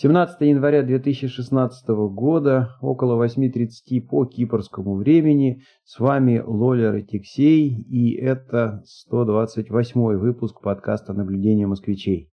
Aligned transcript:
17 0.00 0.40
января 0.42 0.84
2016 0.84 1.88
года, 1.88 2.76
около 2.80 3.20
8.30 3.26 4.00
по 4.02 4.26
кипрскому 4.26 4.94
времени. 4.94 5.62
С 5.82 5.98
вами 5.98 6.38
Лолер 6.38 6.94
и 6.94 7.02
Тиксей, 7.02 7.82
и 7.82 8.14
это 8.14 8.80
128 8.84 10.00
выпуск 10.18 10.60
подкаста 10.62 11.14
«Наблюдение 11.14 11.66
москвичей». 11.66 12.30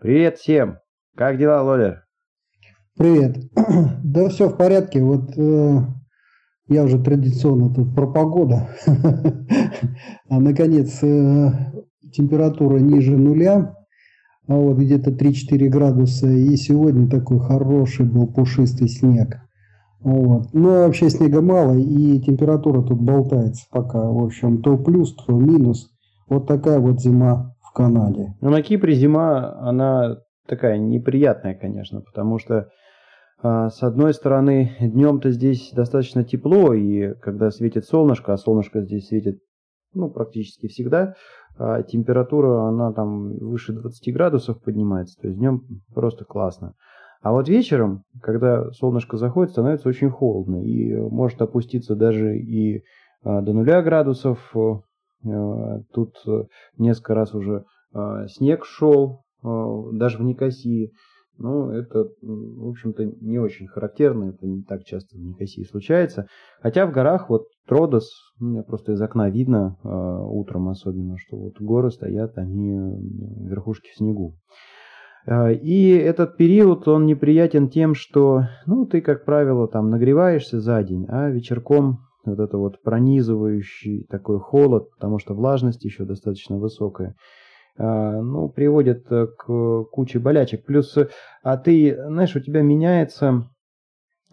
Привет 0.00 0.38
всем! 0.38 0.78
Как 1.14 1.38
дела, 1.38 1.62
Лолер? 1.62 2.07
Привет. 2.98 3.36
Да 4.02 4.28
все 4.28 4.48
в 4.48 4.56
порядке. 4.56 5.00
Вот 5.00 5.30
э, 5.36 5.78
я 6.68 6.82
уже 6.82 6.98
традиционно 7.00 7.72
тут 7.72 7.94
про 7.94 8.08
погоду. 8.08 8.56
а 10.28 10.40
наконец 10.40 11.00
э, 11.04 11.50
температура 12.12 12.78
ниже 12.78 13.16
нуля. 13.16 13.76
А 14.48 14.54
вот 14.54 14.78
где-то 14.78 15.12
3-4 15.12 15.68
градуса. 15.68 16.28
И 16.28 16.56
сегодня 16.56 17.08
такой 17.08 17.38
хороший 17.38 18.04
был 18.04 18.26
пушистый 18.26 18.88
снег. 18.88 19.36
Вот. 20.00 20.52
Но 20.52 20.68
вообще 20.68 21.08
снега 21.08 21.40
мало, 21.40 21.74
и 21.74 22.18
температура 22.18 22.82
тут 22.82 23.00
болтается 23.00 23.64
пока. 23.70 24.10
В 24.10 24.24
общем, 24.24 24.60
то 24.60 24.76
плюс, 24.76 25.14
то 25.14 25.32
минус. 25.34 25.90
Вот 26.28 26.48
такая 26.48 26.80
вот 26.80 27.00
зима 27.00 27.54
в 27.60 27.72
Канаде. 27.72 28.34
Ну, 28.40 28.50
на 28.50 28.60
Кипре 28.60 28.94
зима, 28.94 29.56
она 29.60 30.16
такая 30.48 30.78
неприятная, 30.78 31.54
конечно, 31.54 32.00
потому 32.00 32.38
что 32.38 32.56
а, 32.56 32.68
с 33.40 33.82
одной 33.82 34.14
стороны, 34.14 34.72
днем-то 34.80 35.30
здесь 35.30 35.70
достаточно 35.72 36.24
тепло, 36.24 36.74
и 36.74 37.14
когда 37.20 37.50
светит 37.50 37.84
солнышко, 37.84 38.32
а 38.32 38.36
солнышко 38.36 38.82
здесь 38.82 39.08
светит 39.08 39.40
ну, 39.94 40.10
практически 40.10 40.68
всегда, 40.68 41.14
а 41.56 41.82
температура, 41.82 42.68
она 42.68 42.92
там 42.92 43.36
выше 43.38 43.72
20 43.72 44.14
градусов 44.14 44.62
поднимается, 44.62 45.20
то 45.20 45.28
есть 45.28 45.38
днем 45.38 45.62
просто 45.94 46.24
классно. 46.24 46.74
А 47.20 47.32
вот 47.32 47.48
вечером, 47.48 48.04
когда 48.22 48.70
солнышко 48.72 49.16
заходит, 49.16 49.52
становится 49.52 49.88
очень 49.88 50.10
холодно, 50.10 50.62
и 50.64 50.94
может 50.94 51.42
опуститься 51.42 51.96
даже 51.96 52.38
и 52.38 52.84
а, 53.24 53.40
до 53.40 53.52
нуля 53.52 53.82
градусов. 53.82 54.38
Э, 55.24 55.80
тут 55.92 56.14
несколько 56.76 57.14
раз 57.14 57.34
уже 57.34 57.64
снег 58.28 58.64
шел, 58.64 59.24
даже 59.42 60.18
в 60.18 60.22
Никосии. 60.22 60.92
Ну, 61.38 61.70
это, 61.70 62.08
в 62.20 62.68
общем-то, 62.68 63.04
не 63.20 63.38
очень 63.38 63.68
характерно, 63.68 64.30
это 64.30 64.46
не 64.46 64.62
так 64.64 64.84
часто 64.84 65.16
в 65.16 65.20
Никосии 65.20 65.62
случается. 65.62 66.26
Хотя 66.60 66.84
в 66.84 66.92
горах, 66.92 67.30
вот 67.30 67.46
Тродос, 67.68 68.10
у 68.40 68.44
меня 68.44 68.62
просто 68.64 68.92
из 68.92 69.00
окна 69.00 69.30
видно, 69.30 69.76
э, 69.84 69.88
утром 69.88 70.68
особенно, 70.68 71.16
что 71.16 71.36
вот 71.36 71.60
горы 71.60 71.90
стоят, 71.90 72.36
они 72.38 72.76
верхушки 73.46 73.90
в 73.90 73.96
снегу. 73.96 74.34
Э, 75.26 75.54
и 75.54 75.90
этот 75.90 76.36
период, 76.36 76.88
он 76.88 77.06
неприятен 77.06 77.68
тем, 77.68 77.94
что, 77.94 78.48
ну, 78.66 78.84
ты, 78.84 79.00
как 79.00 79.24
правило, 79.24 79.68
там 79.68 79.90
нагреваешься 79.90 80.60
за 80.60 80.82
день, 80.82 81.06
а 81.08 81.30
вечерком 81.30 82.00
вот 82.24 82.40
это 82.40 82.58
вот 82.58 82.82
пронизывающий 82.82 84.06
такой 84.10 84.40
холод, 84.40 84.90
потому 84.90 85.18
что 85.18 85.34
влажность 85.34 85.84
еще 85.84 86.04
достаточно 86.04 86.58
высокая, 86.58 87.10
а, 87.10 87.14
ну, 87.78 88.48
приводит 88.48 89.10
э, 89.10 89.26
к 89.26 89.84
куче 89.92 90.18
болячек. 90.18 90.64
Плюс, 90.64 90.96
э, 90.96 91.08
а 91.42 91.56
ты, 91.56 91.96
знаешь, 92.06 92.34
у 92.34 92.40
тебя 92.40 92.62
меняется 92.62 93.48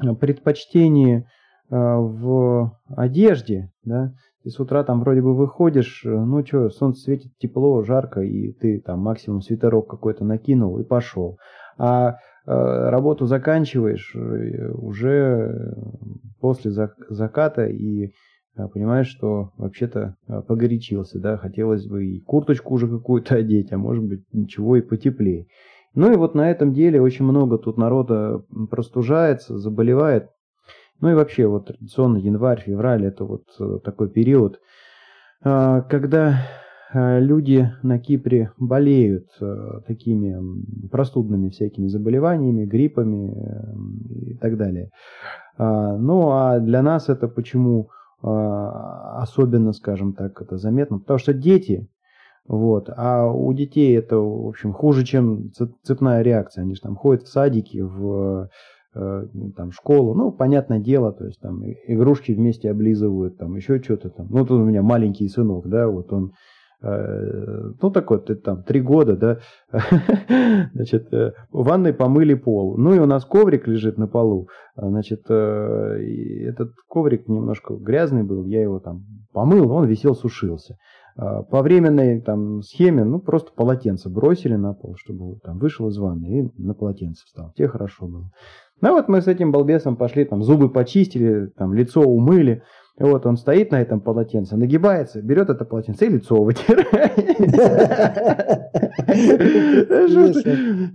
э, 0.01 0.13
предпочтение 0.13 1.27
в 1.67 2.77
одежде, 2.95 3.71
да, 3.83 4.13
ты 4.43 4.51
с 4.51 4.59
утра 4.59 4.83
там 4.83 4.99
вроде 4.99 5.23
бы 5.23 5.35
выходишь, 5.35 6.03
ну 6.05 6.45
что, 6.45 6.69
солнце 6.69 7.01
светит 7.01 7.35
тепло, 7.39 7.81
жарко, 7.81 8.21
и 8.21 8.51
ты 8.51 8.79
там 8.85 8.99
максимум 8.99 9.41
свитерок 9.41 9.89
какой-то 9.89 10.23
накинул 10.25 10.77
и 10.77 10.83
пошел. 10.83 11.39
А 11.79 12.17
работу 12.45 13.25
заканчиваешь 13.25 14.15
уже 14.75 15.75
после 16.39 16.69
заката 16.69 17.65
и 17.65 18.05
а, 18.05 18.11
понимаешь, 18.55 19.07
что 19.07 19.51
вообще-то 19.57 20.15
а, 20.27 20.41
погорячился, 20.41 21.19
да, 21.19 21.37
хотелось 21.37 21.85
бы 21.87 22.05
и 22.05 22.19
курточку 22.21 22.73
уже 22.73 22.87
какую-то 22.87 23.35
одеть, 23.35 23.71
а 23.71 23.77
может 23.77 24.03
быть 24.03 24.23
ничего 24.31 24.77
и 24.77 24.81
потеплее. 24.81 25.47
Ну 25.93 26.11
и 26.11 26.17
вот 26.17 26.35
на 26.35 26.49
этом 26.49 26.73
деле 26.73 27.01
очень 27.01 27.25
много 27.25 27.57
тут 27.57 27.77
народа 27.77 28.43
простужается, 28.69 29.57
заболевает. 29.57 30.29
Ну 31.01 31.11
и 31.11 31.13
вообще 31.13 31.47
вот 31.47 31.67
традиционно 31.67 32.17
январь, 32.17 32.61
февраль 32.61 33.05
это 33.05 33.25
вот 33.25 33.43
э, 33.59 33.79
такой 33.83 34.09
период, 34.09 34.59
а, 35.43 35.81
когда 35.81 36.39
люди 36.93 37.69
на 37.83 37.99
Кипре 37.99 38.51
болеют 38.57 39.27
такими 39.85 40.87
простудными 40.87 41.49
всякими 41.49 41.87
заболеваниями, 41.87 42.63
гриппами 42.63 43.33
э, 43.33 44.29
и 44.29 44.37
так 44.37 44.55
далее. 44.55 44.91
Ну 45.57 46.29
а 46.31 46.59
для 46.59 46.81
нас 46.81 47.09
это 47.09 47.27
почему 47.27 47.89
а, 47.89 47.94
особенно, 48.21 49.73
скажем 49.73 50.13
так, 50.13 50.41
это 50.41 50.57
заметно, 50.57 50.99
потому 50.99 51.19
что 51.19 51.33
дети, 51.33 51.87
вот, 52.47 52.89
а 52.95 53.27
у 53.27 53.51
детей 53.53 53.97
это, 53.97 54.17
в 54.17 54.47
общем, 54.47 54.73
хуже, 54.73 55.03
чем 55.03 55.51
цепная 55.83 56.21
реакция, 56.21 56.63
они 56.63 56.75
же 56.75 56.81
там 56.81 56.95
ходят 56.95 57.23
в 57.23 57.27
садики, 57.27 57.81
в 57.81 58.49
э, 58.93 59.27
там 59.55 59.71
школу, 59.71 60.13
ну, 60.13 60.31
понятное 60.31 60.79
дело, 60.79 61.11
то 61.11 61.25
есть 61.25 61.39
там 61.39 61.61
игрушки 61.63 62.31
вместе 62.31 62.71
облизывают, 62.71 63.37
там 63.37 63.55
еще 63.55 63.81
что-то 63.81 64.09
там, 64.09 64.27
ну, 64.29 64.45
тут 64.45 64.61
у 64.61 64.65
меня 64.65 64.81
маленький 64.81 65.27
сынок, 65.27 65.67
да, 65.67 65.87
вот 65.87 66.11
он 66.13 66.31
Э, 66.31 66.35
ну, 66.81 67.91
такой, 67.91 68.21
ты 68.21 68.35
там, 68.35 68.63
три 68.63 68.81
года, 68.81 69.15
да, 69.15 69.39
значит, 70.73 71.11
э, 71.13 71.31
в 71.51 71.63
ванной 71.63 71.93
помыли 71.93 72.33
пол. 72.33 72.77
Ну, 72.77 72.93
и 72.93 72.99
у 72.99 73.05
нас 73.05 73.25
коврик 73.25 73.67
лежит 73.67 73.97
на 73.97 74.07
полу, 74.07 74.49
значит, 74.75 75.23
э, 75.29 76.43
этот 76.47 76.71
коврик 76.87 77.27
немножко 77.27 77.75
грязный 77.75 78.23
был, 78.23 78.45
я 78.45 78.61
его 78.61 78.79
там 78.79 79.05
помыл, 79.33 79.71
он 79.71 79.85
висел, 79.85 80.15
сушился. 80.15 80.77
По 81.15 81.61
временной 81.61 82.19
там 82.19 82.61
схеме, 82.61 83.05
ну, 83.05 83.19
просто 83.19 83.51
полотенце 83.55 84.09
бросили 84.09 84.55
на 84.55 84.73
пол, 84.73 84.95
чтобы 84.97 85.39
там 85.39 85.59
вышел 85.59 85.87
из 85.87 85.97
ванны 85.97 86.25
и 86.25 86.61
на 86.61 86.73
полотенце 86.73 87.23
встал. 87.25 87.53
Тебе 87.55 87.69
хорошо 87.69 88.05
было. 88.05 88.31
Ну, 88.81 88.91
вот 88.91 89.07
мы 89.07 89.21
с 89.21 89.27
этим 89.27 89.53
балбесом 89.53 89.95
пошли, 89.95 90.25
там, 90.25 90.43
зубы 90.43 90.69
почистили, 90.69 91.47
там, 91.57 91.73
лицо 91.73 92.01
умыли. 92.01 92.63
Вот 92.97 93.25
он 93.25 93.35
стоит 93.35 93.71
на 93.71 93.81
этом 93.81 93.99
полотенце, 93.99 94.55
нагибается, 94.55 95.21
берет 95.21 95.49
это 95.49 95.65
полотенце 95.65 96.05
и 96.05 96.09
лицо 96.09 96.41
вытирает. 96.41 97.11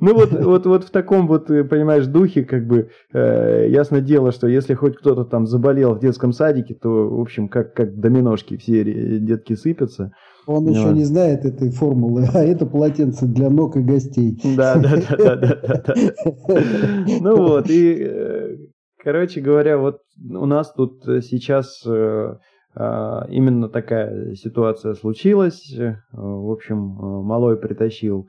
Ну 0.01 0.15
вот, 0.15 0.33
вот, 0.33 0.67
вот 0.67 0.85
в 0.85 0.91
таком 0.91 1.27
вот, 1.27 1.51
э, 1.51 1.65
понимаешь, 1.65 2.07
духе, 2.07 2.45
как 2.45 2.67
бы, 2.67 2.89
э, 3.13 3.67
ясно 3.69 4.01
дело, 4.01 4.33
что 4.33 4.47
если 4.47 4.75
хоть 4.75 4.97
кто-то 4.97 5.25
там 5.25 5.47
заболел 5.47 5.95
в 5.95 6.01
детском 6.01 6.33
садике, 6.33 6.75
то, 6.75 6.89
в 7.09 7.21
общем, 7.21 7.49
как, 7.49 7.75
как 7.75 7.99
доминошки 7.99 8.57
все 8.57 8.85
детки 9.21 9.55
сыпятся. 9.55 10.13
Он 10.47 10.67
еще 10.69 10.91
не 10.93 11.05
знает 11.05 11.45
этой 11.45 11.71
формулы, 11.71 12.27
а 12.35 12.43
это 12.43 12.67
полотенце 12.67 13.27
для 13.27 13.51
ног 13.51 13.77
и 13.77 13.81
гостей. 13.81 14.39
Да, 14.57 14.77
да, 14.77 14.97
да, 14.97 15.37
да, 15.37 15.83
да. 15.87 15.95
Ну 17.21 17.37
вот, 17.37 17.71
и 17.71 17.97
э, 18.01 18.57
Короче 19.03 19.41
говоря, 19.41 19.79
вот 19.79 20.03
у 20.19 20.47
нас 20.47 20.73
тут 20.73 21.09
э, 21.09 21.23
сейчас 21.23 21.83
э, 21.87 22.37
а, 22.75 23.27
именно 23.31 23.69
такая 23.71 24.35
ситуация 24.35 24.93
случилась. 24.95 25.73
Э, 25.73 25.97
в 26.13 26.51
общем, 26.51 26.77
малой 26.77 27.57
притащил 27.57 28.29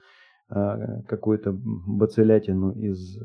а, 0.50 1.02
какую-то 1.08 1.54
бацилятину 1.54 2.72
из 2.72 3.20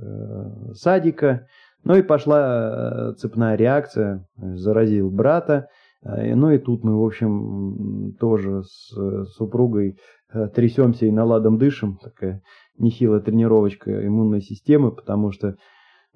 садика. 0.77 1.47
Ну 1.85 1.95
и 1.95 2.03
пошла 2.03 3.15
цепная 3.15 3.55
реакция, 3.55 4.27
заразил 4.37 5.09
брата. 5.09 5.69
Ну 6.03 6.51
и 6.51 6.59
тут 6.59 6.83
мы, 6.83 7.01
в 7.01 7.05
общем, 7.05 8.17
тоже 8.19 8.65
с 8.65 9.27
супругой 9.37 9.97
трясемся 10.55 11.07
и 11.07 11.13
наладом 11.13 11.59
дышим. 11.59 11.99
Такая 12.03 12.43
нехилая 12.77 13.21
тренировочка 13.21 14.05
иммунной 14.05 14.41
системы, 14.41 14.91
потому 14.91 15.31
что 15.31 15.57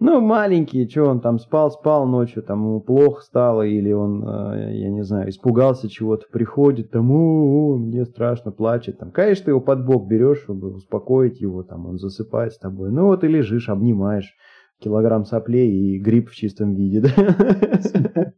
ну, 0.00 0.20
маленький, 0.20 0.88
что 0.88 1.04
он 1.04 1.20
там 1.20 1.38
спал, 1.38 1.70
спал 1.70 2.06
ночью, 2.06 2.42
там 2.42 2.60
ему 2.60 2.80
плохо 2.80 3.22
стало, 3.22 3.62
или 3.62 3.92
он, 3.92 4.26
э, 4.26 4.78
я 4.78 4.90
не 4.90 5.02
знаю, 5.04 5.28
испугался 5.28 5.88
чего-то, 5.90 6.24
приходит, 6.32 6.90
там, 6.90 7.10
о, 7.10 7.76
мне 7.76 8.06
страшно, 8.06 8.50
плачет, 8.50 8.98
там, 8.98 9.10
конечно, 9.10 9.44
ты 9.44 9.50
его 9.50 9.60
под 9.60 9.84
бок 9.84 10.08
берешь, 10.08 10.40
чтобы 10.40 10.74
успокоить 10.74 11.40
его, 11.40 11.62
там, 11.62 11.86
он 11.86 11.98
засыпает 11.98 12.54
с 12.54 12.58
тобой, 12.58 12.90
ну, 12.90 13.06
вот 13.06 13.24
и 13.24 13.28
лежишь, 13.28 13.68
обнимаешь, 13.68 14.34
килограмм 14.82 15.26
соплей 15.26 15.70
и 15.70 15.98
грипп 15.98 16.30
в 16.30 16.34
чистом 16.34 16.74
виде, 16.74 17.02
да? 17.02 18.32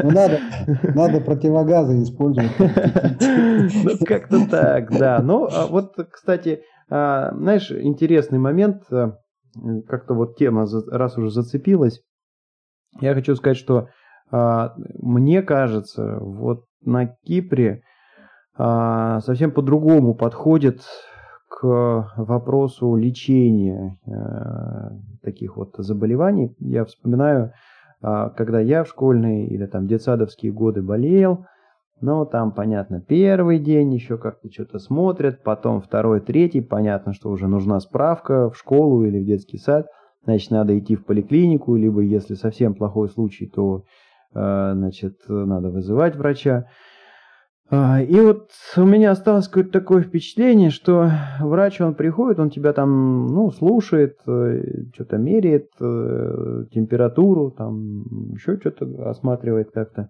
Ну, 0.00 0.10
надо, 0.12 0.38
надо 0.94 1.20
противогазы 1.20 2.02
использовать. 2.02 2.52
Ну, 2.58 4.06
как-то 4.06 4.48
так, 4.48 4.96
да. 4.96 5.20
Ну, 5.20 5.48
а 5.50 5.66
вот, 5.66 5.94
кстати, 6.10 6.60
а, 6.88 7.34
знаешь, 7.34 7.72
интересный 7.72 8.38
момент, 8.38 8.82
э, 8.90 9.12
как-то 9.86 10.14
вот 10.14 10.36
тема, 10.36 10.66
раз 10.90 11.16
уже 11.18 11.30
зацепилась, 11.30 12.02
Я 13.00 13.14
хочу 13.14 13.34
сказать, 13.36 13.56
что 13.56 13.88
а, 14.30 14.74
мне 14.98 15.42
кажется, 15.42 16.18
вот 16.20 16.64
на 16.82 17.06
Кипре 17.06 17.82
а, 18.56 19.20
совсем 19.20 19.52
по-другому 19.52 20.14
подходит 20.14 20.82
к 21.48 22.12
вопросу 22.16 22.94
лечения 22.96 23.98
а, 24.06 24.90
таких 25.22 25.56
вот 25.56 25.74
заболеваний. 25.78 26.54
Я 26.58 26.84
вспоминаю, 26.84 27.52
когда 28.00 28.60
я 28.60 28.84
в 28.84 28.88
школьные 28.88 29.48
или 29.48 29.66
там 29.66 29.88
детсадовские 29.88 30.52
годы 30.52 30.82
болел, 30.82 31.46
ну, 32.00 32.24
там, 32.26 32.52
понятно, 32.52 33.00
первый 33.00 33.58
день 33.58 33.92
еще 33.92 34.18
как-то 34.18 34.50
что-то 34.50 34.78
смотрят, 34.78 35.42
потом 35.42 35.80
второй, 35.80 36.20
третий, 36.20 36.60
понятно, 36.60 37.12
что 37.12 37.30
уже 37.30 37.48
нужна 37.48 37.80
справка 37.80 38.50
в 38.50 38.56
школу 38.56 39.04
или 39.04 39.20
в 39.20 39.26
детский 39.26 39.58
сад, 39.58 39.86
значит, 40.24 40.50
надо 40.50 40.78
идти 40.78 40.96
в 40.96 41.04
поликлинику, 41.04 41.76
либо, 41.76 42.00
если 42.00 42.34
совсем 42.34 42.74
плохой 42.74 43.08
случай, 43.08 43.46
то, 43.46 43.84
э, 44.34 44.72
значит, 44.74 45.16
надо 45.28 45.70
вызывать 45.70 46.16
врача. 46.16 46.66
А, 47.70 48.00
и 48.00 48.18
вот 48.20 48.48
у 48.78 48.84
меня 48.84 49.10
осталось 49.10 49.46
какое-то 49.46 49.72
такое 49.72 50.02
впечатление, 50.02 50.70
что 50.70 51.10
врач, 51.40 51.80
он 51.82 51.94
приходит, 51.94 52.38
он 52.38 52.48
тебя 52.48 52.72
там, 52.72 53.26
ну, 53.26 53.50
слушает, 53.50 54.16
э, 54.26 54.62
что-то 54.94 55.18
меряет, 55.18 55.68
э, 55.78 56.64
температуру, 56.72 57.50
там, 57.50 58.04
еще 58.32 58.56
что-то 58.58 59.10
осматривает 59.10 59.70
как-то. 59.70 60.08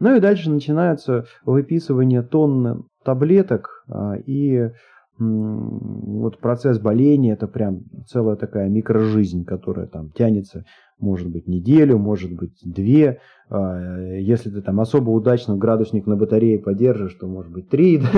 Ну 0.00 0.16
и 0.16 0.20
дальше 0.20 0.50
начинаются 0.50 1.26
выписывание 1.44 2.22
тонн 2.22 2.88
таблеток, 3.04 3.84
а, 3.88 4.14
и 4.16 4.70
вот 5.18 6.38
процесс 6.38 6.78
боления 6.78 7.34
это 7.34 7.46
прям 7.46 7.82
целая 8.08 8.36
такая 8.36 8.70
микрожизнь, 8.70 9.44
которая 9.44 9.86
там 9.86 10.10
тянется 10.12 10.64
может 11.00 11.28
быть 11.28 11.46
неделю, 11.46 11.98
может 11.98 12.32
быть 12.32 12.58
две. 12.64 13.20
А, 13.48 13.98
если 14.18 14.50
ты 14.50 14.62
там 14.62 14.80
особо 14.80 15.10
удачно 15.10 15.56
градусник 15.56 16.06
на 16.06 16.16
батарее 16.16 16.58
поддержишь, 16.58 17.14
то 17.14 17.26
может 17.26 17.52
быть 17.52 17.68
три. 17.68 18.00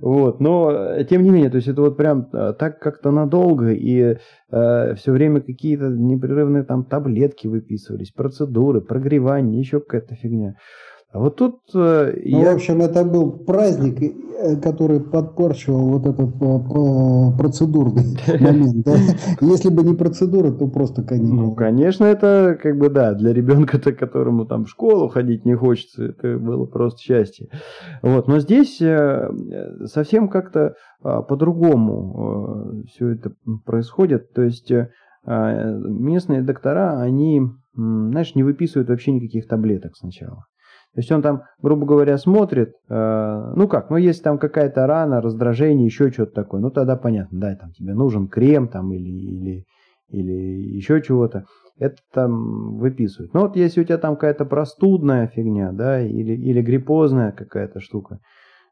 Вот, 0.00 0.40
но 0.40 1.02
тем 1.08 1.22
не 1.22 1.30
менее, 1.30 1.48
то 1.50 1.56
есть 1.56 1.68
это 1.68 1.80
вот 1.80 1.96
прям 1.96 2.28
а, 2.32 2.52
так 2.52 2.78
как-то 2.78 3.10
надолго 3.10 3.72
и 3.72 4.18
а, 4.50 4.94
все 4.94 5.12
время 5.12 5.40
какие-то 5.40 5.88
непрерывные 5.88 6.64
там 6.64 6.84
таблетки 6.84 7.46
выписывались, 7.46 8.10
процедуры, 8.10 8.82
прогревание, 8.82 9.58
еще 9.58 9.80
какая-то 9.80 10.14
фигня. 10.14 10.56
А 11.16 11.18
вот 11.18 11.36
тут 11.36 11.60
э, 11.74 12.12
ну, 12.26 12.42
я... 12.42 12.52
В 12.52 12.56
общем, 12.56 12.82
это 12.82 13.02
был 13.02 13.32
праздник, 13.32 14.02
э, 14.02 14.56
который 14.56 15.00
подпорчивал 15.00 15.98
вот 15.98 16.06
этот 16.06 16.34
э, 16.34 17.38
процедурный 17.38 18.18
момент. 18.38 18.84
Да? 18.84 18.96
Если 19.40 19.70
бы 19.70 19.82
не 19.82 19.94
процедура, 19.94 20.52
то 20.52 20.68
просто 20.68 21.02
каникулы. 21.02 21.42
Ну, 21.42 21.54
конечно, 21.54 22.04
это 22.04 22.58
как 22.62 22.76
бы 22.76 22.90
да, 22.90 23.14
для 23.14 23.32
ребенка-то, 23.32 23.94
которому 23.94 24.44
там 24.44 24.66
в 24.66 24.68
школу 24.68 25.08
ходить 25.08 25.46
не 25.46 25.54
хочется, 25.54 26.04
это 26.04 26.36
было 26.36 26.66
просто 26.66 27.00
счастье. 27.00 27.48
Вот, 28.02 28.28
но 28.28 28.38
здесь 28.38 28.76
совсем 29.90 30.28
как-то 30.28 30.74
а, 31.02 31.22
по-другому 31.22 32.82
все 32.90 33.08
это 33.08 33.32
происходит. 33.64 34.34
То 34.34 34.42
есть 34.42 34.70
местные 35.26 36.42
доктора, 36.42 37.00
они, 37.00 37.40
знаешь, 37.74 38.34
не 38.34 38.42
выписывают 38.42 38.90
вообще 38.90 39.12
никаких 39.12 39.48
таблеток 39.48 39.96
сначала. 39.96 40.44
То 40.96 41.00
есть 41.00 41.12
он 41.12 41.20
там, 41.20 41.42
грубо 41.60 41.84
говоря, 41.84 42.16
смотрит, 42.16 42.72
э, 42.88 43.52
ну 43.54 43.68
как, 43.68 43.90
ну 43.90 43.98
если 43.98 44.22
там 44.22 44.38
какая-то 44.38 44.86
рана, 44.86 45.20
раздражение, 45.20 45.84
еще 45.84 46.10
что-то 46.10 46.32
такое, 46.32 46.62
ну 46.62 46.70
тогда 46.70 46.96
понятно, 46.96 47.38
да, 47.38 47.54
там 47.54 47.70
тебе 47.72 47.92
нужен 47.92 48.28
крем 48.28 48.66
там 48.68 48.90
или, 48.94 49.10
или, 49.10 49.64
или 50.08 50.32
еще 50.74 51.02
чего-то, 51.02 51.44
это 51.78 51.96
там 52.14 52.78
выписывают. 52.78 53.34
Но 53.34 53.42
вот 53.42 53.56
если 53.56 53.82
у 53.82 53.84
тебя 53.84 53.98
там 53.98 54.14
какая-то 54.14 54.46
простудная 54.46 55.26
фигня, 55.26 55.70
да, 55.72 56.00
или, 56.00 56.32
или 56.32 56.62
гриппозная 56.62 57.32
какая-то 57.32 57.80
штука, 57.80 58.20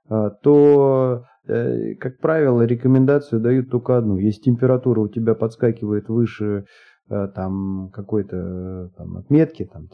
э, 0.08 0.30
то, 0.42 1.24
э, 1.46 1.94
как 1.96 2.20
правило, 2.20 2.62
рекомендацию 2.62 3.42
дают 3.42 3.68
только 3.68 3.98
одну. 3.98 4.16
Если 4.16 4.40
температура 4.40 5.00
у 5.00 5.08
тебя 5.08 5.34
подскакивает 5.34 6.08
выше 6.08 6.64
там 7.08 7.90
какой-то 7.92 8.36
э, 8.36 8.88
там 8.96 9.16
отметки, 9.18 9.68
там 9.70 9.84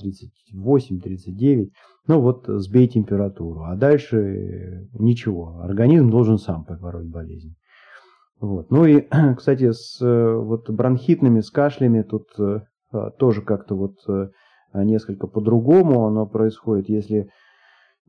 38-39, 0.55 1.71
ну 2.07 2.21
вот 2.21 2.45
сбей 2.47 2.87
температуру, 2.89 3.65
а 3.65 3.75
дальше 3.75 4.89
ничего, 4.93 5.61
организм 5.61 6.11
должен 6.11 6.39
сам 6.39 6.65
побороть 6.65 7.09
болезнь. 7.09 7.57
Вот. 8.41 8.71
Ну 8.71 8.85
и, 8.85 9.09
кстати, 9.37 9.73
с 9.73 10.01
э, 10.01 10.35
вот 10.35 10.71
бронхитными, 10.71 11.41
с 11.41 11.51
кашлями 11.51 12.03
тут 12.03 12.29
тоже 13.19 13.43
как-то 13.43 13.77
вот 13.77 13.99
несколько 14.75 15.29
по-другому 15.29 16.09
оно 16.09 16.27
происходит. 16.27 16.89
Если 16.89 17.29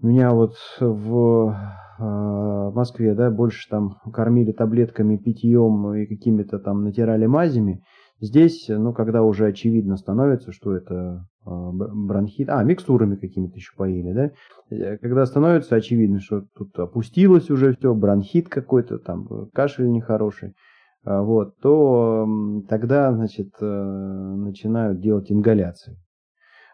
меня 0.02 0.32
вот 0.32 0.56
в 0.80 1.56
Москве, 2.00 3.14
да, 3.14 3.30
больше 3.30 3.70
там 3.70 4.00
кормили 4.12 4.52
таблетками, 4.52 5.18
питьем 5.18 5.94
и 5.94 6.08
какими-то 6.08 6.58
там 6.58 6.84
натирали 6.84 7.28
мазями, 7.28 7.84
Здесь, 8.22 8.68
ну, 8.70 8.94
когда 8.94 9.24
уже 9.24 9.48
очевидно 9.48 9.98
становится, 9.98 10.52
что 10.52 10.76
это 10.76 11.26
а, 11.44 11.72
бронхит, 11.72 12.50
а, 12.50 12.64
микстурами 12.64 13.16
какими-то 13.16 13.56
еще 13.56 13.72
поили, 13.76 14.14
да, 14.14 14.32
э, 14.70 14.98
когда 15.00 15.26
становится 15.26 15.76
очевидно, 15.76 16.20
что 16.20 16.44
тут 16.56 16.78
опустилось 16.78 17.50
уже 17.50 17.76
все, 17.76 17.96
бронхит 17.96 18.48
какой-то, 18.48 19.00
там, 19.00 19.50
кашель 19.54 19.90
нехороший, 19.90 20.54
вот, 21.04 21.58
то 21.64 22.28
тогда, 22.70 23.12
значит, 23.12 23.54
э, 23.60 23.66
начинают 23.66 25.02
делать 25.02 25.32
ингаляции. 25.32 25.98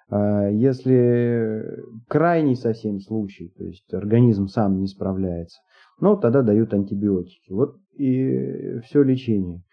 А 0.10 0.50
если 0.50 1.66
крайний 2.10 2.58
совсем 2.58 3.00
случай, 3.00 3.54
то 3.58 3.64
есть 3.64 3.94
организм 3.94 4.48
сам 4.48 4.80
не 4.80 4.88
справляется, 4.88 5.60
ну, 6.00 6.18
тогда 6.18 6.42
дают 6.42 6.74
антибиотики. 6.74 7.52
Вот 7.52 7.78
и 7.94 8.80
все 8.84 9.02
лечение. 9.02 9.64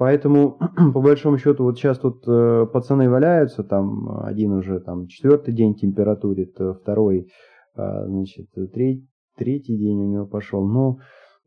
Поэтому, 0.00 0.56
по 0.94 1.02
большому 1.02 1.36
счету, 1.36 1.64
вот 1.64 1.76
сейчас 1.76 1.98
тут 1.98 2.24
э, 2.26 2.66
пацаны 2.72 3.10
валяются, 3.10 3.62
там 3.62 4.22
один 4.22 4.52
уже 4.52 4.80
там 4.80 5.08
четвертый 5.08 5.52
день 5.52 5.74
температурит, 5.74 6.58
э, 6.58 6.72
второй, 6.72 7.28
э, 7.76 8.06
значит, 8.06 8.46
треть, 8.72 9.06
третий 9.36 9.76
день 9.76 10.00
у 10.00 10.08
него 10.10 10.26
пошел. 10.26 10.66
Но 10.66 11.00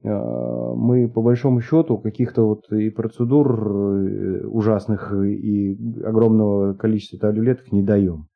э, 0.04 0.08
мы, 0.08 1.10
по 1.10 1.24
большому 1.24 1.62
счету, 1.62 1.98
каких-то 1.98 2.46
вот 2.48 2.72
и 2.72 2.92
процедур 2.92 3.60
э, 3.60 4.46
ужасных 4.46 5.12
и 5.16 5.76
огромного 6.06 6.76
количества 6.76 7.18
таблеток 7.18 7.72
не 7.72 7.82
даем. 7.82 8.28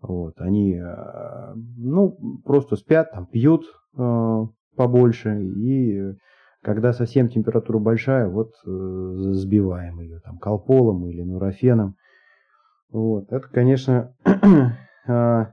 Вот, 0.00 0.34
они, 0.36 0.74
э, 0.76 1.54
ну, 1.76 2.16
просто 2.44 2.76
спят, 2.76 3.10
там, 3.10 3.26
пьют 3.26 3.64
э, 3.98 4.46
побольше 4.76 5.42
и 5.42 6.14
когда 6.62 6.92
совсем 6.92 7.28
температура 7.28 7.78
большая, 7.78 8.28
вот 8.28 8.52
э, 8.66 8.70
сбиваем 9.32 10.00
ее 10.00 10.20
там 10.20 10.38
колполом 10.38 11.06
или 11.06 11.22
нурофеном. 11.22 11.96
Вот, 12.90 13.32
это, 13.32 13.48
конечно, 13.48 14.14
а, 15.06 15.52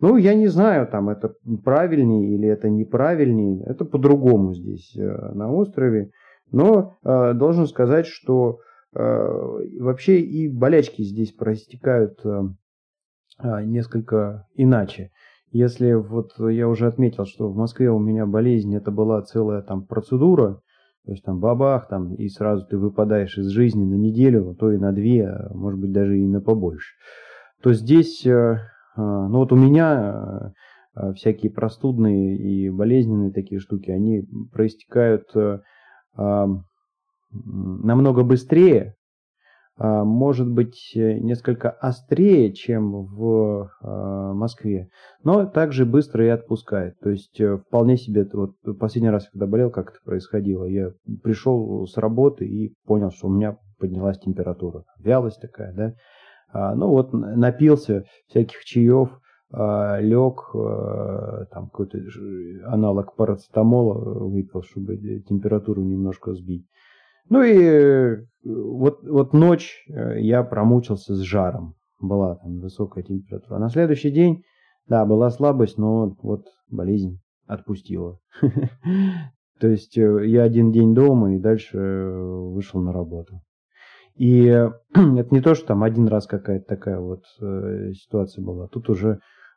ну, 0.00 0.16
я 0.16 0.34
не 0.34 0.48
знаю, 0.48 0.86
там 0.88 1.08
это 1.08 1.34
правильнее 1.64 2.34
или 2.34 2.48
это 2.48 2.68
неправильнее, 2.68 3.64
это 3.66 3.84
по-другому 3.84 4.54
здесь 4.54 4.96
э, 4.96 5.32
на 5.34 5.50
острове. 5.52 6.10
Но 6.50 6.96
э, 7.02 7.32
должен 7.34 7.66
сказать, 7.66 8.06
что 8.06 8.58
вообще 8.94 10.20
и 10.20 10.50
болячки 10.50 11.00
здесь 11.00 11.32
проистекают 11.32 12.20
а, 13.38 13.62
несколько 13.62 14.46
иначе. 14.54 15.10
Если 15.52 15.92
вот 15.92 16.32
я 16.38 16.66
уже 16.66 16.86
отметил, 16.86 17.26
что 17.26 17.50
в 17.50 17.56
Москве 17.56 17.90
у 17.90 17.98
меня 17.98 18.24
болезнь, 18.24 18.74
это 18.74 18.90
была 18.90 19.20
целая 19.20 19.60
там 19.60 19.84
процедура, 19.84 20.62
то 21.04 21.12
есть 21.12 21.24
там 21.24 21.40
бабах, 21.40 21.88
там, 21.88 22.14
и 22.14 22.28
сразу 22.28 22.66
ты 22.66 22.78
выпадаешь 22.78 23.36
из 23.36 23.48
жизни 23.48 23.84
на 23.84 23.94
неделю, 23.94 24.50
а 24.50 24.54
то 24.54 24.72
и 24.72 24.78
на 24.78 24.92
две, 24.92 25.28
а 25.28 25.52
может 25.52 25.78
быть 25.78 25.92
даже 25.92 26.18
и 26.18 26.26
на 26.26 26.40
побольше. 26.40 26.94
То 27.62 27.74
здесь, 27.74 28.24
э, 28.24 28.30
э, 28.30 28.56
ну 28.96 29.38
вот 29.38 29.52
у 29.52 29.56
меня 29.56 30.54
э, 30.96 31.12
всякие 31.14 31.52
простудные 31.52 32.36
и 32.36 32.70
болезненные 32.70 33.30
такие 33.30 33.60
штуки, 33.60 33.90
они 33.90 34.26
проистекают 34.52 35.28
намного 37.34 38.24
быстрее, 38.24 38.94
может 39.78 40.50
быть 40.50 40.92
э, 40.94 41.14
несколько 41.18 41.70
острее, 41.70 42.52
чем 42.52 43.06
в 43.06 43.70
а, 43.80 44.34
Москве, 44.34 44.90
но 45.24 45.46
также 45.46 45.86
быстро 45.86 46.26
и 46.26 46.28
отпускает. 46.28 46.98
То 47.00 47.08
есть 47.10 47.40
э, 47.40 47.56
вполне 47.56 47.96
себе, 47.96 48.28
вот 48.32 48.54
последний 48.78 49.10
раз, 49.10 49.28
когда 49.30 49.46
болел, 49.46 49.70
как 49.70 49.90
это 49.90 49.98
происходило, 50.04 50.66
я 50.66 50.92
пришел 51.22 51.86
с 51.86 51.96
работы 51.96 52.46
и 52.46 52.74
понял, 52.84 53.10
что 53.10 53.28
у 53.28 53.32
меня 53.32 53.56
поднялась 53.78 54.18
температура, 54.18 54.84
вялость 54.98 55.40
такая, 55.40 55.72
да. 55.72 55.94
А, 56.52 56.74
ну 56.74 56.88
вот 56.88 57.12
напился 57.14 58.04
всяких 58.28 58.64
чаев, 58.64 59.18
лег, 59.54 60.50
там 61.50 61.68
какой-то 61.68 61.98
аналог 62.64 63.14
парацетамола 63.16 64.26
выпил, 64.26 64.62
чтобы 64.62 64.96
температуру 65.28 65.82
немножко 65.82 66.32
сбить. 66.32 66.66
Ну 67.32 67.42
и 67.42 68.26
вот, 68.44 69.08
вот 69.08 69.32
ночь 69.32 69.86
я 69.88 70.42
промучился 70.42 71.14
с 71.14 71.20
жаром. 71.20 71.76
Была 71.98 72.34
там 72.34 72.60
высокая 72.60 73.02
температура. 73.02 73.58
На 73.58 73.70
следующий 73.70 74.10
день, 74.10 74.42
да, 74.86 75.06
была 75.06 75.30
слабость, 75.30 75.78
но 75.78 76.14
вот 76.22 76.44
болезнь 76.68 77.22
отпустила. 77.46 78.18
То 79.60 79.66
есть 79.66 79.96
я 79.96 80.42
один 80.42 80.72
день 80.72 80.94
дома 80.94 81.34
и 81.34 81.38
дальше 81.38 81.78
вышел 81.78 82.82
на 82.82 82.92
работу. 82.92 83.40
И 84.14 84.44
это 84.94 85.28
не 85.30 85.40
то, 85.40 85.54
что 85.54 85.68
там 85.68 85.84
один 85.84 86.08
раз 86.08 86.26
какая-то 86.26 86.66
такая 86.66 87.00
вот 87.00 87.22
э, 87.40 87.92
ситуация 87.94 88.44
была. 88.44 88.68
Тут 88.68 88.90
уже 88.90 89.08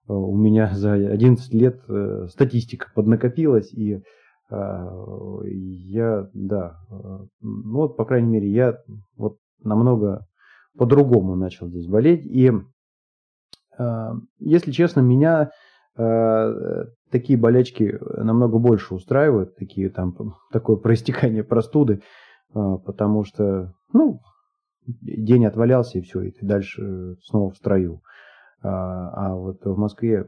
э, 0.08 0.14
у 0.14 0.38
меня 0.38 0.74
за 0.74 0.94
11 0.94 1.54
лет 1.54 1.82
э, 1.90 2.28
статистика 2.30 2.88
поднакопилась, 2.96 3.74
и 3.74 3.96
э, 3.96 4.02
я, 4.50 6.30
да, 6.34 6.78
э, 6.92 7.20
ну 7.42 7.78
вот, 7.78 7.98
по 7.98 8.06
крайней 8.06 8.30
мере, 8.30 8.52
я 8.52 8.78
вот 9.18 9.38
намного 9.64 10.28
по-другому 10.78 11.36
начал 11.36 11.68
здесь 11.68 11.88
болеть. 11.88 12.26
И, 12.26 12.52
э, 13.78 14.12
если 14.40 14.72
честно, 14.72 15.02
меня 15.02 15.52
э, 15.98 16.86
такие 17.12 17.40
болячки 17.40 17.98
намного 18.18 18.60
больше 18.60 18.94
устраивают, 18.94 19.56
такие 19.56 19.90
там, 19.90 20.36
такое 20.52 20.78
проистекание 20.78 21.44
простуды, 21.44 22.02
э, 22.54 22.78
потому 22.86 23.24
что, 23.24 23.74
ну, 23.94 24.20
день 24.86 25.46
отвалялся 25.46 25.98
и 25.98 26.02
все, 26.02 26.22
и 26.22 26.32
ты 26.32 26.46
дальше 26.46 27.16
снова 27.24 27.52
в 27.52 27.58
строю. 27.58 28.02
А, 28.62 29.10
а 29.30 29.36
вот 29.36 29.64
в 29.64 29.78
Москве 29.78 30.28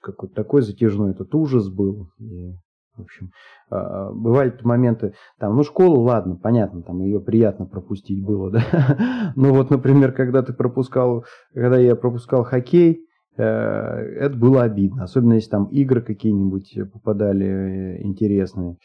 какой-то 0.00 0.34
такой 0.34 0.62
затяжной 0.62 1.10
этот 1.12 1.34
ужас 1.34 1.68
был. 1.68 2.08
И, 2.18 2.54
в 2.96 3.02
общем, 3.02 3.30
а, 3.70 4.10
бывали 4.12 4.56
моменты, 4.62 5.14
там, 5.38 5.56
ну, 5.56 5.62
школу, 5.62 6.00
ладно, 6.00 6.36
понятно, 6.36 6.82
там 6.82 7.00
ее 7.00 7.20
приятно 7.20 7.66
пропустить 7.66 8.24
было, 8.24 8.50
да. 8.52 9.32
Но 9.36 9.52
вот, 9.52 9.70
например, 9.70 10.12
когда 10.12 10.42
ты 10.42 10.52
пропускал, 10.52 11.24
когда 11.54 11.78
я 11.78 11.96
пропускал 11.96 12.44
хоккей, 12.44 13.06
э, 13.36 13.42
это 13.42 14.36
было 14.36 14.62
обидно. 14.62 15.04
Особенно 15.04 15.34
если 15.34 15.50
там 15.50 15.66
игры 15.66 16.02
какие-нибудь 16.02 16.78
попадали 16.92 17.46
э, 17.46 18.02
интересные. 18.02 18.76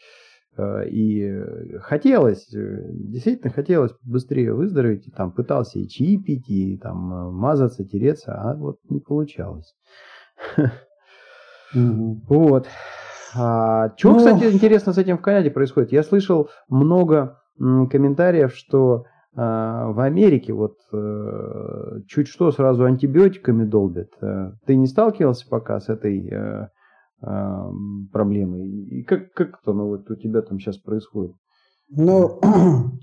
Э, 0.56 0.88
и 0.88 1.78
хотелось, 1.80 2.48
действительно 2.50 3.52
хотелось 3.52 3.92
быстрее 4.02 4.54
выздороветь. 4.54 5.08
И 5.08 5.10
там 5.10 5.32
пытался 5.32 5.78
и 5.78 5.88
чаи 5.88 6.16
пить, 6.16 6.48
и 6.48 6.78
там 6.78 7.34
мазаться, 7.34 7.84
тереться, 7.84 8.34
а 8.34 8.56
вот 8.56 8.78
не 8.88 9.00
получалось. 9.00 9.74
Вот. 11.74 12.68
А, 13.36 13.92
что, 13.96 14.12
ну... 14.12 14.18
кстати, 14.18 14.44
интересно 14.44 14.92
с 14.92 14.98
этим 14.98 15.18
в 15.18 15.22
Канаде 15.22 15.50
происходит? 15.50 15.92
Я 15.92 16.02
слышал 16.02 16.48
много 16.68 17.40
комментариев, 17.58 18.54
что 18.54 19.04
а, 19.34 19.90
в 19.90 20.00
Америке 20.00 20.52
вот 20.52 20.76
чуть 22.06 22.28
что 22.28 22.52
сразу 22.52 22.84
антибиотиками 22.84 23.64
долбят. 23.64 24.10
Ты 24.66 24.76
не 24.76 24.86
сталкивался 24.86 25.46
пока 25.48 25.80
с 25.80 25.88
этой 25.88 26.68
проблемы. 28.12 28.66
И 28.66 29.02
как, 29.02 29.32
как 29.32 29.58
это 29.62 29.72
ну, 29.72 29.88
вот 29.88 30.10
у 30.10 30.16
тебя 30.16 30.42
там 30.42 30.60
сейчас 30.60 30.76
происходит? 30.76 31.34
Ну, 31.88 32.40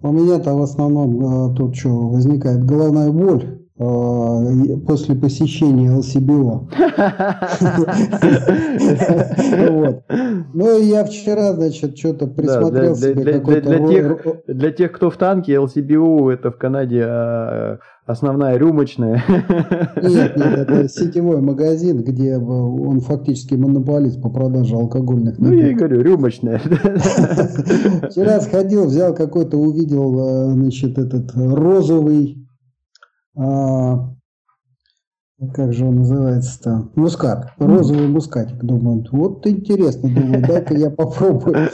у 0.00 0.12
меня-то 0.12 0.54
в 0.54 0.62
основном 0.62 1.52
э, 1.52 1.56
тут 1.56 1.76
что, 1.76 2.08
возникает 2.08 2.64
головная 2.64 3.10
боль 3.10 3.44
э, 3.44 3.58
после 3.78 5.14
посещения 5.14 5.92
ЛСБО. 5.92 6.68
Ну, 10.52 10.82
я 10.82 11.04
вчера, 11.04 11.52
значит, 11.52 11.96
что-то 11.96 12.26
присмотрел 12.26 12.96
себе 12.96 13.34
какой-то... 13.34 14.42
Для 14.48 14.72
тех, 14.72 14.90
кто 14.92 15.10
в 15.10 15.16
танке, 15.16 15.58
ЛСБО 15.60 16.30
это 16.30 16.50
в 16.50 16.56
Канаде 16.58 17.04
а, 17.06 17.78
основная 18.04 18.56
рюмочная. 18.56 19.22
Нет, 20.02 20.36
нет, 20.36 20.58
это 20.58 20.88
сетевой 20.88 21.40
магазин, 21.40 22.02
где 22.02 22.36
он 22.36 23.00
фактически 23.00 23.54
монополист 23.54 24.20
по 24.20 24.30
продаже 24.30 24.74
алкогольных 24.74 25.38
напитков. 25.38 25.56
Ну, 25.56 25.66
я 25.66 25.70
и 25.70 25.74
говорю, 25.74 26.02
рюмочная. 26.02 26.58
Вчера 28.10 28.40
сходил, 28.40 28.86
взял 28.86 29.14
какой-то, 29.14 29.56
увидел, 29.56 30.48
э, 30.48 30.52
значит, 30.52 30.98
этот 30.98 31.30
розовый, 31.36 32.47
а, 33.36 34.14
как 35.54 35.72
же 35.72 35.86
он 35.86 35.96
называется-то? 35.96 36.90
Мускат. 36.96 37.52
Розовый 37.58 38.08
мускатик. 38.08 38.58
Думаю, 38.64 39.04
вот 39.12 39.46
интересно, 39.46 40.08
думаю, 40.12 40.42
дай-ка 40.42 40.74
я 40.74 40.90
попробую. 40.90 41.70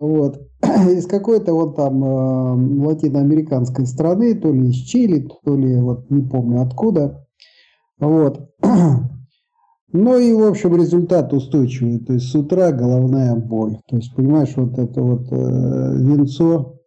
Вот. 0.00 0.40
Из 0.62 1.06
какой-то 1.06 1.54
вот 1.54 1.76
там 1.76 2.04
э, 2.04 2.86
латиноамериканской 2.86 3.86
страны, 3.86 4.34
то 4.34 4.52
ли 4.52 4.70
из 4.70 4.76
Чили, 4.76 5.28
то 5.44 5.56
ли 5.56 5.76
вот 5.80 6.10
не 6.10 6.22
помню 6.22 6.62
откуда. 6.62 7.26
Вот. 7.98 8.50
Ну 9.90 10.18
и, 10.18 10.34
в 10.34 10.44
общем, 10.44 10.76
результат 10.76 11.32
устойчивый. 11.32 11.98
То 12.00 12.12
есть 12.12 12.30
с 12.30 12.34
утра 12.34 12.72
головная 12.72 13.34
боль. 13.34 13.78
То 13.88 13.96
есть, 13.96 14.14
понимаешь, 14.14 14.52
вот 14.54 14.78
это 14.78 15.00
вот 15.00 15.32
э, 15.32 15.96
винцо. 15.96 16.77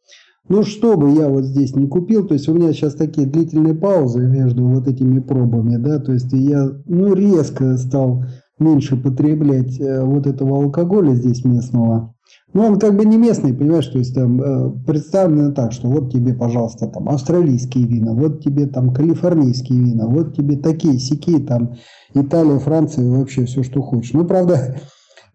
Ну, 0.49 0.63
что 0.63 0.97
бы 0.97 1.11
я 1.11 1.29
вот 1.29 1.45
здесь 1.45 1.75
не 1.75 1.87
купил, 1.87 2.27
то 2.27 2.33
есть 2.33 2.49
у 2.49 2.53
меня 2.53 2.73
сейчас 2.73 2.95
такие 2.95 3.27
длительные 3.27 3.75
паузы 3.75 4.19
между 4.19 4.67
вот 4.67 4.87
этими 4.87 5.19
пробами, 5.19 5.77
да, 5.77 5.99
то 5.99 6.11
есть 6.11 6.33
я, 6.33 6.69
ну, 6.85 7.13
резко 7.13 7.77
стал 7.77 8.25
меньше 8.59 8.95
потреблять 8.95 9.79
э, 9.79 10.03
вот 10.03 10.27
этого 10.27 10.63
алкоголя 10.63 11.13
здесь 11.13 11.43
местного. 11.45 12.13
Ну, 12.53 12.63
он 12.63 12.79
как 12.79 12.97
бы 12.97 13.05
не 13.05 13.17
местный, 13.17 13.53
понимаешь, 13.53 13.87
то 13.87 13.97
есть 13.97 14.13
там 14.13 14.41
э, 14.41 14.71
представлено 14.85 15.53
так, 15.53 15.71
что 15.71 15.87
вот 15.87 16.11
тебе, 16.11 16.33
пожалуйста, 16.33 16.87
там 16.87 17.07
австралийские 17.07 17.85
вина, 17.85 18.13
вот 18.13 18.43
тебе 18.43 18.67
там 18.67 18.93
калифорнийские 18.93 19.79
вина, 19.79 20.05
вот 20.05 20.35
тебе 20.35 20.57
такие, 20.57 20.99
сякие, 20.99 21.39
там 21.39 21.75
Италия, 22.13 22.59
Франция, 22.59 23.09
вообще 23.09 23.45
все, 23.45 23.63
что 23.63 23.81
хочешь. 23.81 24.13
Ну, 24.13 24.25
правда, 24.25 24.81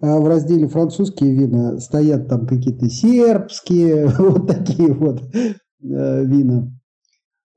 в 0.00 0.28
разделе 0.28 0.68
французские 0.68 1.34
вина 1.34 1.78
стоят 1.78 2.28
там 2.28 2.46
какие-то 2.46 2.88
сербские, 2.88 4.08
вот 4.18 4.46
такие 4.46 4.92
вот 4.92 5.22
э, 5.34 6.24
вина. 6.24 6.70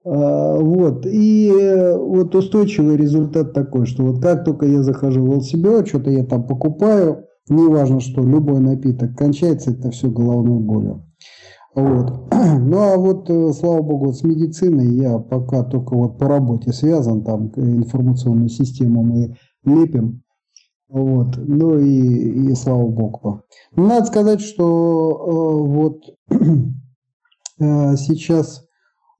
А, 0.05 0.57
вот. 0.57 1.05
И 1.05 1.51
э, 1.51 1.97
вот 1.97 2.33
устойчивый 2.33 2.95
результат 2.95 3.53
такой, 3.53 3.85
что 3.85 4.03
вот 4.03 4.21
как 4.21 4.45
только 4.45 4.65
я 4.65 4.81
захожу 4.83 5.23
в 5.23 5.37
ЛСБО, 5.37 5.85
что-то 5.85 6.09
я 6.09 6.25
там 6.25 6.47
покупаю, 6.47 7.25
неважно 7.49 7.99
что, 7.99 8.21
любой 8.21 8.59
напиток, 8.59 9.15
кончается 9.17 9.71
это 9.71 9.91
все 9.91 10.09
головной 10.09 10.59
болью. 10.59 11.05
Вот. 11.75 12.29
Ну 12.59 12.77
а 12.77 12.97
вот, 12.97 13.29
э, 13.29 13.53
слава 13.53 13.81
богу, 13.81 14.07
вот 14.07 14.17
с 14.17 14.23
медициной 14.23 14.87
я 14.95 15.19
пока 15.19 15.63
только 15.63 15.95
вот 15.95 16.17
по 16.17 16.27
работе 16.27 16.71
связан, 16.71 17.23
там 17.23 17.51
информационную 17.55 18.49
систему 18.49 19.03
мы 19.03 19.35
лепим. 19.65 20.21
Вот. 20.89 21.37
Ну 21.37 21.77
и, 21.77 22.51
и 22.51 22.55
слава 22.55 22.87
богу. 22.87 23.43
Надо 23.75 24.05
сказать, 24.05 24.41
что 24.41 24.65
э, 25.11 25.67
вот 25.67 26.03
э, 27.59 27.95
сейчас 27.95 28.65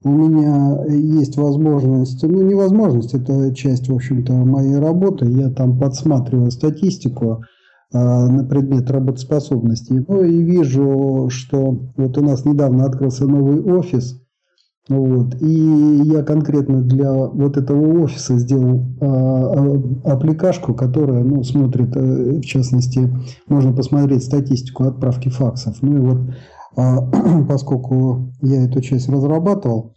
у 0.02 0.08
меня 0.08 0.84
есть 0.88 1.36
возможность, 1.36 2.22
ну 2.22 2.42
не 2.42 2.54
возможность, 2.54 3.14
это 3.14 3.54
часть, 3.54 3.88
в 3.88 3.94
общем-то, 3.94 4.32
моей 4.32 4.76
работы. 4.76 5.26
Я 5.26 5.50
там 5.50 5.78
подсматриваю 5.78 6.50
статистику 6.50 7.42
а, 7.92 8.26
на 8.26 8.44
предмет 8.44 8.90
работоспособности. 8.90 10.04
Ну 10.06 10.22
и 10.22 10.42
вижу, 10.42 11.28
что 11.30 11.90
вот 11.96 12.16
у 12.16 12.22
нас 12.22 12.44
недавно 12.44 12.84
открылся 12.84 13.26
новый 13.26 13.60
офис, 13.60 14.22
вот, 14.90 15.40
и 15.40 16.02
я 16.04 16.22
конкретно 16.22 16.82
для 16.82 17.12
вот 17.12 17.56
этого 17.56 18.02
офиса 18.02 18.36
сделал 18.38 18.84
а, 19.00 19.80
аппликашку, 20.04 20.74
которая 20.74 21.22
ну, 21.22 21.42
смотрит, 21.44 21.96
э, 21.96 22.40
в 22.40 22.42
частности, 22.42 23.08
можно 23.48 23.72
посмотреть 23.72 24.24
статистику 24.24 24.84
отправки 24.84 25.28
факсов. 25.28 25.76
Ну 25.80 25.96
и 25.96 26.00
вот 26.00 26.18
а, 26.76 27.08
поскольку 27.48 28.32
я 28.42 28.64
эту 28.64 28.80
часть 28.80 29.08
разрабатывал, 29.08 29.94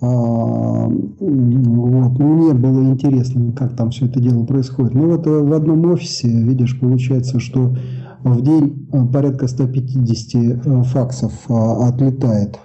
а, 0.00 0.86
вот. 0.88 2.18
Мне 2.18 2.52
было 2.54 2.82
интересно, 2.84 3.52
как 3.52 3.76
там 3.76 3.90
все 3.90 4.06
это 4.06 4.20
дело 4.20 4.44
происходит. 4.44 4.94
Ну 4.94 5.10
вот 5.10 5.26
в 5.26 5.52
одном 5.52 5.90
офисе, 5.90 6.28
видишь, 6.28 6.78
получается, 6.78 7.38
что 7.38 7.74
в 8.24 8.42
день 8.42 8.88
а, 8.92 9.06
порядка 9.06 9.46
150 9.46 10.34
э, 10.34 10.82
факсов 10.84 11.32
а, 11.48 11.88
отлетает. 11.88 12.58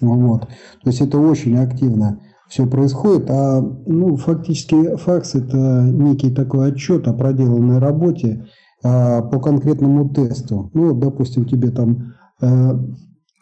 Вот. 0.00 0.42
То 0.42 0.90
есть 0.90 1.00
это 1.00 1.18
очень 1.18 1.56
активно 1.58 2.20
все 2.48 2.66
происходит. 2.66 3.30
А 3.30 3.60
ну, 3.60 4.16
фактически 4.16 4.96
факс 4.96 5.34
это 5.34 5.82
некий 5.82 6.30
такой 6.30 6.72
отчет 6.72 7.06
о 7.08 7.12
проделанной 7.12 7.78
работе 7.78 8.46
по 8.82 9.40
конкретному 9.42 10.08
тесту. 10.10 10.70
Ну, 10.72 10.94
допустим, 10.94 11.44
тебе 11.44 11.70
там 11.70 12.14
э, 12.40 12.78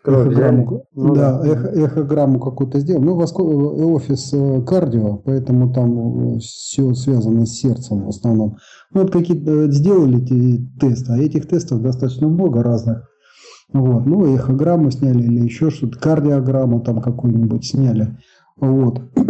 эхограмму, 0.06 0.84
ну, 0.94 1.14
да, 1.14 1.38
да. 1.38 1.48
Эхо, 1.48 1.68
эхограмму 1.68 2.40
какую-то 2.40 2.80
сделал. 2.80 3.02
Ну, 3.02 3.16
офис 3.16 4.32
э, 4.32 4.62
кардио, 4.62 5.16
поэтому 5.16 5.72
там 5.72 6.36
э, 6.36 6.38
все 6.38 6.94
связано 6.94 7.46
с 7.46 7.52
сердцем 7.52 8.04
в 8.04 8.08
основном. 8.08 8.56
Ну, 8.92 9.02
вот 9.02 9.12
какие-то 9.12 9.50
э, 9.50 9.70
сделали 9.70 10.22
эти 10.22 10.66
тесты, 10.78 11.12
а 11.12 11.18
этих 11.18 11.48
тестов 11.48 11.82
достаточно 11.82 12.28
много 12.28 12.62
разных. 12.62 13.08
Вот. 13.72 14.06
Ну, 14.06 14.34
эхограмму 14.34 14.90
сняли 14.90 15.22
или 15.22 15.44
еще 15.44 15.70
что-то, 15.70 15.98
кардиограмму 15.98 16.80
там 16.80 17.00
какую-нибудь 17.00 17.66
сняли. 17.66 18.18
Вот. 18.56 19.02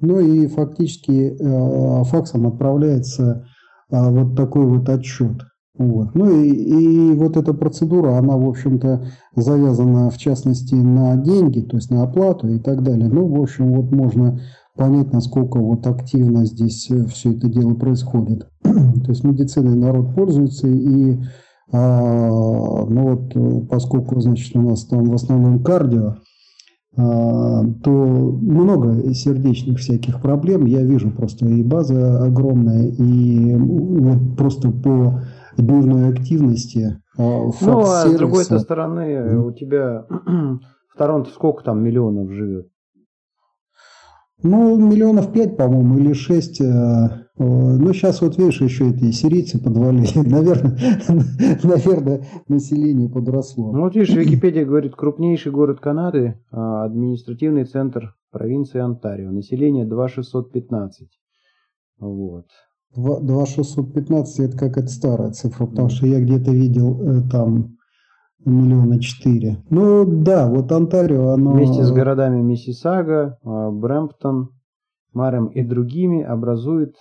Ну 0.00 0.20
и 0.20 0.46
фактически 0.46 1.36
э, 1.36 2.04
факсом 2.04 2.46
отправляется 2.46 3.48
э, 3.90 4.10
вот 4.10 4.36
такой 4.36 4.64
вот 4.64 4.88
отчет. 4.88 5.42
Вот. 5.76 6.14
Ну 6.14 6.40
и, 6.40 6.50
и 6.50 7.14
вот 7.14 7.36
эта 7.36 7.52
процедура, 7.52 8.16
она, 8.16 8.36
в 8.36 8.48
общем-то, 8.48 9.06
завязана, 9.34 10.10
в 10.10 10.16
частности, 10.16 10.74
на 10.74 11.16
деньги, 11.16 11.62
то 11.62 11.76
есть 11.76 11.90
на 11.90 12.04
оплату 12.04 12.46
и 12.46 12.60
так 12.60 12.84
далее. 12.84 13.08
Ну, 13.08 13.26
в 13.26 13.42
общем, 13.42 13.72
вот 13.72 13.90
можно 13.90 14.40
понять, 14.76 15.12
насколько 15.12 15.58
вот 15.58 15.86
активно 15.86 16.46
здесь 16.46 16.88
э, 16.90 17.04
все 17.06 17.32
это 17.32 17.48
дело 17.48 17.74
происходит. 17.74 18.48
то 18.62 19.08
есть 19.08 19.24
медициной 19.24 19.76
народ 19.76 20.14
пользуется 20.14 20.68
и 20.68 21.18
а, 21.70 22.28
ну 22.30 23.10
вот, 23.10 23.36
э, 23.36 23.66
поскольку, 23.68 24.20
значит, 24.20 24.56
у 24.56 24.62
нас 24.62 24.84
там 24.86 25.04
в 25.04 25.14
основном 25.14 25.62
кардио, 25.62 26.16
а, 26.96 27.62
то 27.84 27.90
много 27.90 29.14
сердечных 29.14 29.78
всяких 29.78 30.20
проблем. 30.20 30.64
Я 30.64 30.82
вижу 30.82 31.10
просто 31.10 31.46
и 31.46 31.62
база 31.62 32.24
огромная, 32.24 32.88
и 32.88 33.54
вот 33.56 34.36
просто 34.36 34.70
по 34.70 35.22
дневной 35.56 36.08
активности. 36.08 37.00
А, 37.18 37.50
ну, 37.60 37.80
а 37.80 38.06
с 38.06 38.14
другой 38.14 38.44
стороны, 38.44 39.38
у 39.38 39.52
тебя 39.52 40.06
в 40.08 40.96
Торонто 40.96 41.30
сколько 41.30 41.64
там 41.64 41.82
миллионов 41.82 42.30
живет? 42.30 42.68
Ну, 44.42 44.76
миллионов 44.76 45.32
пять, 45.32 45.56
по-моему, 45.56 45.98
или 45.98 46.12
шесть. 46.12 46.60
Э, 46.60 46.64
э, 46.64 47.44
ну, 47.44 47.92
сейчас 47.92 48.20
вот 48.20 48.38
видишь, 48.38 48.60
еще 48.60 48.90
эти 48.90 49.10
сирийцы 49.10 49.58
подвалили. 49.58 50.06
Наверное, 50.14 50.78
наверное, 51.64 52.24
население 52.48 53.08
подросло. 53.08 53.72
Ну, 53.72 53.82
вот 53.82 53.96
видишь, 53.96 54.14
Википедия 54.14 54.64
говорит, 54.64 54.94
крупнейший 54.94 55.50
город 55.50 55.80
Канады, 55.80 56.38
а, 56.52 56.84
административный 56.84 57.64
центр 57.64 58.14
провинции 58.30 58.78
Онтарио. 58.78 59.32
Население 59.32 59.84
2615. 59.84 61.08
Вот. 61.98 62.46
2615 62.94 64.38
это 64.40 64.56
как 64.56 64.78
это 64.78 64.88
старая 64.88 65.32
цифра, 65.32 65.66
потому 65.66 65.88
что 65.88 66.06
я 66.06 66.20
где-то 66.20 66.52
видел 66.52 67.00
э, 67.00 67.22
там 67.30 67.77
миллиона 68.50 69.00
четыре. 69.00 69.62
Ну 69.70 70.04
да, 70.04 70.48
вот 70.48 70.70
Онтарио, 70.72 71.30
оно... 71.30 71.52
Вместе 71.52 71.84
с 71.84 71.90
городами 71.90 72.40
Миссисага, 72.42 73.38
а, 73.44 73.70
Брэмптон, 73.70 74.50
Марем 75.12 75.46
и 75.46 75.62
другими 75.62 76.22
образует 76.22 76.94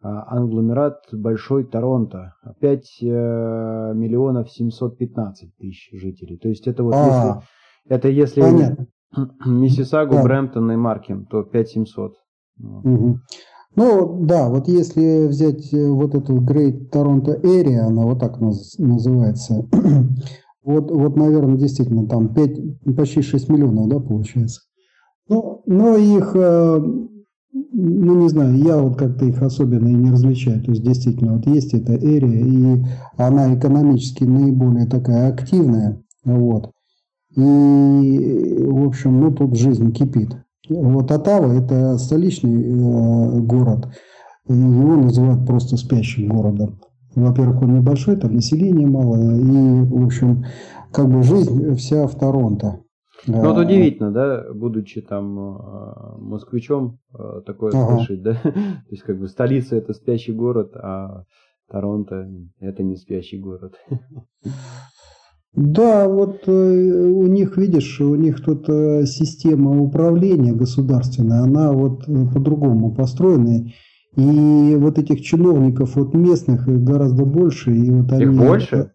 а, 0.00 0.36
англомерат 0.36 1.00
Большой 1.12 1.64
Торонто. 1.64 2.34
5 2.60 2.84
э, 3.02 3.04
миллионов 3.94 4.50
715 4.50 5.56
тысяч 5.56 5.90
жителей. 5.92 6.38
То 6.38 6.48
есть 6.48 6.66
это 6.66 6.82
вот 6.82 6.94
а, 6.94 7.42
если... 7.86 7.94
Это 7.94 8.08
если 8.08 8.40
понятно. 8.40 8.86
Миссисагу, 9.46 10.14
да. 10.14 10.22
Брэмптон 10.22 10.72
и 10.72 10.76
Маркем, 10.76 11.26
то 11.26 11.42
5700. 11.42 12.14
Угу. 12.58 13.18
Ну 13.74 14.18
да, 14.26 14.48
вот 14.48 14.68
если 14.68 15.26
взять 15.28 15.72
э, 15.72 15.88
вот 15.88 16.14
эту 16.14 16.36
Great 16.42 16.90
Toronto 16.90 17.40
Area, 17.40 17.80
она 17.86 18.02
вот 18.04 18.20
так 18.20 18.38
называется, 18.38 19.66
вот, 20.64 20.90
вот 20.90 21.16
наверное, 21.16 21.56
действительно 21.56 22.06
там 22.06 22.32
5, 22.32 22.94
почти 22.96 23.22
6 23.22 23.48
миллионов, 23.48 23.88
да, 23.88 23.98
получается. 23.98 24.60
Ну, 25.28 25.62
но 25.66 25.96
их, 25.96 26.32
э, 26.34 26.78
ну 27.72 28.20
не 28.20 28.28
знаю, 28.28 28.56
я 28.56 28.78
вот 28.78 28.96
как-то 28.96 29.24
их 29.24 29.42
особенно 29.42 29.88
и 29.88 29.94
не 29.94 30.10
различаю. 30.10 30.62
То 30.62 30.70
есть 30.70 30.82
действительно 30.82 31.34
вот 31.36 31.46
есть 31.46 31.74
эта 31.74 31.94
area, 31.94 32.38
и 32.38 32.84
она 33.16 33.54
экономически 33.54 34.24
наиболее 34.24 34.86
такая 34.86 35.32
активная, 35.32 36.02
вот. 36.24 36.70
И, 37.34 38.66
в 38.68 38.86
общем, 38.86 39.20
ну 39.20 39.32
тут 39.32 39.56
жизнь 39.56 39.92
кипит. 39.92 40.36
Вот 40.68 41.10
Оттава– 41.10 41.52
это 41.54 41.98
столичный 41.98 42.62
э, 42.62 43.40
город. 43.40 43.88
Его 44.46 44.96
называют 44.96 45.46
просто 45.46 45.76
спящим 45.76 46.28
городом. 46.28 46.80
Во-первых, 47.14 47.62
он 47.62 47.74
небольшой, 47.78 48.16
там 48.16 48.34
населения 48.34 48.86
мало, 48.86 49.16
и, 49.16 49.84
в 49.84 50.04
общем, 50.04 50.44
как 50.92 51.08
бы 51.10 51.22
жизнь 51.22 51.74
вся 51.74 52.06
в 52.06 52.18
Торонто. 52.18 52.80
Ну, 53.26 53.40
вот 53.40 53.56
а, 53.56 53.60
удивительно, 53.60 54.10
да, 54.10 54.52
будучи 54.52 55.00
там 55.00 55.38
э, 55.38 56.18
москвичом, 56.18 56.98
э, 57.16 57.42
такое 57.46 57.70
ага. 57.72 57.96
слышать, 57.96 58.22
да? 58.24 58.34
То 58.34 58.90
есть, 58.90 59.02
как 59.02 59.18
бы 59.18 59.28
столица– 59.28 59.76
это 59.76 59.92
спящий 59.92 60.32
город, 60.32 60.72
а 60.74 61.24
Торонто– 61.70 62.28
это 62.58 62.82
не 62.82 62.96
спящий 62.96 63.38
город. 63.38 63.74
Да, 65.54 66.08
вот 66.08 66.48
э, 66.48 66.50
у 66.50 67.26
них, 67.26 67.56
видишь, 67.56 68.00
у 68.00 68.16
них 68.16 68.42
тут 68.42 68.66
система 69.06 69.80
управления 69.80 70.54
государственная, 70.54 71.42
она 71.42 71.72
вот 71.72 72.06
по-другому 72.06 72.92
построена. 72.94 73.70
И 74.16 74.76
вот 74.76 74.98
этих 74.98 75.22
чиновников 75.22 75.96
вот 75.96 76.14
местных 76.14 76.66
гораздо 76.84 77.24
больше. 77.24 77.74
И 77.74 77.90
вот 77.90 78.12
их 78.12 78.28
они, 78.28 78.38
больше? 78.38 78.92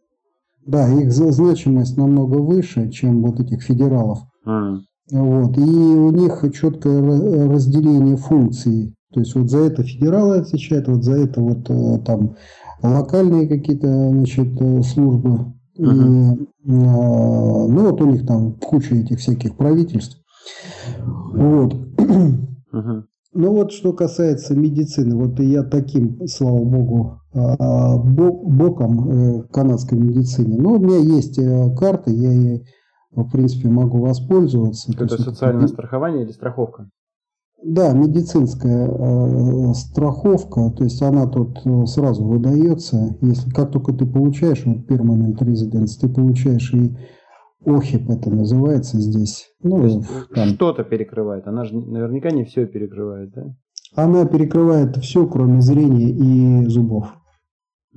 Да, 0.66 0.88
их 0.90 1.12
значимость 1.12 1.98
намного 1.98 2.36
выше, 2.36 2.90
чем 2.90 3.24
вот 3.24 3.40
этих 3.40 3.64
федералов. 3.64 4.20
Mm. 4.46 4.80
Вот. 5.12 5.58
И 5.58 5.62
у 5.62 6.12
них 6.12 6.44
четкое 6.54 7.02
разделение 7.50 8.18
функций. 8.18 8.94
То 9.14 9.22
есть 9.22 9.36
вот 9.36 9.50
за 9.50 9.60
это 9.60 9.84
федералы 9.84 10.38
отвечают, 10.38 10.88
вот 10.88 11.04
за 11.04 11.14
это 11.14 11.42
вот 11.42 11.64
там 12.06 12.36
локальные 12.84 13.48
какие-то 13.48 13.88
значит, 13.88 14.50
службы 14.86 15.54
Uh-huh. 15.80 16.36
И, 16.36 16.48
ну 16.66 17.92
вот 17.92 18.02
у 18.02 18.06
них 18.08 18.26
там 18.26 18.54
куча 18.54 18.96
этих 18.96 19.20
всяких 19.20 19.56
правительств. 19.56 20.18
Вот. 21.34 21.74
Uh-huh. 21.74 23.04
Ну 23.38 23.52
вот 23.52 23.72
что 23.72 23.94
касается 23.94 24.56
медицины, 24.56 25.16
вот 25.16 25.40
я 25.40 25.62
таким, 25.62 26.26
слава 26.26 26.64
богу, 26.64 27.22
а, 27.36 27.96
боком 27.96 29.12
э, 29.12 29.44
канадской 29.54 30.00
медицине. 30.00 30.58
Но 30.58 30.74
у 30.74 30.80
меня 30.80 30.98
есть 30.98 31.38
э, 31.38 31.76
карта, 31.76 32.10
я 32.10 32.32
ей, 32.32 32.66
в 33.12 33.30
принципе, 33.30 33.70
могу 33.70 34.00
воспользоваться. 34.00 34.92
Это 34.92 35.22
социальное 35.22 35.68
страхование 35.68 36.24
или 36.24 36.32
страховка? 36.32 36.90
Да, 37.64 37.94
медицинская 37.94 38.88
э, 38.88 39.74
страховка, 39.76 40.72
то 40.72 40.84
есть 40.84 41.00
она 41.04 41.28
тут 41.28 41.60
сразу 41.88 42.26
выдается. 42.26 43.18
Если 43.22 43.52
как 43.52 43.72
только 43.72 43.94
ты 43.94 44.08
получаешь 44.08 44.64
вот 44.66 44.90
permanent 44.90 45.38
residence, 45.42 46.00
ты 46.02 46.10
получаешь 46.10 46.74
и 46.74 46.98
ОХИП 47.68 48.10
это 48.10 48.30
называется 48.30 49.00
здесь. 49.00 49.50
Ну, 49.62 49.78
то 49.78 49.84
есть 49.84 50.08
там. 50.34 50.48
что-то 50.50 50.84
перекрывает. 50.84 51.48
Она 51.48 51.66
же 51.66 51.76
наверняка 51.76 52.32
не 52.32 52.46
все 52.46 52.66
перекрывает, 52.66 53.32
да? 53.32 53.56
Она 53.96 54.26
перекрывает 54.26 54.96
все, 54.98 55.28
кроме 55.28 55.62
зрения 55.62 56.10
и 56.10 56.66
зубов. 56.68 57.14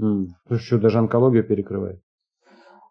Mm. 0.00 0.28
Что 0.58 0.78
даже 0.78 0.98
онкологию 0.98 1.44
перекрывает? 1.44 2.00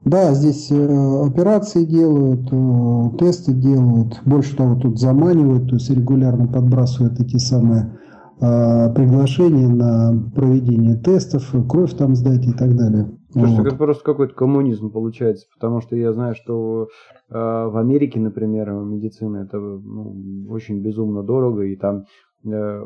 Да, 0.05 0.33
здесь 0.33 0.71
э, 0.71 1.25
операции 1.25 1.83
делают, 1.83 2.47
э, 2.51 3.17
тесты 3.17 3.51
делают. 3.51 4.21
Больше 4.25 4.55
того, 4.55 4.75
тут 4.75 4.97
заманивают, 4.97 5.69
то 5.69 5.75
есть 5.75 5.89
регулярно 5.89 6.47
подбрасывают 6.47 7.19
эти 7.19 7.35
самые 7.37 7.99
э, 8.39 8.93
приглашения 8.93 9.67
на 9.67 10.31
проведение 10.33 10.95
тестов, 10.95 11.53
кровь 11.67 11.95
там 11.97 12.15
сдать 12.15 12.47
и 12.47 12.53
так 12.53 12.77
далее. 12.77 13.18
Слушай, 13.31 13.57
вот. 13.57 13.67
это 13.67 13.75
просто 13.75 14.03
какой-то 14.03 14.33
коммунизм 14.33 14.91
получается, 14.91 15.45
потому 15.53 15.81
что 15.81 15.95
я 15.95 16.13
знаю, 16.13 16.35
что 16.35 16.87
э, 17.29 17.33
в 17.33 17.77
Америке, 17.77 18.19
например, 18.19 18.71
медицина 18.71 19.37
это 19.37 19.59
ну, 19.59 20.47
очень 20.49 20.81
безумно 20.81 21.21
дорого, 21.21 21.63
и 21.63 21.75
там 21.75 22.05
Э, 22.45 22.83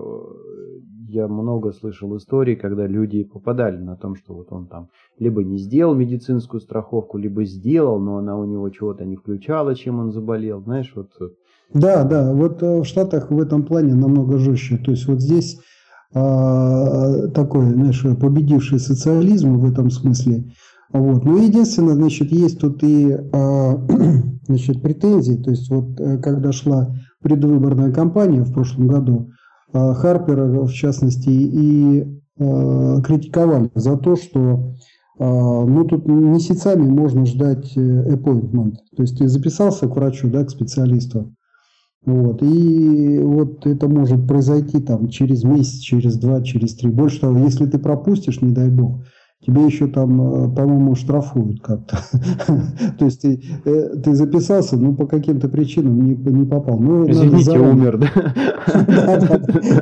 я 1.09 1.27
много 1.27 1.73
слышал 1.73 2.17
историй, 2.17 2.55
когда 2.55 2.87
люди 2.87 3.23
попадали 3.23 3.77
на 3.77 3.95
том, 3.95 4.15
что 4.15 4.33
вот 4.33 4.47
он 4.51 4.67
там 4.67 4.89
либо 5.19 5.43
не 5.43 5.57
сделал 5.59 5.93
медицинскую 5.93 6.59
страховку, 6.59 7.19
либо 7.19 7.43
сделал, 7.45 7.99
но 7.99 8.17
она 8.17 8.35
у 8.35 8.45
него 8.45 8.67
чего-то 8.69 9.05
не 9.05 9.15
включала, 9.15 9.75
чем 9.75 9.99
он 9.99 10.11
заболел, 10.11 10.61
знаешь, 10.61 10.91
вот. 10.95 11.11
Да, 11.71 12.03
да, 12.03 12.33
вот 12.33 12.63
э, 12.63 12.81
в 12.81 12.85
Штатах 12.85 13.29
в 13.29 13.39
этом 13.39 13.63
плане 13.63 13.93
намного 13.93 14.37
жестче. 14.37 14.77
То 14.77 14.91
есть 14.91 15.07
вот 15.07 15.21
здесь 15.21 15.59
такой, 16.13 17.71
знаешь, 17.71 18.05
победивший 18.19 18.79
социализм 18.79 19.57
в 19.57 19.71
этом 19.71 19.89
смысле. 19.89 20.53
Вот. 20.91 21.25
Но 21.25 21.37
единственное, 21.37 21.95
значит, 21.95 22.31
есть 22.31 22.59
тут 22.59 22.83
и 22.83 23.11
а, 23.33 23.83
значит, 24.47 24.81
претензии. 24.83 25.41
То 25.41 25.49
есть 25.49 25.69
вот 25.71 25.99
э, 25.99 26.19
когда 26.19 26.51
шла 26.51 26.95
предвыборная 27.23 27.91
кампания 27.91 28.43
в 28.43 28.53
прошлом 28.53 28.87
году, 28.87 29.31
Э, 29.73 29.93
Харпера, 29.95 30.45
в 30.45 30.71
частности, 30.71 31.29
и 31.29 32.05
э, 32.37 33.01
критиковали 33.03 33.71
за 33.73 33.97
то, 33.97 34.15
что 34.15 34.75
э, 35.19 35.23
ну, 35.25 35.83
тут 35.85 36.07
месяцами 36.07 36.87
можно 36.87 37.25
ждать 37.25 37.75
appointment. 37.75 38.75
То 38.95 39.01
есть 39.01 39.17
ты 39.17 39.27
записался 39.27 39.87
к 39.87 39.95
врачу, 39.95 40.29
да, 40.29 40.45
к 40.45 40.51
специалисту. 40.51 41.33
Вот. 42.05 42.41
И 42.41 43.19
вот 43.19 43.65
это 43.65 43.87
может 43.87 44.27
произойти 44.27 44.79
там 44.79 45.07
через 45.07 45.43
месяц, 45.43 45.79
через 45.79 46.17
два, 46.17 46.41
через 46.41 46.75
три. 46.75 46.89
Больше 46.89 47.21
того, 47.21 47.39
если 47.39 47.65
ты 47.65 47.79
пропустишь, 47.79 48.41
не 48.41 48.51
дай 48.51 48.69
бог, 48.69 49.05
тебе 49.45 49.65
еще 49.65 49.87
там, 49.87 50.21
э, 50.21 50.55
по-моему, 50.55 50.95
штрафуют 50.95 51.61
как-то. 51.61 51.97
То 52.99 53.05
есть 53.05 53.21
ты, 53.21 53.41
э, 53.63 53.97
ты 54.03 54.15
записался, 54.15 54.75
но 54.75 54.93
по 54.93 55.05
каким-то 55.05 55.47
причинам 55.47 56.03
не, 56.05 56.15
не 56.15 56.45
попал. 56.45 56.77
Ну, 56.77 57.09
Извините, 57.09 57.57
умер, 57.57 57.99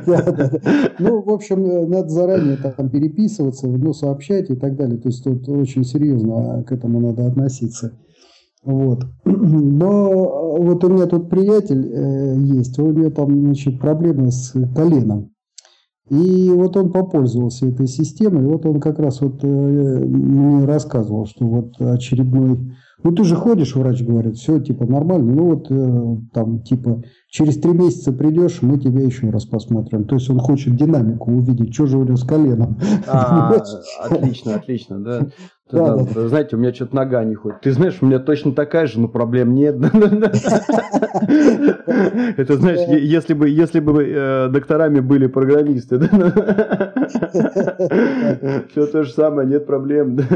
да? 0.06 0.52
Ну, 1.00 1.22
в 1.24 1.30
общем, 1.30 1.66
э, 1.66 1.88
надо 1.88 2.10
заранее 2.10 2.58
там 2.58 2.90
переписываться, 2.90 3.68
ну, 3.68 3.94
сообщать 3.94 4.52
и 4.52 4.56
так 4.56 4.76
далее. 4.76 5.00
То 5.00 5.10
есть 5.10 5.24
тут 5.24 5.50
очень 5.50 5.84
серьезно 5.84 6.64
к 6.68 6.72
этому 6.72 7.00
надо 7.00 7.26
относиться. 7.26 7.94
Вот. 8.64 9.06
Но 9.26 10.58
вот 10.58 10.84
у 10.84 10.90
меня 10.90 11.08
тут 11.08 11.30
приятель 11.30 11.88
э, 11.92 12.36
есть, 12.58 12.78
у 12.80 12.92
него 12.92 13.10
там 13.10 13.40
значит, 13.40 13.80
проблемы 13.80 14.32
с 14.32 14.54
коленом. 14.76 15.32
И 16.10 16.52
вот 16.54 16.76
он 16.76 16.92
попользовался 16.92 17.68
этой 17.68 17.88
системой, 17.88 18.46
вот 18.46 18.66
он 18.66 18.82
как 18.82 19.00
раз 19.00 19.22
вот 19.22 19.44
э, 19.44 19.48
мне 19.48 20.66
рассказывал, 20.66 21.26
что 21.26 21.46
вот 21.46 21.80
очередной... 21.80 22.76
Ну 23.04 23.12
ты 23.14 23.24
же 23.24 23.36
ходишь, 23.36 23.76
врач 23.76 24.04
говорит, 24.04 24.36
все 24.36 24.60
типа 24.60 24.86
нормально, 24.86 25.34
ну 25.34 25.56
вот 25.56 25.72
э, 25.72 26.18
там 26.34 26.62
типа 26.64 27.02
через 27.30 27.58
три 27.58 27.72
месяца 27.72 28.12
придешь, 28.12 28.62
мы 28.62 28.78
тебя 28.78 29.02
еще 29.02 29.30
раз 29.30 29.46
посмотрим. 29.46 30.04
То 30.04 30.16
есть 30.16 30.30
он 30.30 30.40
хочет 30.40 30.76
динамику 30.76 31.32
увидеть, 31.32 31.74
что 31.74 31.86
же 31.86 31.98
у 31.98 32.04
него 32.04 32.18
с 32.18 32.26
коленом. 32.26 32.78
А, 33.08 33.56
отлично, 34.04 34.56
отлично, 34.56 35.00
да. 35.00 35.28
Да, 35.72 35.96
да, 35.96 36.06
да. 36.14 36.28
Знаете, 36.28 36.56
у 36.56 36.60
меня 36.60 36.74
что-то 36.74 36.96
нога 36.96 37.24
не 37.24 37.36
ходит. 37.36 37.62
Ты 37.62 37.72
знаешь, 37.72 37.98
у 38.02 38.06
меня 38.06 38.20
точно 38.20 38.54
такая 38.54 38.88
же, 38.88 39.00
но 39.00 39.08
проблем 39.08 39.54
нет. 39.54 39.76
Это 42.38 42.58
знаешь, 42.58 42.88
если 43.02 43.34
бы, 43.34 43.50
если 43.50 43.80
бы 43.80 44.04
э, 44.04 44.50
докторами 44.50 45.00
были 45.00 45.28
программисты, 45.28 46.00
все 48.70 48.86
то 48.88 49.04
же 49.04 49.12
самое, 49.14 49.48
нет 49.48 49.66
проблем. 49.66 50.20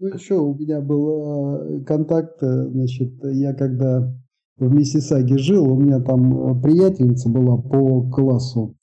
Ну 0.00 0.08
еще 0.08 0.34
у 0.34 0.52
меня 0.54 0.80
был 0.80 1.78
э, 1.78 1.84
контакт, 1.84 2.42
э, 2.42 2.66
значит, 2.66 3.12
я 3.22 3.54
когда 3.54 4.12
в 4.58 4.74
Миссисаге 4.74 5.38
жил, 5.38 5.70
у 5.70 5.76
меня 5.78 6.00
там 6.00 6.60
приятельница 6.60 7.28
была 7.30 7.56
по 7.56 8.02
классу, 8.10 8.74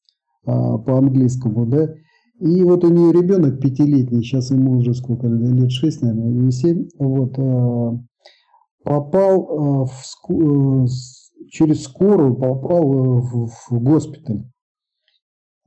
а, 0.45 0.77
по 0.77 0.97
английскому, 0.97 1.65
да, 1.65 1.93
и 2.41 2.63
вот 2.63 2.83
у 2.83 2.89
нее 2.89 3.11
ребенок 3.11 3.61
пятилетний, 3.61 4.23
сейчас 4.23 4.49
ему 4.49 4.79
уже 4.79 4.95
сколько 4.95 5.27
лет, 5.27 5.71
шесть, 5.71 6.01
наверное, 6.01 6.31
или 6.31 6.49
семь, 6.49 6.87
вот, 6.97 7.37
э, 7.37 7.99
попал 8.83 9.83
э, 9.83 9.85
в, 9.85 10.01
э, 10.31 10.87
через 11.51 11.83
скорую, 11.83 12.33
попал 12.33 13.19
в, 13.19 13.47
в 13.69 13.79
госпиталь. 13.83 14.43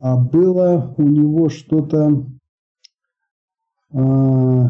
А 0.01 0.17
было 0.17 0.93
у 0.99 1.03
него 1.03 1.49
что-то, 1.49 2.27
ну, 3.91 4.69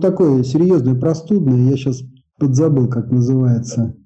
такое 0.00 0.42
серьезное, 0.42 0.94
простудное, 0.94 1.70
я 1.70 1.76
сейчас 1.76 2.02
подзабыл, 2.38 2.88
как 2.88 3.10
называется. 3.10 3.96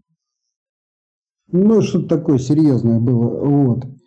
Ну, 1.50 1.82
что-то 1.82 2.08
такое 2.08 2.38
серьезное 2.38 3.00
было, 3.00 3.44
вот. 3.44 3.97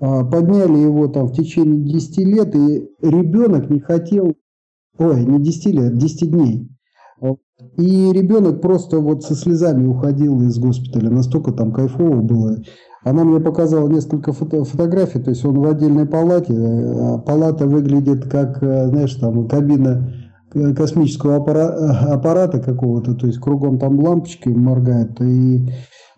А, 0.00 0.24
подняли 0.24 0.78
его 0.78 1.08
там 1.08 1.26
в 1.26 1.32
течение 1.32 1.80
10 1.92 2.18
лет, 2.18 2.56
и 2.56 2.88
ребенок 3.02 3.68
не 3.68 3.80
хотел, 3.80 4.34
ой, 4.98 5.24
не 5.24 5.38
10 5.38 5.74
лет, 5.74 5.98
10 5.98 6.30
дней. 6.30 6.68
И 7.76 8.10
ребенок 8.12 8.62
просто 8.62 9.00
вот 9.00 9.22
со 9.22 9.34
слезами 9.34 9.86
уходил 9.86 10.40
из 10.42 10.58
госпиталя, 10.58 11.10
настолько 11.10 11.52
там 11.52 11.72
кайфово 11.72 12.22
было. 12.22 12.56
Она 13.02 13.24
мне 13.24 13.40
показала 13.40 13.88
несколько 13.88 14.32
фото 14.32 14.64
фотографий, 14.64 15.20
то 15.20 15.30
есть 15.30 15.44
он 15.44 15.58
в 15.58 15.66
отдельной 15.66 16.06
палате, 16.06 16.54
а 16.54 17.18
палата 17.18 17.66
выглядит 17.66 18.30
как, 18.30 18.62
э, 18.62 18.88
знаешь, 18.88 19.14
там 19.14 19.48
кабина 19.48 20.12
э, 20.54 20.74
космического 20.74 21.36
аппарата, 21.36 21.76
э, 21.82 22.12
аппарата 22.12 22.58
какого-то, 22.60 23.14
то 23.14 23.26
есть 23.26 23.38
кругом 23.38 23.78
там 23.78 23.98
лампочки 24.00 24.48
моргают, 24.50 25.18
и, 25.20 25.70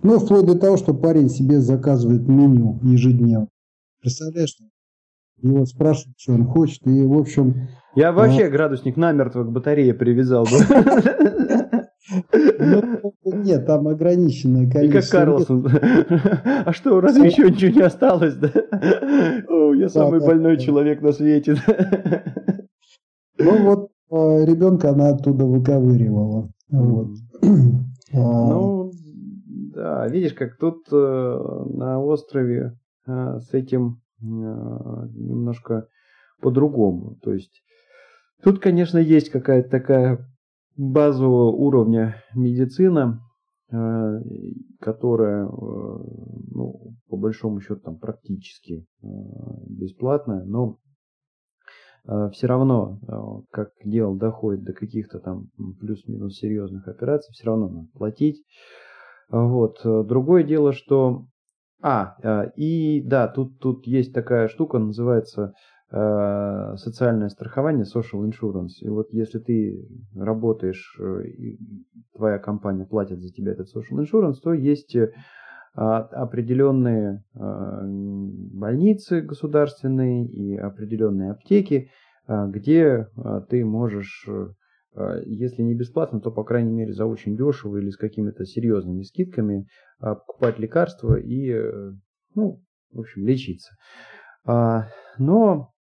ну, 0.03 0.19
вплоть 0.19 0.47
до 0.47 0.57
того, 0.59 0.77
что 0.77 0.93
парень 0.93 1.29
себе 1.29 1.61
заказывает 1.61 2.27
меню 2.29 2.81
ежедневно. 2.83 3.49
Представляешь, 4.03 4.57
его 5.41 5.65
спрашивают, 5.65 6.19
что 6.19 6.35
он 6.35 6.45
хочет, 6.45 6.87
и, 6.87 7.03
в 7.03 7.19
общем... 7.19 7.69
Я 7.95 8.13
вообще 8.13 8.47
а... 8.47 8.51
градусник 8.51 8.97
намертво 8.97 9.45
к 9.45 9.53
батарее 9.53 9.95
привязал 9.95 10.45
бы. 10.45 10.59
Ну, 12.59 13.13
нет, 13.25 13.65
там 13.67 13.87
ограниченное 13.89 14.71
количество. 14.71 14.99
И 14.99 15.01
как 15.01 15.11
Карлсон. 15.11 15.67
А 16.65 16.73
что, 16.73 17.01
разве 17.01 17.29
еще 17.29 17.51
ничего 17.51 17.73
не 17.73 17.83
осталось, 17.83 18.35
да? 18.35 18.51
Я 19.75 19.89
самый 19.89 20.21
больной 20.21 20.59
человек 20.59 21.01
на 21.01 21.13
свете. 21.13 21.57
Ну 23.39 23.65
вот 23.65 23.91
а, 24.11 24.45
ребенка 24.45 24.91
она 24.91 25.11
оттуда 25.11 25.47
выковыривала. 25.47 26.51
А. 26.71 26.77
Ну, 28.15 28.91
да, 29.75 30.07
видишь, 30.09 30.35
как 30.35 30.59
тут 30.59 30.87
э, 30.93 30.97
на 30.97 31.99
острове 31.99 32.77
с 33.07 33.53
этим 33.53 34.03
а, 34.23 35.07
немножко 35.15 35.89
по-другому. 36.41 37.17
То 37.23 37.33
есть 37.33 37.63
тут, 38.43 38.61
конечно, 38.61 38.99
есть 38.99 39.31
какая-то 39.31 39.69
такая 39.69 40.29
базового 40.77 41.51
уровня 41.51 42.23
медицина, 42.35 43.21
а, 43.71 44.21
которая, 44.81 45.45
ну, 45.45 46.97
по 47.09 47.17
большому 47.17 47.61
счету, 47.61 47.81
там 47.81 47.99
практически 47.99 48.87
бесплатная, 49.03 50.45
но 50.45 50.79
все 52.33 52.49
равно, 52.49 53.45
как 53.53 53.71
дело 53.85 54.17
доходит 54.17 54.65
до 54.65 54.73
каких-то 54.73 55.21
там 55.21 55.51
плюс-минус 55.79 56.37
серьезных 56.37 56.89
операций, 56.89 57.33
все 57.33 57.47
равно 57.47 57.69
надо 57.69 57.89
платить. 57.93 58.45
Вот. 59.29 59.79
Другое 59.85 60.43
дело, 60.43 60.73
что 60.73 61.27
а, 61.83 62.15
э, 62.23 62.51
и 62.55 63.03
да, 63.03 63.27
тут, 63.27 63.59
тут 63.59 63.87
есть 63.87 64.15
такая 64.15 64.47
штука, 64.47 64.79
называется 64.79 65.53
э, 65.91 66.75
социальное 66.77 67.29
страхование, 67.29 67.85
social 67.85 68.25
insurance. 68.25 68.79
И 68.81 68.89
вот 68.89 69.09
если 69.13 69.41
ты 69.41 69.85
работаешь, 70.15 70.97
э, 71.01 71.25
и 71.27 71.59
твоя 72.15 72.39
компания 72.39 72.87
платит 72.87 73.21
за 73.21 73.33
тебя 73.33 73.53
этот 73.53 73.67
social 73.75 73.99
insurance, 73.99 74.37
то 74.43 74.53
есть 74.53 74.97
определенные 75.75 77.25
больницы 77.35 79.23
государственные 79.23 80.27
и 80.27 80.55
определенные 80.55 81.31
аптеки, 81.31 81.89
где 82.29 83.09
ты 83.49 83.65
можешь 83.65 84.29
а, 84.29 84.51
если 85.25 85.63
не 85.63 85.75
бесплатно, 85.75 86.21
то, 86.21 86.31
по 86.31 86.45
крайней 86.45 86.73
мере, 86.73 86.93
за 86.93 87.07
очень 87.07 87.37
дешево 87.37 87.79
или 87.79 87.91
с 87.91 87.97
какими-то 87.97 88.45
серьезными 88.45 89.03
скидками 89.03 89.67
а, 89.99 90.17
покупать 90.17 90.59
лекарства 90.59 91.19
и, 91.19 91.51
э, 91.51 91.93
ну, 92.35 92.63
в 92.93 93.01
общем, 93.01 93.27
лечиться. 93.27 93.75
А, 94.45 94.89
но 95.19 95.71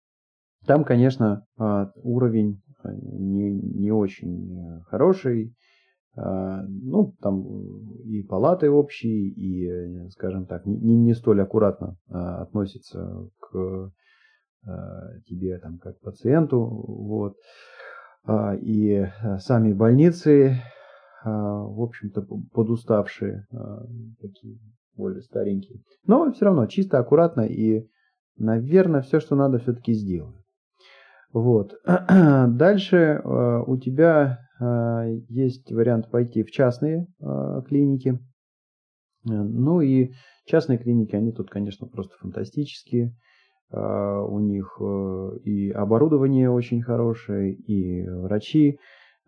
там, 0.66 0.84
конечно, 0.84 1.44
уровень 1.56 2.62
не, 2.84 3.50
не 3.50 3.90
очень 3.90 4.80
хороший. 4.86 5.56
Ну, 6.14 7.16
там 7.20 7.42
и 8.04 8.22
палаты 8.22 8.70
общие, 8.70 9.28
и, 9.28 10.08
скажем 10.10 10.46
так, 10.46 10.66
не, 10.66 10.96
не 10.96 11.14
столь 11.14 11.42
аккуратно 11.42 11.96
относятся 12.08 13.28
к 13.40 13.90
тебе 15.26 15.58
там 15.58 15.78
как 15.78 15.98
пациенту. 15.98 16.60
Вот. 16.60 17.34
А, 18.24 18.54
и 18.54 18.90
э, 18.92 19.38
сами 19.38 19.72
больницы, 19.72 20.56
а, 21.24 21.64
в 21.64 21.80
общем-то, 21.80 22.22
подуставшие, 22.52 23.46
а, 23.52 23.84
такие 24.20 24.58
более 24.96 25.22
старенькие. 25.22 25.80
Но 26.06 26.30
все 26.32 26.44
равно 26.44 26.66
чисто, 26.66 26.98
аккуратно 26.98 27.42
и, 27.42 27.88
наверное, 28.36 29.02
все, 29.02 29.18
что 29.18 29.34
надо, 29.34 29.58
все-таки 29.58 29.92
сделают. 29.94 30.36
Вот. 31.32 31.74
Дальше 31.84 33.22
у 33.24 33.76
тебя 33.78 34.38
есть 35.28 35.72
вариант 35.72 36.10
пойти 36.10 36.44
в 36.44 36.50
частные 36.50 37.06
клиники. 37.66 38.18
Ну 39.24 39.80
и 39.80 40.12
частные 40.44 40.76
клиники, 40.76 41.16
они 41.16 41.32
тут, 41.32 41.48
конечно, 41.48 41.86
просто 41.86 42.14
фантастические. 42.18 43.16
А, 43.72 44.22
у 44.22 44.38
них 44.38 44.76
э, 44.80 45.38
и 45.44 45.70
оборудование 45.70 46.50
очень 46.50 46.82
хорошее, 46.82 47.54
и 47.54 48.06
врачи 48.06 48.78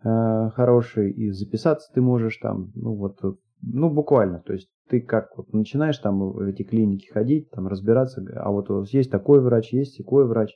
э, 0.03 0.49
хорошие, 0.53 1.11
и 1.11 1.31
записаться 1.31 1.91
ты 1.93 2.01
можешь 2.01 2.37
там, 2.37 2.71
ну 2.75 2.93
вот, 2.93 3.17
ну 3.63 3.89
буквально, 3.89 4.43
то 4.45 4.53
есть 4.53 4.69
ты 4.87 5.01
как 5.01 5.35
вот 5.35 5.51
начинаешь 5.51 5.97
там 5.97 6.19
в 6.19 6.39
эти 6.41 6.61
клиники 6.61 7.11
ходить, 7.11 7.49
там 7.49 7.67
разбираться, 7.67 8.23
а 8.35 8.51
вот 8.51 8.69
у 8.69 8.75
вас 8.75 8.93
есть 8.93 9.09
такой 9.09 9.41
врач, 9.41 9.73
есть 9.73 9.97
такой 9.97 10.27
врач, 10.27 10.51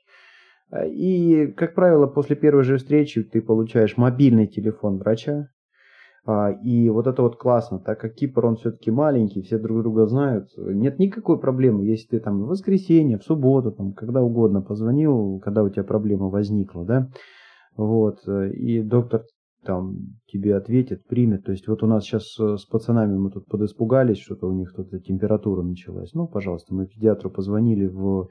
и, 0.86 1.47
как 1.58 1.73
правило, 1.73 2.06
после 2.06 2.36
первой 2.36 2.62
же 2.62 2.78
встречи 2.78 3.23
ты 3.23 3.41
получаешь 3.41 3.97
мобильный 3.97 4.45
телефон 4.45 4.99
врача, 4.99 5.49
и 6.64 6.90
вот 6.90 7.08
это 7.08 7.22
вот 7.22 7.38
классно, 7.38 7.80
так 7.80 8.00
как 8.00 8.14
Кипр, 8.14 8.46
он 8.46 8.56
все-таки 8.58 8.92
маленький, 8.92 9.42
все 9.42 9.58
друг 9.58 9.82
друга 9.82 10.06
знают, 10.06 10.50
нет 10.58 11.00
никакой 11.00 11.40
проблемы, 11.40 11.86
если 11.86 12.08
ты 12.08 12.20
там 12.20 12.44
в 12.44 12.48
воскресенье, 12.48 13.18
в 13.18 13.24
субботу, 13.24 13.72
там, 13.72 13.94
когда 13.94 14.22
угодно 14.22 14.62
позвонил, 14.62 15.40
когда 15.40 15.64
у 15.64 15.70
тебя 15.70 15.84
проблема 15.84 16.30
возникла, 16.30 16.86
да, 16.86 17.10
вот, 17.76 18.28
и 18.28 18.82
доктор 18.82 19.24
там 19.66 19.96
тебе 20.28 20.56
ответит, 20.56 21.06
примет. 21.08 21.46
То 21.46 21.52
есть 21.52 21.68
вот 21.68 21.84
у 21.84 21.88
нас 21.88 22.04
сейчас 22.04 22.36
с 22.38 22.66
пацанами 22.66 23.18
мы 23.18 23.32
тут 23.32 23.46
подиспугались, 23.48 24.20
что-то 24.20 24.48
у 24.48 24.54
них 24.54 24.74
тут 24.74 24.90
температура 25.04 25.64
началась. 25.64 26.14
Ну, 26.14 26.28
пожалуйста, 26.28 26.74
мы 26.74 26.88
педиатру 26.88 27.30
позвонили 27.30 27.88
в 27.88 28.30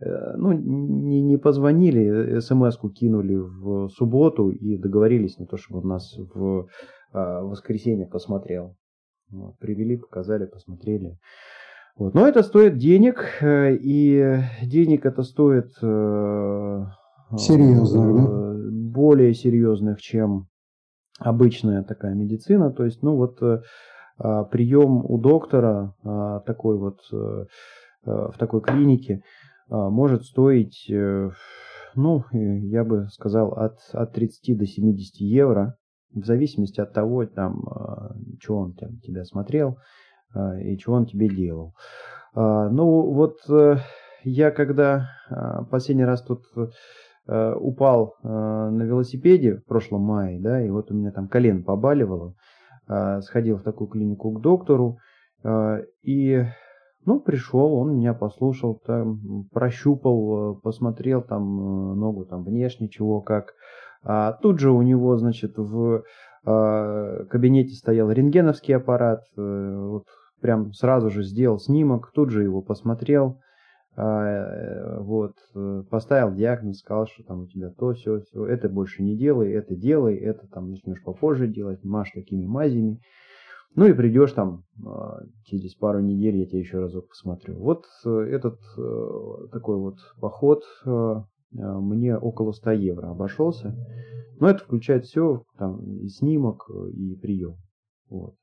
Э, 0.00 0.34
ну, 0.36 0.52
не, 0.52 1.20
не 1.20 1.36
позвонили, 1.36 2.38
смс-ку 2.40 2.88
кинули 2.90 3.36
в 3.36 3.88
субботу 3.90 4.50
и 4.50 4.78
договорились 4.78 5.38
на 5.38 5.46
то, 5.46 5.58
чтобы 5.58 5.80
он 5.80 5.88
нас 5.88 6.16
в 6.34 6.68
а, 7.12 7.42
воскресенье 7.42 8.06
посмотрел. 8.06 8.76
Вот, 9.30 9.58
привели, 9.58 9.96
показали, 9.96 10.46
посмотрели. 10.46 11.18
Вот. 11.96 12.14
Но 12.14 12.26
это 12.26 12.42
стоит 12.42 12.78
денег, 12.78 13.24
э, 13.40 13.76
и 13.76 14.42
денег 14.62 15.06
это 15.06 15.22
стоит 15.22 15.70
э, 15.82 16.84
серьезно, 17.36 18.14
да? 18.14 18.70
более 18.92 19.34
серьезных, 19.34 20.00
чем 20.00 20.48
обычная 21.18 21.84
такая 21.84 22.14
медицина. 22.14 22.72
То 22.72 22.84
есть, 22.84 23.02
ну 23.02 23.16
вот 23.16 23.38
а, 24.18 24.44
прием 24.44 25.04
у 25.04 25.18
доктора 25.18 25.94
а, 26.02 26.40
такой 26.40 26.78
вот 26.78 27.00
в 28.02 28.32
такой 28.38 28.62
клинике 28.62 29.22
а, 29.70 29.88
может 29.88 30.24
стоить, 30.24 30.90
э, 30.90 31.30
ну, 31.94 32.24
э, 32.32 32.58
я 32.58 32.82
бы 32.84 33.06
сказал, 33.12 33.52
от, 33.52 33.78
от 33.92 34.12
30 34.12 34.58
до 34.58 34.66
70 34.66 35.16
евро, 35.16 35.76
в 36.14 36.24
зависимости 36.24 36.80
от 36.80 36.92
того, 36.92 37.26
там, 37.26 37.62
а, 37.68 38.14
что 38.40 38.56
он 38.56 38.72
там, 38.74 38.98
тебя 38.98 39.24
смотрел 39.24 39.78
а, 40.34 40.58
и 40.58 40.78
что 40.78 40.92
он 40.92 41.06
тебе 41.06 41.28
делал. 41.28 41.74
Ну, 42.32 43.12
вот 43.12 43.38
э, 43.48 43.78
я 44.22 44.52
когда 44.52 45.08
последний 45.68 46.04
раз 46.04 46.22
тут 46.22 46.44
упал 47.26 48.14
на 48.22 48.82
велосипеде 48.84 49.56
в 49.56 49.64
прошлом 49.64 50.02
мае, 50.02 50.38
да, 50.40 50.64
и 50.64 50.70
вот 50.70 50.92
у 50.92 50.94
меня 50.94 51.10
там 51.10 51.26
колено 51.26 51.64
побаливало, 51.64 52.34
сходил 53.22 53.56
в 53.56 53.64
такую 53.64 53.88
клинику 53.88 54.30
к 54.30 54.40
доктору, 54.40 54.98
и 56.04 56.44
ну, 57.06 57.20
пришел, 57.20 57.74
он 57.74 57.96
меня 57.96 58.12
послушал, 58.14 58.80
там, 58.84 59.46
прощупал, 59.52 60.56
э, 60.56 60.60
посмотрел 60.60 61.22
там 61.22 61.42
э, 61.42 61.94
ногу 61.94 62.26
там 62.26 62.44
внешне, 62.44 62.88
чего 62.88 63.20
как. 63.20 63.54
А 64.02 64.32
тут 64.32 64.58
же 64.60 64.70
у 64.70 64.82
него, 64.82 65.16
значит, 65.16 65.58
в 65.58 66.04
э, 66.46 67.24
кабинете 67.28 67.74
стоял 67.74 68.10
рентгеновский 68.10 68.74
аппарат, 68.74 69.24
э, 69.36 69.76
вот 69.76 70.04
прям 70.40 70.72
сразу 70.72 71.10
же 71.10 71.22
сделал 71.22 71.58
снимок, 71.58 72.10
тут 72.14 72.30
же 72.30 72.42
его 72.42 72.62
посмотрел, 72.62 73.40
э, 73.96 75.00
вот, 75.00 75.34
э, 75.54 75.82
поставил 75.90 76.34
диагноз, 76.34 76.78
сказал, 76.78 77.06
что 77.08 77.24
там 77.24 77.40
у 77.40 77.46
тебя 77.46 77.70
то, 77.70 77.92
все, 77.92 78.20
все, 78.20 78.46
это 78.46 78.70
больше 78.70 79.02
не 79.02 79.18
делай, 79.18 79.52
это 79.52 79.76
делай, 79.76 80.16
это 80.16 80.46
там 80.48 80.70
начнешь 80.70 81.02
попозже 81.02 81.46
делать, 81.46 81.84
маш 81.84 82.10
такими 82.12 82.46
мазями. 82.46 83.00
Ну 83.76 83.86
и 83.86 83.92
придешь 83.92 84.32
там 84.32 84.64
а, 84.84 85.20
через 85.44 85.76
пару 85.76 86.00
недель, 86.00 86.38
я 86.38 86.46
тебя 86.46 86.58
еще 86.58 86.80
разок 86.80 87.06
посмотрю. 87.08 87.56
Вот 87.56 87.84
этот 88.04 88.58
такой 89.52 89.76
вот 89.76 89.94
поход 90.20 90.64
мне 91.52 92.16
около 92.16 92.52
100 92.52 92.70
евро 92.72 93.10
обошелся. 93.10 93.74
Но 94.38 94.48
это 94.48 94.64
включает 94.64 95.04
все, 95.04 95.42
там 95.58 95.80
и 95.98 96.08
снимок, 96.08 96.70
и 96.94 97.14
прием. 97.16 97.56
Вот. 98.08 98.34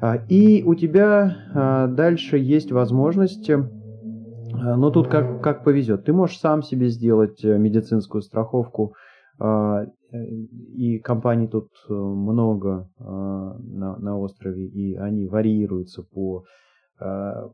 А, 0.00 0.16
и 0.28 0.62
у 0.62 0.74
тебя 0.74 1.36
а, 1.54 1.86
дальше 1.86 2.36
есть 2.36 2.72
возможность, 2.72 3.48
но 3.48 4.90
тут 4.90 5.08
как, 5.08 5.42
как 5.42 5.64
повезет. 5.64 6.04
Ты 6.04 6.12
можешь 6.12 6.38
сам 6.38 6.62
себе 6.62 6.88
сделать 6.88 7.42
медицинскую 7.44 8.22
страховку 8.22 8.94
Э, 10.12 10.24
и 10.74 10.98
компаний 10.98 11.48
тут 11.48 11.68
э, 11.88 11.92
много 11.92 12.88
э, 12.98 13.02
на, 13.04 13.96
на 13.98 14.18
острове, 14.18 14.66
и 14.66 14.94
они 14.94 15.26
варьируются 15.26 16.02
по 16.02 16.44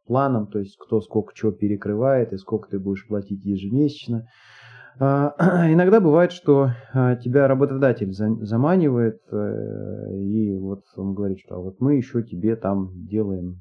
планам, 0.07 0.47
то 0.47 0.61
есть 0.61 0.77
кто 0.79 1.01
сколько 1.01 1.35
чего 1.35 1.51
перекрывает 1.51 2.33
и 2.33 2.37
сколько 2.37 2.71
ты 2.71 2.79
будешь 2.79 3.09
платить 3.09 3.45
ежемесячно. 3.45 4.29
Иногда 5.01 6.01
бывает, 6.01 6.33
что 6.33 6.71
тебя 7.23 7.49
работодатель 7.49 8.13
заманивает, 8.13 9.21
и 9.33 10.57
вот 10.59 10.83
он 10.97 11.15
говорит, 11.15 11.39
что 11.41 11.57
«А 11.57 11.59
вот 11.59 11.81
мы 11.81 11.97
еще 11.97 12.23
тебе 12.23 12.57
там 12.57 12.91
делаем... 13.07 13.59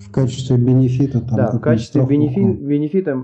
В 0.00 0.12
качестве 0.12 0.56
бенефита. 0.56 1.20
Там, 1.20 1.36
да, 1.36 1.50
в 1.50 1.60
качестве 1.60 2.04
бенефи, 2.06 2.40
бенефита 2.40 3.16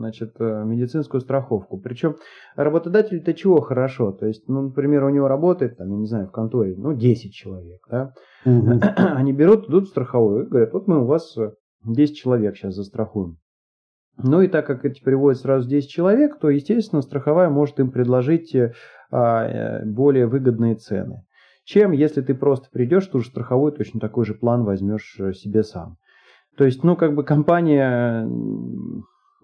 значит, 0.00 0.34
э, 0.40 0.64
медицинскую 0.66 1.20
страховку. 1.20 1.78
Причем 1.78 2.16
работодатель-то 2.56 3.32
чего 3.34 3.60
хорошо? 3.60 4.12
То 4.12 4.26
есть, 4.26 4.48
ну, 4.48 4.62
например, 4.62 5.04
у 5.04 5.10
него 5.10 5.28
работает, 5.28 5.76
там, 5.76 5.90
я 5.90 5.96
не 5.96 6.06
знаю, 6.06 6.26
в 6.26 6.32
конторе, 6.32 6.74
ну, 6.76 6.94
10 6.94 7.32
человек, 7.32 7.80
да? 7.88 8.12
Угу. 8.44 8.80
Они 8.96 9.32
берут, 9.32 9.68
идут 9.68 9.84
в 9.86 9.90
страховую 9.90 10.44
и 10.44 10.48
говорят, 10.48 10.72
вот 10.72 10.88
мы 10.88 11.02
у 11.02 11.06
вас 11.06 11.36
10 11.84 12.16
человек 12.16 12.56
сейчас 12.56 12.74
застрахуем. 12.74 13.36
Ну 14.22 14.42
и 14.42 14.48
так 14.48 14.66
как 14.66 14.84
эти 14.84 15.02
приводят 15.02 15.40
сразу 15.40 15.68
10 15.68 15.88
человек, 15.88 16.38
то, 16.38 16.50
естественно, 16.50 17.02
страховая 17.02 17.48
может 17.48 17.80
им 17.80 17.90
предложить 17.90 18.54
э, 18.54 18.72
а, 19.10 19.44
э, 19.46 19.84
более 19.84 20.26
выгодные 20.26 20.76
цены. 20.76 21.24
Чем 21.64 21.92
если 21.92 22.20
ты 22.20 22.34
просто 22.34 22.68
придешь, 22.72 23.06
ту 23.06 23.20
же 23.20 23.28
страховую, 23.28 23.72
точно 23.72 24.00
такой 24.00 24.24
же 24.24 24.34
план 24.34 24.64
возьмешь 24.64 25.14
себе 25.34 25.62
сам. 25.62 25.96
То 26.56 26.64
есть, 26.64 26.82
ну, 26.82 26.96
как 26.96 27.14
бы 27.14 27.22
компания 27.24 28.28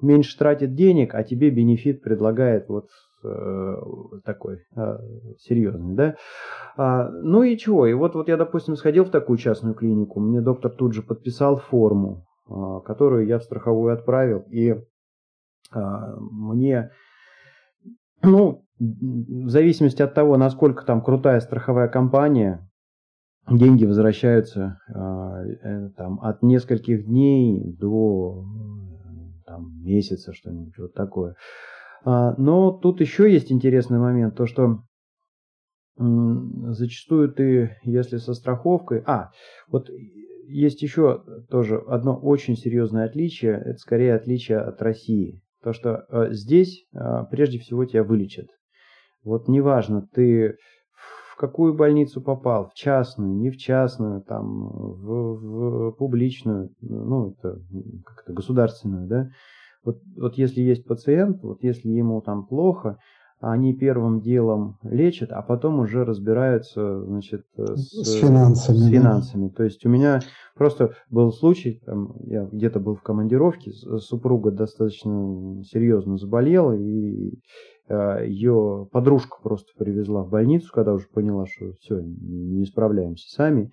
меньше 0.02 0.36
тратит 0.36 0.74
денег, 0.74 1.14
а 1.14 1.22
тебе 1.22 1.50
бенефит 1.50 2.02
предлагает 2.02 2.68
вот 2.68 2.88
э, 3.24 3.74
такой 4.24 4.64
э, 4.76 4.98
серьезный, 5.38 5.94
да. 5.94 6.16
А, 6.76 7.08
ну 7.10 7.42
и 7.42 7.56
чего? 7.56 7.86
И 7.86 7.94
вот, 7.94 8.14
вот 8.14 8.28
я, 8.28 8.36
допустим, 8.36 8.76
сходил 8.76 9.04
в 9.04 9.10
такую 9.10 9.38
частную 9.38 9.74
клинику, 9.74 10.20
мне 10.20 10.40
доктор 10.40 10.70
тут 10.70 10.94
же 10.94 11.02
подписал 11.02 11.56
форму, 11.56 12.26
э, 12.26 12.35
которую 12.48 13.26
я 13.26 13.38
в 13.38 13.42
страховую 13.42 13.92
отправил, 13.92 14.44
и 14.50 14.70
э, 14.70 14.78
мне, 16.30 16.90
ну, 18.22 18.64
в 18.78 19.48
зависимости 19.48 20.02
от 20.02 20.14
того, 20.14 20.36
насколько 20.36 20.84
там 20.84 21.02
крутая 21.02 21.40
страховая 21.40 21.88
компания, 21.88 22.68
деньги 23.50 23.84
возвращаются 23.84 24.80
э, 24.88 24.92
э 25.62 25.90
там, 25.96 26.20
от 26.20 26.42
нескольких 26.42 27.06
дней 27.06 27.74
до 27.78 28.44
там, 29.46 29.82
месяца, 29.82 30.32
что-нибудь 30.32 30.76
вот 30.78 30.94
такое. 30.94 31.36
А, 32.04 32.34
но 32.36 32.70
тут 32.70 33.00
еще 33.00 33.32
есть 33.32 33.50
интересный 33.50 33.98
момент, 33.98 34.36
то 34.36 34.46
что 34.46 34.82
зачастую 35.98 37.32
ты, 37.32 37.78
если 37.82 38.18
со 38.18 38.34
страховкой... 38.34 39.02
А, 39.06 39.30
вот 39.68 39.88
есть 40.48 40.82
еще 40.82 41.22
тоже 41.48 41.78
одно 41.86 42.16
очень 42.16 42.56
серьезное 42.56 43.06
отличие, 43.06 43.54
это 43.54 43.78
скорее 43.78 44.14
отличие 44.14 44.58
от 44.58 44.80
России. 44.82 45.40
То, 45.62 45.72
что 45.72 46.04
э, 46.08 46.28
здесь 46.30 46.86
э, 46.94 46.98
прежде 47.30 47.58
всего 47.58 47.84
тебя 47.84 48.04
вылечат. 48.04 48.46
Вот 49.24 49.48
неважно, 49.48 50.06
ты 50.12 50.56
в 51.36 51.36
какую 51.36 51.74
больницу 51.74 52.22
попал, 52.22 52.68
в 52.68 52.74
частную, 52.74 53.34
не 53.34 53.50
в 53.50 53.58
частную, 53.58 54.22
там, 54.22 54.68
в, 54.68 55.90
в 55.90 55.90
публичную, 55.92 56.70
ну, 56.80 57.32
это 57.32 57.58
как-то 58.04 58.32
государственную, 58.32 59.06
да. 59.06 59.28
Вот, 59.84 59.98
вот 60.16 60.38
если 60.38 60.62
есть 60.62 60.86
пациент, 60.86 61.42
вот 61.42 61.62
если 61.62 61.90
ему 61.90 62.20
там 62.22 62.46
плохо, 62.46 62.98
они 63.40 63.74
первым 63.74 64.20
делом 64.20 64.78
лечат, 64.82 65.30
а 65.32 65.42
потом 65.42 65.80
уже 65.80 66.04
разбираются, 66.04 67.02
значит, 67.04 67.44
с, 67.56 68.04
с 68.04 68.20
финансами. 68.20 68.76
С 68.76 68.88
финансами. 68.88 69.48
Да? 69.48 69.54
То 69.54 69.64
есть 69.64 69.84
у 69.84 69.88
меня 69.88 70.20
просто 70.54 70.92
был 71.10 71.32
случай, 71.32 71.82
там, 71.84 72.14
я 72.24 72.44
где-то 72.44 72.80
был 72.80 72.96
в 72.96 73.02
командировке, 73.02 73.72
супруга 73.72 74.50
достаточно 74.50 75.62
серьезно 75.64 76.16
заболела, 76.16 76.72
и 76.72 77.38
Э, 77.88 78.24
ее 78.26 78.88
подружка 78.90 79.36
просто 79.42 79.72
привезла 79.78 80.22
в 80.22 80.30
больницу, 80.30 80.70
когда 80.72 80.92
уже 80.92 81.06
поняла, 81.06 81.46
что 81.46 81.72
все, 81.80 82.00
не 82.00 82.64
справляемся 82.64 83.30
сами. 83.30 83.70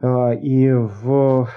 Э, 0.00 0.34
и 0.40 0.72
в 0.72 1.48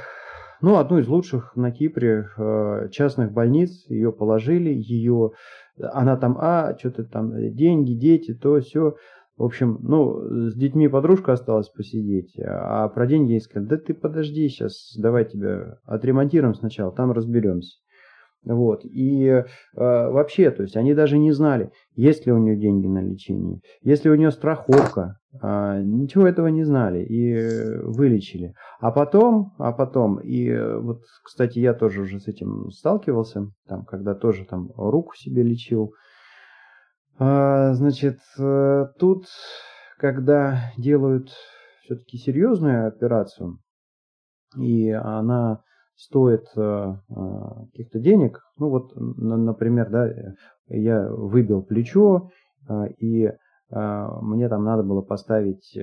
ну, 0.61 0.77
одну 0.77 0.99
из 0.99 1.07
лучших 1.07 1.55
на 1.55 1.71
Кипре 1.71 2.27
э, 2.37 2.89
частных 2.91 3.31
больниц 3.31 3.85
ее 3.87 4.11
положили, 4.11 4.69
ее, 4.69 5.31
она 5.77 6.17
там, 6.17 6.37
а, 6.39 6.75
что-то 6.77 7.03
там, 7.03 7.31
деньги, 7.53 7.93
дети, 7.93 8.33
то, 8.33 8.59
все. 8.59 8.95
В 9.37 9.43
общем, 9.43 9.79
ну, 9.81 10.49
с 10.49 10.55
детьми 10.55 10.87
подружка 10.87 11.33
осталась 11.33 11.67
посидеть, 11.67 12.39
а 12.39 12.87
про 12.87 13.05
деньги 13.05 13.31
ей 13.31 13.41
сказали, 13.41 13.67
да 13.67 13.77
ты 13.77 13.93
подожди 13.93 14.47
сейчас, 14.47 14.95
давай 14.97 15.25
тебя 15.25 15.79
отремонтируем 15.83 16.55
сначала, 16.55 16.93
там 16.93 17.11
разберемся. 17.11 17.77
Вот. 18.45 18.85
И 18.85 19.25
э, 19.25 19.43
вообще, 19.75 20.51
то 20.51 20.61
есть 20.61 20.77
они 20.77 20.93
даже 20.93 21.17
не 21.17 21.31
знали, 21.31 21.71
есть 21.95 22.25
ли 22.25 22.31
у 22.31 22.37
нее 22.37 22.55
деньги 22.55 22.87
на 22.87 23.01
лечение, 23.01 23.59
есть 23.81 24.05
ли 24.05 24.11
у 24.11 24.15
нее 24.15 24.31
страховка, 24.31 25.17
ничего 25.41 26.27
этого 26.27 26.47
не 26.47 26.63
знали 26.63 27.03
и 27.03 27.83
вылечили. 27.83 28.53
А 28.79 28.91
потом, 28.91 29.53
а 29.57 29.71
потом, 29.71 30.19
и 30.19 30.55
вот, 30.79 31.01
кстати, 31.23 31.59
я 31.59 31.73
тоже 31.73 32.01
уже 32.01 32.19
с 32.19 32.27
этим 32.27 32.69
сталкивался, 32.71 33.51
там, 33.67 33.85
когда 33.85 34.15
тоже 34.15 34.45
там 34.45 34.71
руку 34.75 35.15
себе 35.15 35.43
лечил. 35.43 35.93
А, 37.17 37.73
значит, 37.73 38.19
э, 38.37 38.85
тут, 38.99 39.27
когда 39.97 40.71
делают 40.77 41.29
все-таки 41.83 42.17
серьезную 42.17 42.87
операцию, 42.87 43.59
и 44.57 44.91
она 44.91 45.61
стоит 45.95 46.45
э, 46.57 46.61
э, 46.61 47.23
каких-то 47.71 47.99
денег, 47.99 48.41
ну 48.57 48.69
вот, 48.69 48.91
например, 48.95 49.89
да, 49.89 50.11
я 50.67 51.07
выбил 51.09 51.61
плечо, 51.61 52.29
и 52.97 53.31
мне 53.71 54.47
там 54.47 54.63
надо 54.63 54.83
было 54.83 55.01
поставить 55.01 55.75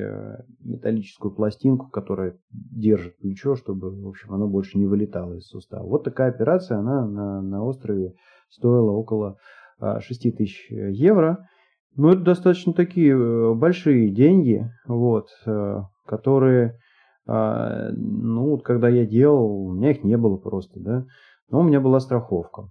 металлическую 0.60 1.34
пластинку, 1.34 1.88
которая 1.88 2.38
держит 2.50 3.18
плечо, 3.18 3.56
чтобы, 3.56 3.90
в 3.90 4.08
общем, 4.08 4.32
оно 4.32 4.46
больше 4.46 4.78
не 4.78 4.86
вылетало 4.86 5.34
из 5.34 5.48
сустава. 5.48 5.84
Вот 5.84 6.04
такая 6.04 6.30
операция, 6.30 6.78
она 6.78 7.04
на, 7.06 7.42
на 7.42 7.64
острове 7.64 8.14
стоила 8.48 8.92
около 8.92 9.36
6 9.80 10.36
тысяч 10.36 10.70
евро. 10.70 11.48
Ну, 11.94 12.08
это 12.08 12.22
достаточно 12.22 12.72
такие 12.72 13.12
э, 13.12 13.54
большие 13.54 14.10
деньги, 14.10 14.70
вот, 14.86 15.28
э, 15.44 15.80
которые, 16.06 16.78
а, 17.26 17.90
ну, 17.92 18.50
вот 18.50 18.62
когда 18.62 18.88
я 18.88 19.04
делал, 19.04 19.66
у 19.66 19.72
меня 19.74 19.90
их 19.90 20.02
не 20.02 20.16
было 20.16 20.36
просто, 20.36 20.80
да, 20.80 21.04
но 21.50 21.60
у 21.60 21.62
меня 21.62 21.80
была 21.80 22.00
страховка. 22.00 22.70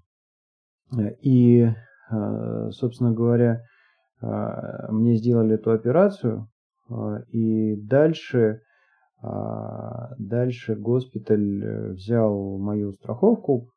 И, 1.21 1.67
а, 2.09 2.71
собственно 2.71 3.11
говоря, 3.11 3.61
а, 3.61 3.70
мне 4.21 5.15
сделали 5.15 5.55
эту 5.55 5.71
операцию, 5.71 6.47
и 7.29 7.75
дальше, 7.75 8.61
дальше 9.21 10.75
госпиталь 10.75 11.63
э, 11.63 11.91
взял 11.93 12.57
мою 12.57 12.91
страховку, 12.93 13.69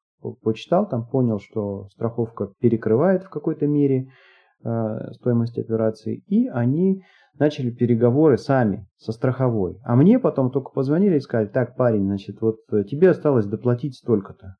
почитал 0.42 0.88
там, 0.88 1.06
понял, 1.06 1.38
что 1.38 1.88
страховка 1.90 2.52
перекрывает 2.60 3.24
в 3.24 3.30
какой-то 3.30 3.66
мере 3.66 4.08
э, 4.64 5.12
стоимость 5.12 5.58
операции, 5.58 6.22
и 6.26 6.48
они 6.48 7.02
начали 7.38 7.70
переговоры 7.70 8.38
сами 8.38 8.86
со 8.96 9.12
страховой. 9.12 9.78
А 9.84 9.96
мне 9.96 10.18
потом 10.18 10.50
только 10.50 10.70
позвонили 10.70 11.16
и 11.16 11.20
сказали, 11.20 11.48
так, 11.48 11.76
парень, 11.76 12.04
значит, 12.04 12.40
вот 12.40 12.58
э, 12.72 12.84
тебе 12.84 13.10
осталось 13.10 13.46
доплатить 13.46 13.96
столько-то. 13.96 14.56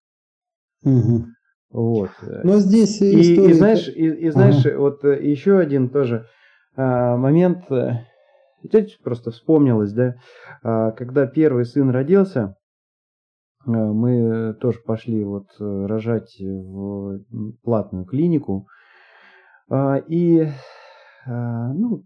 Угу. 0.85 1.25
Вот. 1.71 2.11
Но 2.45 2.59
здесь 2.59 3.01
и, 3.01 3.33
история... 3.33 3.51
и 3.51 3.53
знаешь, 3.53 3.89
и, 3.89 4.07
и 4.07 4.31
знаешь, 4.31 4.65
ага. 4.65 4.79
вот 4.79 5.05
э, 5.05 5.25
еще 5.25 5.59
один 5.59 5.89
тоже 5.89 6.27
а, 6.77 7.17
момент, 7.17 7.65
здесь 8.63 8.97
просто 9.03 9.31
вспомнилось, 9.33 9.93
да, 9.93 10.15
а, 10.63 10.93
когда 10.93 11.27
первый 11.27 11.65
сын 11.65 11.91
родился, 11.91 12.57
Э, 13.67 13.71
мы 13.71 14.55
тоже 14.61 14.81
пошли 14.85 15.25
вот 15.25 15.47
э, 15.61 15.87
рожать 15.87 16.37
в 16.41 17.23
платную 17.63 18.05
клинику. 18.05 18.67
А, 19.71 19.97
и 19.97 20.41
э, 20.41 20.49
ну, 21.27 22.05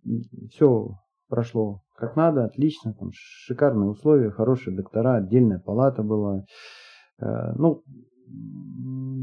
все 0.51 0.91
прошло 1.29 1.83
как 1.97 2.15
надо, 2.15 2.45
отлично, 2.45 2.95
там 2.95 3.11
шикарные 3.13 3.89
условия, 3.89 4.31
хорошие 4.31 4.77
доктора, 4.77 5.17
отдельная 5.17 5.59
палата 5.59 6.05
была. 6.05 6.45
Ну, 7.21 7.83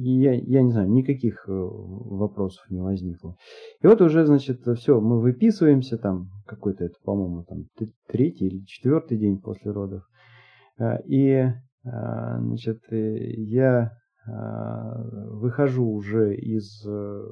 я, 0.02 0.34
я 0.34 0.62
не 0.62 0.72
знаю, 0.72 0.90
никаких 0.92 1.44
вопросов 1.48 2.64
не 2.70 2.82
возникло. 2.82 3.36
И 3.82 3.88
вот 3.88 4.02
уже, 4.02 4.26
значит, 4.26 4.62
все, 4.78 5.00
мы 5.00 5.20
выписываемся 5.20 5.98
там, 5.98 6.30
какой-то 6.46 6.86
это, 6.86 6.96
по-моему, 7.04 7.44
там 7.44 7.66
третий 8.08 8.48
или 8.48 8.66
четвертый 8.66 9.18
день 9.18 9.40
после 9.40 9.72
родов. 9.72 10.04
И 11.06 11.44
а, 11.86 12.40
значит, 12.40 12.82
э, 12.92 13.32
я 13.38 13.92
выхожу 14.28 15.88
уже 15.88 16.36
из 16.36 16.84
э, 16.88 17.24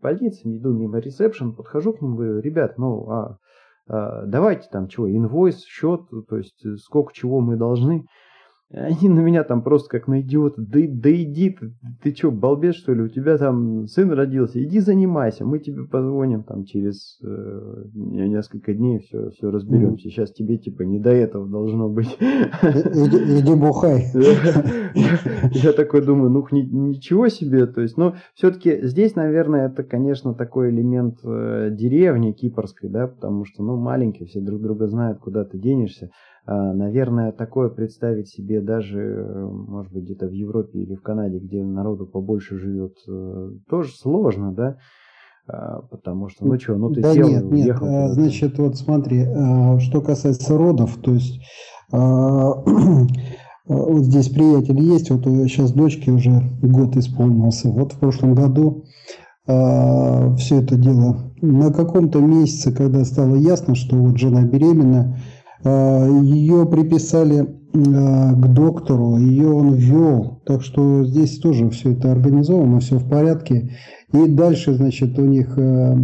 больницы, 0.00 0.40
иду 0.44 0.72
мимо 0.72 0.98
ресепшн, 0.98 1.52
подхожу 1.52 1.92
к 1.92 2.00
ним, 2.00 2.16
говорю, 2.16 2.40
ребят, 2.40 2.78
ну, 2.78 3.06
а, 3.10 3.38
а, 3.86 4.24
давайте 4.26 4.68
там 4.70 4.88
чего, 4.88 5.10
инвойс, 5.10 5.62
счет, 5.64 6.02
то 6.28 6.36
есть 6.36 6.64
э, 6.64 6.76
сколько 6.76 7.12
чего 7.12 7.40
мы 7.40 7.56
должны. 7.56 8.04
Они 8.70 9.08
на 9.08 9.20
меня 9.20 9.44
там 9.44 9.62
просто 9.62 9.88
как 9.88 10.08
на 10.08 10.20
идиота. 10.20 10.60
Да, 10.60 10.78
да 10.86 11.10
иди 11.10 11.50
ты, 11.50 11.72
ты 12.02 12.14
что, 12.14 12.30
балбес 12.30 12.74
что 12.74 12.92
ли? 12.92 13.00
У 13.00 13.08
тебя 13.08 13.38
там 13.38 13.86
сын 13.86 14.12
родился. 14.12 14.62
Иди 14.62 14.80
занимайся. 14.80 15.46
Мы 15.46 15.58
тебе 15.58 15.84
позвоним 15.84 16.42
там 16.42 16.64
через 16.64 17.18
э, 17.24 17.84
несколько 17.94 18.74
дней, 18.74 18.98
все, 18.98 19.30
все 19.30 19.50
разберемся. 19.50 20.10
Сейчас 20.10 20.32
тебе 20.32 20.58
типа 20.58 20.82
не 20.82 20.98
до 20.98 21.10
этого 21.10 21.48
должно 21.48 21.88
быть. 21.88 22.14
Иди, 22.20 23.40
иди 23.40 23.54
бухай. 23.54 24.04
Я 25.52 25.72
такой 25.72 26.04
думаю, 26.04 26.28
ну 26.30 26.46
ничего 26.52 27.28
себе. 27.28 27.66
То 27.66 27.80
есть, 27.80 27.96
ну, 27.96 28.16
все-таки 28.34 28.86
здесь, 28.86 29.14
наверное, 29.16 29.68
это, 29.68 29.82
конечно, 29.82 30.34
такой 30.34 30.70
элемент 30.70 31.20
э, 31.24 31.70
деревни 31.72 32.32
кипрской, 32.32 32.90
да, 32.90 33.06
потому 33.06 33.46
что, 33.46 33.62
ну, 33.62 33.76
маленькие, 33.76 34.28
все 34.28 34.40
друг 34.40 34.60
друга 34.60 34.88
знают, 34.88 35.20
куда 35.20 35.44
ты 35.46 35.58
денешься. 35.58 36.10
А, 36.50 36.72
наверное, 36.72 37.30
такое 37.30 37.68
представить 37.68 38.28
себе 38.28 38.62
даже, 38.62 39.46
может 39.50 39.92
быть, 39.92 40.04
где-то 40.04 40.28
в 40.28 40.32
Европе 40.32 40.78
или 40.78 40.94
в 40.94 41.02
Канаде, 41.02 41.38
где 41.38 41.62
народу 41.62 42.06
побольше 42.06 42.56
живет, 42.56 42.94
э, 43.06 43.50
тоже 43.68 43.92
сложно, 43.92 44.54
да? 44.54 44.78
А, 45.46 45.82
потому 45.82 46.30
что, 46.30 46.46
ну 46.46 46.58
что, 46.58 46.76
ну 46.76 46.90
ты 46.90 47.02
да 47.02 47.12
сел 47.12 47.28
нет, 47.28 47.44
уехал. 47.44 47.86
Нет, 47.86 48.12
значит, 48.12 48.58
вот 48.58 48.78
смотри, 48.78 49.26
что 49.80 50.00
касается 50.00 50.56
родов, 50.56 50.96
то 51.02 51.12
есть 51.12 51.38
вот 51.92 52.64
здесь 54.04 54.30
приятель 54.30 54.80
есть, 54.80 55.10
вот 55.10 55.24
сейчас 55.24 55.72
дочке 55.72 56.12
уже 56.12 56.40
год 56.62 56.96
исполнился. 56.96 57.68
Вот 57.68 57.92
в 57.92 57.98
прошлом 57.98 58.34
году 58.34 58.84
все 59.44 60.62
это 60.62 60.76
дело 60.76 61.28
на 61.42 61.70
каком-то 61.72 62.20
месяце, 62.20 62.72
когда 62.72 63.04
стало 63.04 63.36
ясно, 63.36 63.74
что 63.74 63.96
вот 63.96 64.16
жена 64.18 64.44
беременна, 64.44 65.14
а, 65.14 65.18
ее 65.64 66.66
приписали 66.66 67.58
а, 67.74 68.32
к 68.32 68.54
доктору, 68.54 69.18
ее 69.18 69.48
он 69.50 69.74
ввел. 69.74 70.40
Так 70.46 70.62
что 70.62 71.04
здесь 71.04 71.38
тоже 71.38 71.68
все 71.70 71.92
это 71.92 72.12
организовано, 72.12 72.80
все 72.80 72.96
в 72.96 73.08
порядке. 73.08 73.76
И 74.12 74.26
дальше, 74.26 74.74
значит, 74.74 75.18
у 75.18 75.24
них, 75.24 75.56
а, 75.58 75.96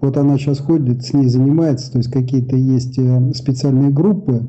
вот 0.00 0.16
она 0.16 0.38
сейчас 0.38 0.60
ходит, 0.60 1.04
с 1.04 1.12
ней 1.12 1.28
занимается, 1.28 1.92
то 1.92 1.98
есть 1.98 2.10
какие-то 2.10 2.56
есть 2.56 2.98
э, 2.98 3.32
специальные 3.34 3.90
группы, 3.90 4.48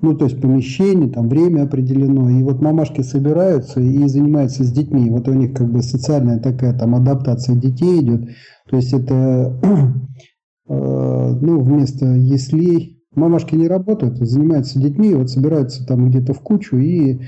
ну, 0.00 0.14
то 0.14 0.26
есть 0.26 0.40
помещение, 0.40 1.10
там 1.10 1.28
время 1.28 1.62
определено. 1.62 2.30
И 2.30 2.42
вот 2.44 2.62
мамашки 2.62 3.00
собираются 3.00 3.80
и 3.80 4.06
занимаются 4.06 4.62
с 4.62 4.70
детьми. 4.70 5.10
Вот 5.10 5.26
у 5.28 5.32
них 5.32 5.54
как 5.54 5.72
бы 5.72 5.82
социальная 5.82 6.38
такая 6.38 6.78
там 6.78 6.94
адаптация 6.94 7.56
детей 7.56 8.02
идет. 8.02 8.28
То 8.70 8.76
есть 8.76 8.92
это, 8.92 9.58
ну, 10.68 11.60
вместо 11.60 12.06
яслей 12.06 12.93
Мамашки 13.14 13.54
не 13.54 13.68
работают, 13.68 14.18
занимаются 14.18 14.80
детьми, 14.80 15.14
вот 15.14 15.30
собираются 15.30 15.86
там 15.86 16.08
где-то 16.08 16.34
в 16.34 16.40
кучу 16.40 16.76
и 16.76 17.20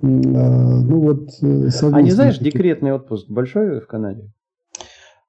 ну 0.00 1.00
вот 1.00 1.30
э, 1.42 1.68
А 1.92 2.02
не 2.02 2.10
знаешь, 2.10 2.38
декретный 2.38 2.92
отпуск 2.92 3.28
большой 3.28 3.80
в 3.80 3.86
Канаде? 3.86 4.30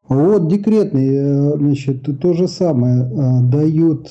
Вот 0.10 0.48
декретный, 0.48 1.16
э, 1.16 1.58
значит, 1.58 2.04
то 2.20 2.34
же 2.34 2.48
самое 2.48 3.04
э, 3.04 3.50
дают. 3.50 4.10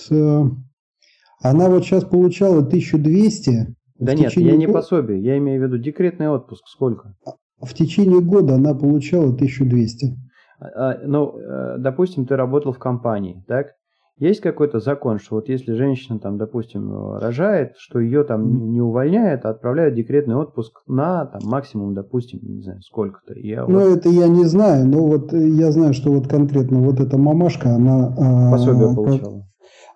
Она 1.42 1.68
вот 1.68 1.84
сейчас 1.84 2.04
получала 2.04 2.58
1200. 2.58 3.74
Да 3.98 4.14
нет, 4.14 4.32
я 4.36 4.56
не 4.56 4.66
пособие, 4.66 5.22
я 5.22 5.36
имею 5.38 5.60
в 5.60 5.64
виду 5.64 5.78
декретный 5.78 6.28
отпуск. 6.28 6.64
Сколько? 6.66 7.14
В 7.60 7.72
течение 7.74 8.20
года 8.20 8.54
она 8.54 8.74
получала 8.74 9.32
1200. 9.32 10.16
А, 10.58 10.66
а, 10.66 11.00
ну, 11.04 11.34
допустим, 11.78 12.26
ты 12.26 12.36
работал 12.36 12.72
в 12.72 12.78
компании, 12.78 13.44
так? 13.46 13.74
Есть 14.18 14.40
какой-то 14.40 14.80
закон, 14.80 15.18
что 15.18 15.36
вот 15.36 15.50
если 15.50 15.74
женщина 15.74 16.18
там, 16.18 16.38
допустим, 16.38 17.18
рожает, 17.18 17.74
что 17.76 18.00
ее 18.00 18.24
там 18.24 18.72
не 18.72 18.80
увольняют, 18.80 19.44
а 19.44 19.50
отправляют 19.50 19.92
в 19.92 19.96
декретный 19.98 20.36
отпуск 20.36 20.80
на 20.86 21.26
там 21.26 21.42
максимум, 21.44 21.92
допустим, 21.92 22.40
не 22.42 22.62
знаю, 22.62 22.80
сколько-то. 22.80 23.38
Я 23.38 23.66
ну, 23.66 23.80
вот... 23.80 23.98
это 23.98 24.08
я 24.08 24.26
не 24.26 24.46
знаю, 24.46 24.86
но 24.86 25.06
вот 25.06 25.34
я 25.34 25.70
знаю, 25.70 25.92
что 25.92 26.12
вот 26.12 26.28
конкретно 26.28 26.80
вот 26.80 26.98
эта 26.98 27.18
мамашка, 27.18 27.74
она... 27.74 28.14
А, 28.18 28.52
Пособие 28.52 28.94
получала. 28.94 29.46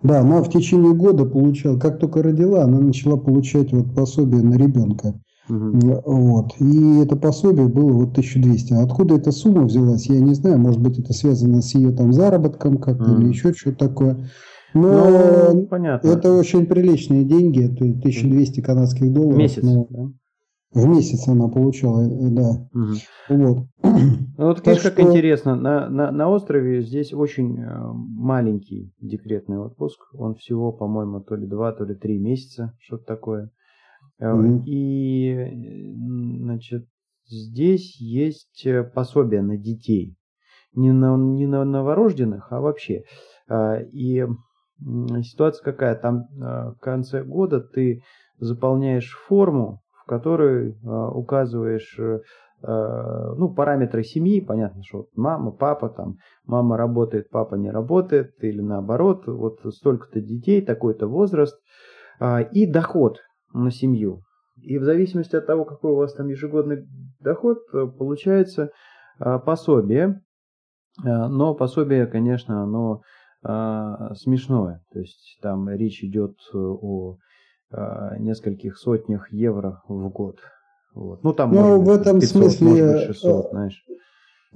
Да, 0.03 0.21
она 0.21 0.43
в 0.43 0.51
течение 0.51 0.95
года 0.95 1.25
получала, 1.25 1.79
как 1.79 1.99
только 1.99 2.23
родила, 2.23 2.65
она 2.65 2.79
начала 2.79 3.17
получать 3.17 3.73
вот 3.73 3.95
пособие 3.95 4.43
на 4.43 4.57
ребенка. 4.57 5.15
Угу. 5.51 6.03
Вот. 6.07 6.53
И 6.61 7.01
это 7.01 7.17
пособие 7.17 7.69
было 7.69 7.93
вот 7.93 8.11
1200. 8.11 8.75
Откуда 8.75 9.17
эта 9.17 9.33
сумма 9.33 9.65
взялась, 9.65 10.07
я 10.07 10.21
не 10.21 10.35
знаю. 10.35 10.59
Может 10.59 10.81
быть, 10.81 10.99
это 10.99 11.13
связано 11.13 11.61
с 11.61 11.75
ее 11.75 11.91
там 11.91 12.13
заработком 12.13 12.79
как-то 12.79 13.13
угу. 13.13 13.21
или 13.21 13.29
еще 13.29 13.53
что-то 13.53 13.89
такое. 13.89 14.31
Но 14.73 15.51
ну, 15.53 15.67
понятно. 15.67 16.09
это 16.09 16.33
очень 16.33 16.67
приличные 16.67 17.25
деньги, 17.25 17.65
это 17.65 17.85
1200 17.85 18.61
канадских 18.61 19.13
долларов. 19.13 19.37
Месяц, 19.37 19.65
но... 19.65 19.87
да? 19.91 20.13
В 20.73 20.87
месяц 20.87 21.27
она 21.27 21.49
получала, 21.49 22.03
э, 22.03 22.29
да. 22.31 22.69
Угу. 22.73 22.95
Вот. 23.31 23.67
Ну 23.83 24.47
вот 24.47 24.65
видишь, 24.65 24.83
как 24.83 25.01
интересно, 25.01 25.57
на, 25.57 25.91
на, 25.91 26.13
на 26.13 26.29
острове 26.31 26.83
здесь 26.83 27.13
очень 27.13 27.59
э, 27.59 27.93
маленький 27.93 28.95
декретный 29.01 29.59
отпуск. 29.59 29.99
Он 30.15 30.37
всего, 30.37 30.71
по-моему, 30.71 31.21
то 31.21 31.35
ли 31.35 31.49
два, 31.49 31.73
то 31.73 31.85
ли 31.85 31.97
три 31.97 32.19
месяца, 32.19 32.73
что-то 32.79 33.05
такое. 33.05 33.51
Mm-hmm. 34.21 34.63
И, 34.67 35.95
значит, 36.41 36.87
здесь 37.27 38.01
есть 38.01 38.67
пособие 38.95 39.43
на 39.43 39.57
детей. 39.57 40.17
Не 40.75 40.93
на, 40.93 41.17
не 41.17 41.47
на 41.47 41.65
новорожденных, 41.65 42.53
а 42.53 42.61
вообще. 42.61 43.03
А, 43.49 43.81
и 43.81 44.25
ситуация 45.23 45.65
какая? 45.65 45.95
Там 45.97 46.27
в 46.31 46.77
конце 46.81 47.25
года 47.25 47.61
ты 47.61 48.03
заполняешь 48.39 49.17
форму, 49.27 49.83
в 49.93 50.05
которой 50.05 50.77
указываешь 50.83 51.99
Э, 52.63 53.33
ну, 53.37 53.49
параметры 53.49 54.05
семьи, 54.05 54.41
понятно, 54.41 54.83
что 54.83 55.07
мама, 55.17 55.51
папа, 55.51 55.89
там, 55.89 56.17
мама 56.45 56.77
работает, 56.77 57.31
папа 57.31 57.55
не 57.55 57.71
работает, 57.71 58.35
или 58.43 58.61
наоборот, 58.61 59.27
вот 59.27 59.61
столько-то 59.75 60.21
детей, 60.21 60.61
такой-то 60.61 61.07
возраст, 61.07 61.59
а, 62.19 62.43
и 62.43 62.67
доход 62.67 63.21
на 63.53 63.71
семью. 63.71 64.23
И 64.57 64.79
в 64.79 64.85
зависимости 64.85 65.37
от 65.37 65.47
того, 65.47 65.65
какой 65.65 65.93
у 65.93 65.97
вас 65.97 66.13
там 66.15 66.29
ежегодный 66.29 66.87
доход, 67.21 67.59
э, 67.73 67.87
получается 67.87 68.71
а, 69.19 69.39
пособие, 69.39 70.23
э, 71.03 71.09
но 71.09 71.55
пособие, 71.55 72.07
конечно, 72.07 72.63
оно 72.63 73.03
смешное, 73.43 74.83
то 74.93 74.99
есть 74.99 75.39
там 75.41 75.67
речь 75.71 76.05
идет 76.05 76.37
о 76.53 77.17
нескольких 78.19 78.77
сотнях 78.77 79.33
евро 79.33 79.81
в 79.89 80.11
год 80.11 80.37
вот. 80.95 81.23
Ну, 81.23 81.33
там, 81.33 81.53
ну, 81.53 81.81
в 81.81 81.89
этом 81.89 82.21
500, 82.21 82.53
смысле, 82.53 83.07
600, 83.07 83.45
э, 83.47 83.49
знаешь. 83.51 83.85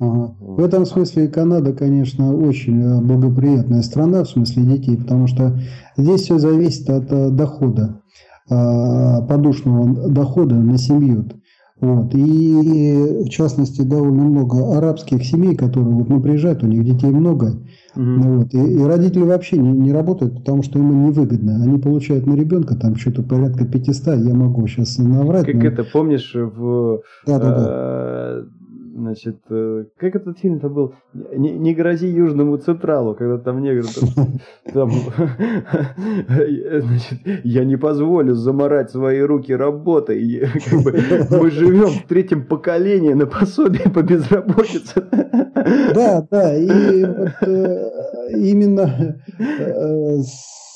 Ага. 0.00 0.36
Вот. 0.40 0.60
В 0.60 0.64
этом 0.64 0.84
смысле 0.84 1.28
Канада, 1.28 1.72
конечно, 1.72 2.34
очень 2.34 2.82
э, 2.82 3.00
благоприятная 3.00 3.82
страна 3.82 4.24
в 4.24 4.28
смысле 4.28 4.64
детей, 4.64 4.96
потому 4.96 5.28
что 5.28 5.56
здесь 5.96 6.22
все 6.22 6.38
зависит 6.38 6.90
от 6.90 7.12
э, 7.12 7.30
дохода, 7.30 8.02
подушного 8.48 10.10
дохода 10.10 10.56
на 10.56 10.78
семью. 10.78 11.26
Вот. 11.80 12.14
И 12.14 13.24
в 13.24 13.28
частности 13.28 13.82
довольно 13.82 14.24
много 14.24 14.76
арабских 14.76 15.24
семей, 15.24 15.56
которые 15.56 15.94
вот, 15.94 16.08
ну, 16.08 16.20
приезжают, 16.20 16.62
у 16.62 16.66
них 16.66 16.84
детей 16.84 17.10
много, 17.10 17.58
Угу. 17.96 18.04
Вот. 18.04 18.54
И, 18.54 18.58
и 18.58 18.82
родители 18.82 19.22
вообще 19.22 19.56
не, 19.56 19.70
не 19.70 19.92
работают, 19.92 20.34
потому 20.38 20.62
что 20.62 20.78
им 20.78 21.06
невыгодно. 21.06 21.62
Они 21.62 21.78
получают 21.78 22.26
на 22.26 22.34
ребенка 22.34 22.74
там 22.74 22.96
что-то 22.96 23.22
порядка 23.22 23.64
500, 23.64 24.18
я 24.18 24.34
могу 24.34 24.66
сейчас 24.66 24.98
наврать. 24.98 25.46
Как 25.46 25.54
но... 25.54 25.64
это, 25.64 25.84
помнишь, 25.84 26.32
в... 26.34 27.00
Да, 27.26 27.38
да, 27.38 27.54
да. 27.54 28.42
Значит, 28.96 29.38
э, 29.50 29.86
как 29.96 30.14
этот 30.14 30.38
фильм-то 30.38 30.68
был? 30.68 30.94
Не, 31.12 31.50
не 31.50 31.74
грози 31.74 32.06
Южному 32.06 32.58
Централу, 32.58 33.16
когда 33.16 33.38
там 33.38 33.60
негр 33.60 33.84
там, 34.72 34.88
значит, 36.28 37.18
я 37.42 37.64
не 37.64 37.76
позволю 37.76 38.34
заморать 38.34 38.92
свои 38.92 39.20
руки 39.20 39.52
работой. 39.52 40.48
Мы 41.30 41.50
живем 41.50 41.88
в 41.88 42.06
третьем 42.06 42.46
поколении 42.46 43.14
на 43.14 43.26
пособие 43.26 43.90
по 43.90 44.02
безработице. 44.02 45.04
Да, 45.94 46.26
да, 46.30 46.54
и 46.54 46.68
э, 47.46 47.90
именно 48.32 49.16
э, 49.38 50.18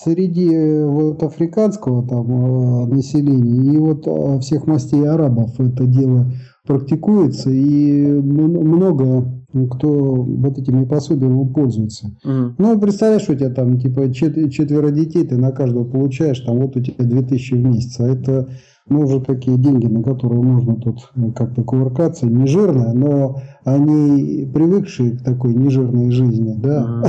среди 0.02 0.82
вот 0.84 1.22
африканского 1.22 2.08
там 2.08 2.88
населения 2.88 3.74
и 3.74 3.76
вот 3.76 4.42
всех 4.42 4.66
мастей 4.66 5.06
арабов 5.06 5.60
это 5.60 5.84
дело 5.84 6.26
практикуется, 6.68 7.50
и 7.50 8.02
много 8.02 9.34
кто 9.70 9.88
вот 9.88 10.58
этими 10.58 10.84
пособиями 10.84 11.50
пользуется. 11.50 12.08
Угу. 12.22 12.54
Ну, 12.58 12.78
представляешь, 12.78 13.28
у 13.30 13.34
тебя 13.34 13.48
там 13.48 13.80
типа 13.80 14.12
четверо 14.12 14.90
детей, 14.90 15.26
ты 15.26 15.38
на 15.38 15.52
каждого 15.52 15.84
получаешь, 15.84 16.40
там 16.40 16.58
вот 16.58 16.76
у 16.76 16.80
тебя 16.80 17.02
2000 17.04 17.54
в 17.54 17.64
месяц. 17.64 17.98
А 17.98 18.06
это 18.06 18.48
ну, 18.90 19.00
уже 19.00 19.20
такие 19.22 19.56
деньги, 19.56 19.86
на 19.86 20.02
которые 20.02 20.42
можно 20.42 20.76
тут 20.76 21.10
ну, 21.14 21.32
как-то 21.32 21.62
кувыркаться, 21.62 22.26
не 22.26 22.46
жирные, 22.46 22.92
но 22.92 23.40
они 23.64 24.46
привыкшие 24.52 25.18
к 25.18 25.24
такой 25.24 25.54
нежирной 25.54 26.10
жизни, 26.10 26.54
да. 26.58 27.02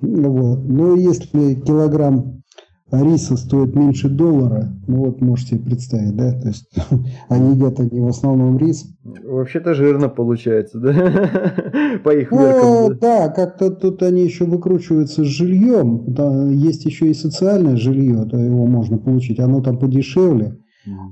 Угу. 0.00 0.22
вот. 0.30 0.68
Но 0.68 0.96
если 0.96 1.54
килограмм 1.54 2.42
риса 2.90 3.36
стоит 3.36 3.74
меньше 3.74 4.08
доллара, 4.08 4.72
ну 4.86 5.04
вот 5.04 5.20
можете 5.20 5.58
представить, 5.58 6.16
да, 6.16 6.32
то 6.32 6.48
есть 6.48 6.70
они 7.28 7.54
едят 7.54 7.80
они 7.80 8.00
в 8.00 8.08
основном 8.08 8.58
рис. 8.58 8.86
Вообще-то 9.04 9.74
жирно 9.74 10.08
получается, 10.08 10.78
да, 10.78 10.92
по 12.04 12.10
их 12.10 12.30
ну, 12.30 12.38
меркам. 12.38 12.98
Да, 12.98 13.28
как-то 13.28 13.70
тут 13.70 14.02
они 14.02 14.22
еще 14.22 14.44
выкручиваются 14.44 15.24
с 15.24 15.26
жильем, 15.26 16.04
да, 16.06 16.46
есть 16.48 16.84
еще 16.84 17.10
и 17.10 17.14
социальное 17.14 17.76
жилье, 17.76 18.24
то 18.24 18.38
его 18.38 18.66
можно 18.66 18.98
получить, 18.98 19.40
оно 19.40 19.60
там 19.60 19.78
подешевле. 19.78 20.58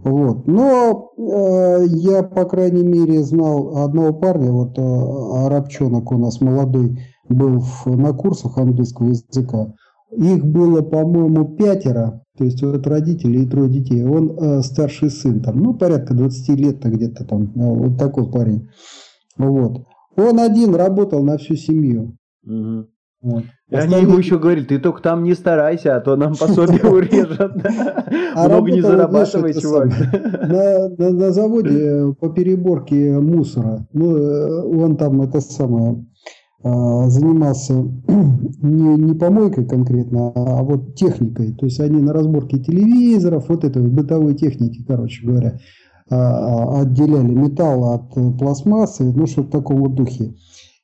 Вот. 0.04 0.46
Но 0.46 1.10
э, 1.18 1.84
я, 1.88 2.22
по 2.22 2.44
крайней 2.44 2.84
мере, 2.84 3.22
знал 3.22 3.84
одного 3.84 4.14
парня, 4.14 4.50
вот 4.50 4.78
э, 4.78 5.46
арабчонок 5.46 6.12
у 6.12 6.18
нас 6.18 6.40
молодой, 6.40 6.98
был 7.28 7.58
в, 7.58 7.86
на 7.86 8.12
курсах 8.12 8.58
английского 8.58 9.08
языка. 9.08 9.74
Их 10.12 10.44
было, 10.44 10.82
по-моему, 10.82 11.56
пятеро, 11.56 12.22
то 12.38 12.44
есть 12.44 12.62
вот 12.62 12.86
родители 12.86 13.40
и 13.40 13.46
трое 13.46 13.68
детей. 13.68 14.04
Он 14.04 14.38
э, 14.38 14.62
старший 14.62 15.10
сын, 15.10 15.40
там, 15.40 15.60
ну, 15.60 15.74
порядка 15.74 16.14
20 16.14 16.48
лет-то 16.60 16.90
где-то 16.90 17.24
там, 17.24 17.44
э, 17.44 17.48
вот 17.54 17.98
такой 17.98 18.30
парень. 18.30 18.68
Вот. 19.36 19.84
Он 20.16 20.40
один 20.40 20.74
работал 20.74 21.22
на 21.22 21.38
всю 21.38 21.56
семью. 21.56 22.16
Угу. 22.44 22.86
Вот. 23.22 23.44
И 23.68 23.74
Остальные... 23.74 23.98
они 23.98 24.06
ему 24.06 24.18
еще 24.18 24.38
говорили, 24.38 24.64
ты 24.64 24.78
только 24.78 25.02
там 25.02 25.24
не 25.24 25.34
старайся, 25.34 25.96
а 25.96 26.00
то 26.00 26.14
нам 26.14 26.36
пособие 26.36 26.84
урежут. 26.90 27.52
А 28.34 28.48
Много 28.48 28.70
не 28.70 28.82
зарабатывай, 28.82 29.54
чувак. 29.54 29.88
На 30.98 31.32
заводе 31.32 32.14
по 32.20 32.28
переборке 32.28 33.18
мусора. 33.18 33.86
Ну, 33.92 34.16
э, 34.16 34.62
он 34.62 34.96
там 34.96 35.20
это 35.22 35.40
самое 35.40 36.06
занимался 37.08 37.74
не, 38.62 38.96
не 38.96 39.14
помойкой 39.14 39.66
конкретно, 39.66 40.32
а 40.34 40.62
вот 40.62 40.94
техникой. 40.94 41.52
То 41.52 41.66
есть 41.66 41.80
они 41.80 42.00
на 42.00 42.12
разборке 42.12 42.58
телевизоров, 42.58 43.48
вот 43.48 43.64
этой 43.64 43.82
бытовой 43.82 44.34
техники, 44.34 44.84
короче 44.86 45.26
говоря, 45.26 45.58
а, 46.08 46.80
отделяли 46.82 47.32
металл 47.32 47.94
от 47.94 48.38
пластмассы, 48.38 49.12
ну 49.12 49.26
что 49.26 49.42
в 49.42 49.50
таком 49.50 49.80
вот 49.80 49.94
духе. 49.94 50.34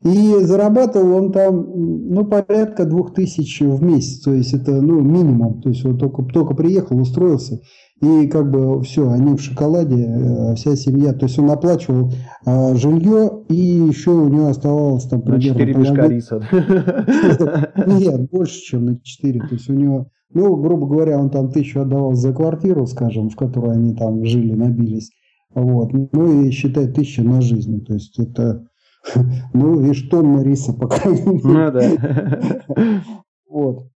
И 0.04 0.34
зарабатывал 0.40 1.14
он 1.14 1.32
там, 1.32 1.64
ну, 2.12 2.24
порядка 2.24 2.84
двух 2.84 3.14
тысяч 3.14 3.60
в 3.60 3.82
месяц, 3.84 4.20
то 4.20 4.32
есть 4.32 4.52
это, 4.52 4.80
ну, 4.82 5.00
минимум. 5.00 5.62
То 5.62 5.68
есть 5.68 5.84
он 5.84 5.96
только, 5.96 6.24
только 6.24 6.54
приехал, 6.54 6.98
устроился, 6.98 7.60
и 8.02 8.26
как 8.26 8.50
бы 8.50 8.82
все, 8.82 9.08
они 9.08 9.36
в 9.36 9.40
шоколаде, 9.40 10.04
э, 10.04 10.54
вся 10.56 10.74
семья. 10.74 11.12
То 11.12 11.26
есть 11.26 11.38
он 11.38 11.48
оплачивал 11.52 12.12
а, 12.44 12.74
жилье, 12.74 13.44
и 13.48 13.54
еще 13.54 14.10
у 14.10 14.28
него 14.28 14.48
оставалось 14.48 15.04
там 15.04 15.22
примерно... 15.22 15.52
На 15.52 15.58
4 15.60 15.74
мешка 15.74 16.08
риса. 16.08 16.42
Нет, 17.86 18.28
больше, 18.30 18.60
чем 18.60 18.86
на 18.86 19.00
4. 19.00 19.40
То 19.40 19.54
есть 19.54 19.70
у 19.70 19.74
него, 19.74 20.08
ну, 20.34 20.56
грубо 20.56 20.88
говоря, 20.88 21.16
он 21.16 21.30
там 21.30 21.52
тысячу 21.52 21.82
отдавал 21.82 22.14
за 22.14 22.32
квартиру, 22.32 22.86
скажем, 22.88 23.30
в 23.30 23.36
которой 23.36 23.74
они 23.74 23.94
там 23.94 24.24
жили, 24.24 24.52
набились. 24.52 25.12
Вот. 25.54 25.92
Ну 25.92 26.42
и 26.42 26.50
считай 26.50 26.88
тысяча 26.88 27.22
на 27.22 27.40
жизнь. 27.40 27.84
То 27.84 27.94
есть 27.94 28.18
это, 28.18 28.66
ну, 29.54 29.78
видишь, 29.78 30.08
тонна 30.10 30.42
риса, 30.42 30.72
по 30.72 30.88
крайней 30.88 31.22
мере. 31.22 31.40
Ну 31.44 31.70
да. 31.70 33.02
Вот. 33.48 33.91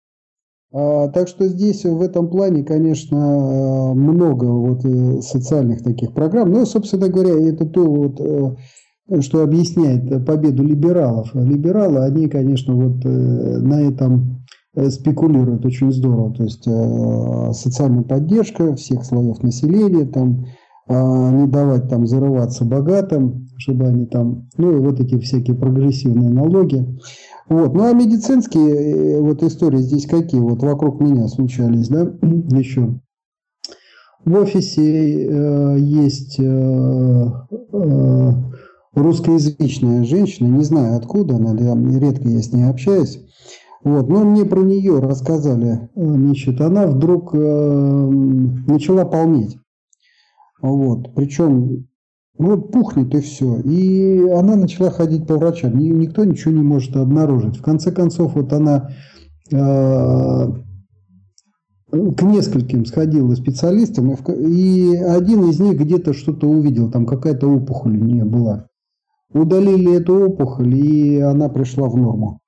А, 0.73 1.07
так 1.09 1.27
что 1.27 1.47
здесь 1.47 1.85
в 1.85 2.01
этом 2.01 2.29
плане, 2.29 2.63
конечно, 2.63 3.93
много 3.93 4.45
вот 4.45 4.83
э, 4.83 5.21
социальных 5.21 5.83
таких 5.83 6.13
программ. 6.13 6.51
Ну, 6.51 6.65
собственно 6.65 7.09
говоря, 7.09 7.39
это 7.47 7.65
то, 7.65 7.85
вот, 7.85 8.19
э, 8.19 9.21
что 9.21 9.43
объясняет 9.43 10.25
победу 10.25 10.63
либералов. 10.63 11.29
Либералы, 11.35 11.99
они, 11.99 12.27
конечно, 12.27 12.73
вот 12.73 13.05
э, 13.05 13.09
на 13.09 13.81
этом 13.81 14.43
спекулируют 14.89 15.63
очень 15.67 15.91
здорово. 15.91 16.33
То 16.33 16.43
есть 16.45 16.63
социальная 17.55 18.01
поддержка 18.01 18.75
всех 18.75 19.05
слоев 19.05 19.43
населения, 19.43 20.05
там, 20.05 20.47
а, 20.87 21.31
не 21.31 21.47
давать 21.47 21.89
там 21.89 22.07
зарываться 22.07 22.65
богатым, 22.65 23.47
чтобы 23.57 23.85
они 23.87 24.05
там, 24.07 24.49
ну, 24.57 24.81
вот 24.81 24.99
эти 24.99 25.19
всякие 25.19 25.55
прогрессивные 25.55 26.29
налоги. 26.29 26.85
Вот. 27.49 27.73
Ну 27.73 27.83
а 27.83 27.93
медицинские 27.93 29.17
э, 29.17 29.21
вот 29.21 29.43
истории 29.43 29.79
здесь 29.79 30.05
какие? 30.05 30.39
Вот 30.39 30.61
вокруг 30.63 31.01
меня 31.01 31.27
случались, 31.27 31.89
да, 31.89 32.01
еще. 32.57 32.99
В 34.25 34.35
офисе 34.35 35.27
э, 35.27 35.77
есть 35.79 36.39
э, 36.39 36.43
э, 36.43 38.31
русскоязычная 38.93 40.05
женщина, 40.05 40.47
не 40.47 40.63
знаю 40.63 40.97
откуда 40.97 41.35
она, 41.35 41.53
да, 41.53 41.75
редко 41.99 42.29
я 42.29 42.41
с 42.41 42.53
ней 42.53 42.63
общаюсь. 42.63 43.19
Вот, 43.83 44.07
но 44.07 44.23
мне 44.23 44.45
про 44.45 44.61
нее 44.61 44.99
рассказали, 44.99 45.89
значит, 45.93 46.61
она 46.61 46.87
вдруг 46.87 47.31
э, 47.33 47.37
начала 47.37 49.03
полнеть. 49.03 49.57
Вот, 50.61 51.13
причем 51.15 51.87
Ну 52.39 52.61
пухнет 52.61 53.13
и 53.13 53.21
все. 53.21 53.59
И 53.59 54.27
она 54.29 54.55
начала 54.55 54.89
ходить 54.89 55.27
по 55.27 55.37
врачам. 55.37 55.77
Никто 55.77 56.25
ничего 56.25 56.51
не 56.53 56.63
может 56.63 56.95
обнаружить. 56.95 57.57
В 57.57 57.61
конце 57.61 57.91
концов, 57.91 58.33
вот 58.33 58.51
она 58.53 58.89
э, 59.51 60.47
к 61.91 62.21
нескольким 62.23 62.85
сходила 62.85 63.35
специалистам, 63.35 64.15
и 64.15 64.95
один 64.95 65.49
из 65.49 65.59
них 65.59 65.79
где-то 65.79 66.13
что-то 66.13 66.47
увидел, 66.47 66.89
там 66.89 67.05
какая-то 67.05 67.47
опухоль 67.47 67.99
у 67.99 68.03
нее 68.03 68.25
была. 68.25 68.67
Удалили 69.31 69.95
эту 69.95 70.25
опухоль, 70.25 70.75
и 70.75 71.19
она 71.19 71.49
пришла 71.49 71.87
в 71.87 71.95
норму. 71.95 72.39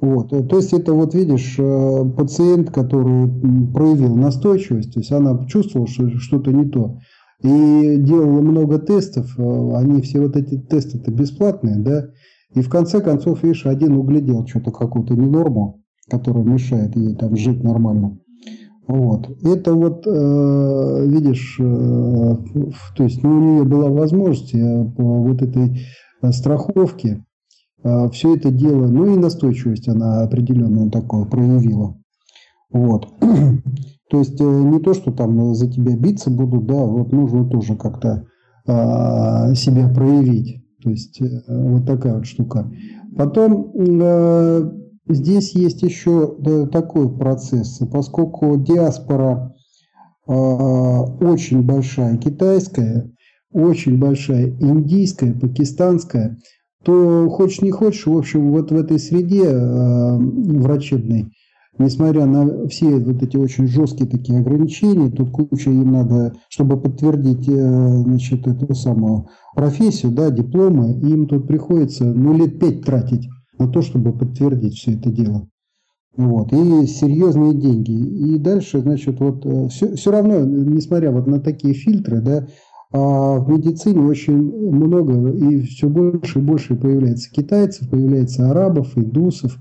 Вот. 0.00 0.30
То 0.30 0.56
есть 0.56 0.72
это 0.72 0.92
вот 0.92 1.14
видишь, 1.14 1.56
э, 1.58 2.04
пациент, 2.16 2.70
который 2.70 3.28
проявил 3.72 4.14
настойчивость, 4.16 4.94
то 4.94 5.00
есть 5.00 5.12
она 5.12 5.46
чувствовала, 5.46 5.88
что 5.88 6.08
что-то 6.18 6.52
не 6.52 6.66
то, 6.66 6.98
и 7.42 7.96
делала 7.98 8.40
много 8.40 8.78
тестов, 8.78 9.38
э, 9.38 9.72
они 9.76 10.02
все 10.02 10.20
вот 10.20 10.36
эти 10.36 10.58
тесты-то 10.58 11.10
бесплатные, 11.10 11.76
да, 11.78 12.06
и 12.54 12.60
в 12.60 12.68
конце 12.68 13.00
концов, 13.00 13.42
видишь, 13.42 13.66
один 13.66 13.96
углядел 13.96 14.46
что-то 14.46 14.72
какую-то 14.72 15.14
ненорму, 15.14 15.82
которая 16.08 16.44
мешает 16.44 16.96
ей 16.96 17.14
там 17.14 17.36
жить 17.36 17.62
нормально. 17.62 18.18
Вот. 18.86 19.30
Это 19.44 19.74
вот, 19.74 20.04
э, 20.04 21.06
видишь, 21.06 21.58
э, 21.60 22.36
то 22.96 23.04
есть 23.04 23.22
ну, 23.22 23.30
у 23.30 23.40
нее 23.40 23.64
была 23.64 23.88
возможность 23.88 24.52
э, 24.52 24.84
по 24.96 25.02
вот 25.02 25.42
этой 25.42 25.80
э, 26.22 26.32
страховке 26.32 27.24
э, 27.84 28.08
все 28.10 28.34
это 28.34 28.50
дело, 28.50 28.88
ну 28.88 29.14
и 29.14 29.16
настойчивость 29.16 29.86
она 29.86 30.22
определенную 30.22 30.90
такую 30.90 31.26
проявила. 31.26 31.96
Вот. 32.72 33.08
То 34.10 34.18
есть 34.18 34.40
э, 34.40 34.44
не 34.44 34.80
то, 34.80 34.92
что 34.92 35.12
там 35.12 35.54
за 35.54 35.70
тебя 35.70 35.96
биться 35.96 36.30
будут, 36.30 36.66
да, 36.66 36.84
вот 36.84 37.12
нужно 37.12 37.48
тоже 37.48 37.76
как-то 37.76 38.26
э, 38.66 39.54
себя 39.54 39.88
проявить. 39.88 40.64
То 40.82 40.90
есть 40.90 41.20
э, 41.22 41.26
вот 41.48 41.86
такая 41.86 42.16
вот 42.16 42.26
штука. 42.26 42.70
Потом 43.16 43.72
э, 43.74 44.70
Здесь 45.10 45.56
есть 45.56 45.82
еще 45.82 46.36
такой 46.70 47.12
процесс, 47.16 47.80
поскольку 47.90 48.56
диаспора 48.56 49.56
э, 50.28 50.32
очень 50.32 51.62
большая 51.62 52.16
китайская, 52.16 53.10
очень 53.52 53.98
большая 53.98 54.50
индийская, 54.60 55.34
пакистанская, 55.34 56.38
то 56.84 57.28
хочешь 57.28 57.60
не 57.60 57.72
хочешь, 57.72 58.06
в 58.06 58.16
общем, 58.16 58.52
вот 58.52 58.70
в 58.70 58.76
этой 58.76 59.00
среде 59.00 59.46
э, 59.46 60.16
врачебной, 60.16 61.32
несмотря 61.80 62.26
на 62.26 62.68
все 62.68 62.96
вот 62.98 63.22
эти 63.22 63.36
очень 63.36 63.66
жесткие 63.66 64.08
такие 64.08 64.38
ограничения, 64.38 65.10
тут 65.10 65.30
куча 65.30 65.70
им 65.70 65.92
надо, 65.92 66.34
чтобы 66.48 66.80
подтвердить 66.80 67.48
э, 67.48 68.02
значит, 68.02 68.46
эту 68.46 68.74
самую 68.74 69.28
профессию, 69.54 70.12
да, 70.12 70.30
дипломы, 70.30 70.92
им 71.00 71.26
тут 71.26 71.46
приходится 71.46 72.04
ну, 72.04 72.36
лет 72.36 72.58
пять 72.58 72.82
тратить 72.82 73.28
на 73.58 73.68
то, 73.68 73.82
чтобы 73.82 74.12
подтвердить 74.12 74.74
все 74.74 74.92
это 74.92 75.10
дело. 75.10 75.48
Вот. 76.16 76.52
И 76.52 76.86
серьезные 76.86 77.54
деньги. 77.54 77.92
И 77.92 78.38
дальше, 78.38 78.80
значит, 78.80 79.20
вот 79.20 79.44
все, 79.70 79.86
э, 79.86 79.96
все 79.96 80.10
равно, 80.10 80.40
несмотря 80.40 81.10
вот 81.10 81.26
на 81.26 81.40
такие 81.40 81.74
фильтры, 81.74 82.20
да, 82.20 82.46
а 82.92 83.38
в 83.38 83.48
медицине 83.48 84.02
очень 84.02 84.36
много 84.36 85.30
и 85.30 85.60
все 85.62 85.88
больше 85.88 86.40
и 86.40 86.42
больше 86.42 86.74
появляется 86.74 87.30
китайцев, 87.30 87.88
появляется 87.88 88.50
арабов, 88.50 88.98
индусов. 88.98 89.56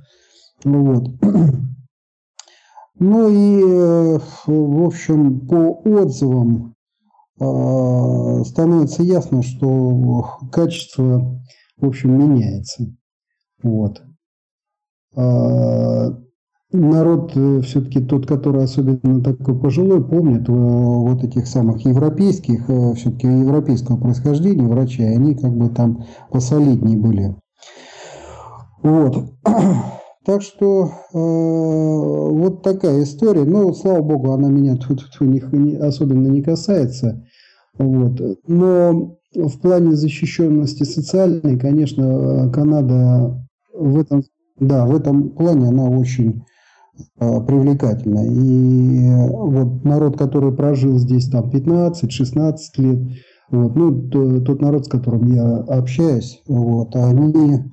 Вот. 0.63 1.09
Ну 2.99 3.29
и, 3.29 3.63
э, 3.63 4.19
в 4.45 4.85
общем, 4.85 5.47
по 5.47 5.81
отзывам 5.85 6.75
э, 7.39 8.43
становится 8.43 9.03
ясно, 9.03 9.41
что 9.41 10.25
качество, 10.51 11.41
в 11.77 11.87
общем, 11.87 12.19
меняется. 12.19 12.93
Вот. 13.63 14.01
А, 15.15 16.09
народ 16.73 17.31
э, 17.35 17.61
все-таки 17.61 18.01
тот, 18.01 18.27
который 18.27 18.65
особенно 18.65 19.23
такой 19.23 19.57
пожилой, 19.57 20.05
помнит 20.05 20.49
э, 20.49 20.51
вот 20.51 21.23
этих 21.23 21.47
самых 21.47 21.85
европейских, 21.85 22.65
все-таки 22.97 23.27
европейского 23.27 23.95
происхождения 23.95 24.67
врачей, 24.67 25.09
они 25.15 25.35
как 25.35 25.55
бы 25.55 25.69
там 25.69 26.03
посолиднее 26.31 26.97
были. 26.97 27.35
Вот. 28.83 29.31
Так 30.25 30.41
что 30.41 30.91
э, 31.13 31.17
вот 31.17 32.61
такая 32.61 33.03
история. 33.03 33.45
Но, 33.45 33.73
слава 33.73 34.01
богу, 34.01 34.33
она 34.33 34.49
меня 34.49 34.75
тут, 34.75 35.05
тут 35.17 35.21
не, 35.21 35.75
особенно 35.75 36.27
не 36.27 36.41
касается. 36.41 37.25
Вот. 37.77 38.19
Но 38.47 39.17
в 39.33 39.59
плане 39.59 39.95
защищенности 39.95 40.83
социальной, 40.83 41.57
конечно, 41.57 42.51
Канада 42.53 43.41
в 43.73 43.97
этом, 43.99 44.23
да, 44.59 44.85
в 44.85 44.95
этом 44.95 45.29
плане 45.29 45.69
она 45.69 45.87
очень 45.89 46.43
э, 47.19 47.41
привлекательна. 47.45 48.25
И 48.25 49.29
вот 49.29 49.85
народ, 49.85 50.17
который 50.17 50.53
прожил 50.53 50.97
здесь 50.97 51.29
там 51.29 51.49
15-16 51.49 52.57
лет, 52.77 52.99
вот, 53.51 53.75
ну, 53.75 54.09
то, 54.09 54.41
тот 54.41 54.61
народ, 54.61 54.85
с 54.85 54.89
которым 54.89 55.31
я 55.31 55.57
общаюсь, 55.57 56.41
вот, 56.45 56.95
они 56.95 57.71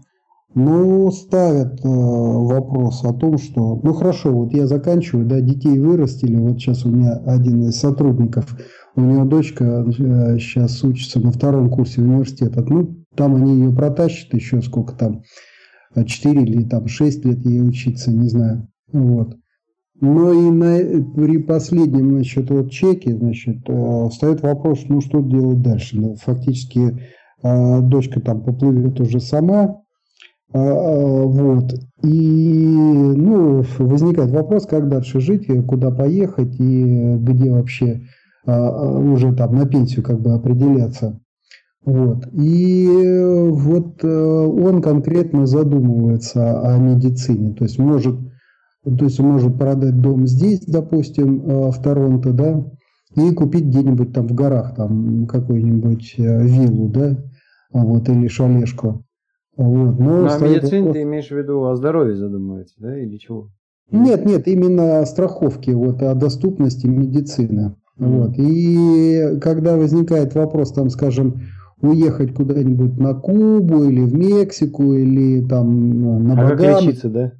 ну, 0.57 1.11
ставят 1.11 1.84
э, 1.84 1.88
вопрос 1.88 3.04
о 3.04 3.12
том, 3.12 3.36
что, 3.36 3.78
ну 3.82 3.92
хорошо, 3.92 4.32
вот 4.32 4.54
я 4.54 4.66
заканчиваю, 4.66 5.26
да, 5.26 5.40
детей 5.40 5.78
вырастили, 5.78 6.34
вот 6.34 6.59
сейчас 6.59 6.86
у 6.86 6.88
меня 6.88 7.12
один 7.26 7.68
из 7.68 7.78
сотрудников, 7.78 8.57
у 8.94 9.02
него 9.02 9.26
дочка 9.26 9.84
э, 9.86 10.38
сейчас 10.38 10.82
учится 10.82 11.20
на 11.20 11.30
втором 11.30 11.68
курсе 11.68 12.00
университета, 12.00 12.64
ну, 12.66 12.96
там 13.14 13.34
они 13.34 13.52
ее 13.52 13.70
протащат 13.70 14.32
еще 14.32 14.62
сколько 14.62 14.94
там, 14.94 15.24
4 15.94 16.42
или 16.42 16.64
там 16.64 16.88
6 16.88 17.26
лет 17.26 17.44
ей 17.44 17.61
учиться, 17.61 18.11
не 18.11 18.30
знаю. 18.30 18.66
Вот. 18.90 19.36
Но 20.00 20.32
и 20.32 20.50
на, 20.50 20.78
при 21.14 21.36
последнем 21.36 22.12
значит, 22.12 22.48
вот 22.48 22.70
чеке 22.70 23.14
значит, 23.14 23.59
э, 23.68 24.09
встает 24.09 24.40
вопрос, 24.40 24.86
ну 24.88 25.02
что 25.02 25.20
делать 25.20 25.61
дальше. 25.61 25.98
Ну, 25.98 26.14
фактически 26.14 26.98
э, 27.42 27.80
дочка 27.82 28.22
там 28.22 28.42
поплывет 28.42 28.98
уже 29.00 29.20
сама. 29.20 29.82
Э, 30.57 31.24
вот. 31.24 31.74
И 32.02 32.66
ну, 32.66 33.62
возникает 33.78 34.30
вопрос, 34.30 34.66
как 34.66 34.88
дальше 34.88 35.20
жить, 35.20 35.48
куда 35.66 35.90
поехать 35.90 36.59
и 36.59 37.16
где 37.16 37.50
вообще 37.50 38.02
уже 38.46 39.34
там 39.34 39.57
на 39.57 39.66
пенсию 39.66 40.04
как 40.04 40.20
бы 40.20 40.32
определяться. 40.32 41.18
Вот. 41.86 42.28
И 42.32 42.88
вот 43.50 44.02
э, 44.02 44.09
он 44.09 44.82
конкретно 44.82 45.46
задумывается 45.46 46.61
о 46.61 46.78
медицине. 46.78 47.54
То 47.54 47.64
есть 47.64 47.78
может, 47.78 48.16
то 48.84 49.04
есть 49.04 49.20
может 49.20 49.57
продать 49.57 50.00
дом 50.00 50.26
здесь, 50.26 50.64
допустим, 50.66 51.42
э, 51.42 51.70
в 51.70 51.82
Торонто, 51.82 52.32
да, 52.32 52.64
и 53.16 53.32
купить 53.32 53.66
где-нибудь 53.66 54.12
там 54.12 54.26
в 54.26 54.34
горах 54.34 54.74
там 54.74 55.26
какую-нибудь 55.26 56.14
э, 56.18 56.46
виллу, 56.46 56.88
да, 56.88 57.16
вот, 57.72 58.09
или 58.09 58.26
шалешку. 58.26 59.05
Вот. 59.57 59.98
Но 59.98 60.22
ну, 60.22 60.28
а 60.28 60.38
медицине 60.38 60.92
ты 60.92 61.02
имеешь 61.02 61.28
в 61.28 61.36
виду 61.36 61.64
о 61.64 61.76
здоровье 61.76 62.16
задумывается, 62.16 62.74
да, 62.78 62.98
или 62.98 63.16
чего? 63.16 63.48
Нет, 63.90 64.26
нет, 64.26 64.48
именно 64.48 65.00
о 65.00 65.07
страховке, 65.07 65.74
вот, 65.74 66.02
о 66.02 66.14
доступности 66.14 66.86
медицины. 66.86 67.76
Mm-hmm. 67.98 68.18
Вот. 68.18 68.32
И 68.36 69.38
когда 69.40 69.76
возникает 69.76 70.34
вопрос, 70.34 70.72
там, 70.72 70.90
скажем, 70.90 71.40
уехать 71.80 72.34
куда-нибудь 72.34 72.98
на 72.98 73.14
Кубу 73.14 73.84
или 73.84 74.00
в 74.00 74.14
Мексику 74.14 74.92
или 74.92 75.46
там 75.46 76.24
на 76.24 76.34
Багамы. 76.34 76.52
А 76.52 76.57
как 76.57 76.82
лечиться, 76.82 77.09
да? 77.09 77.32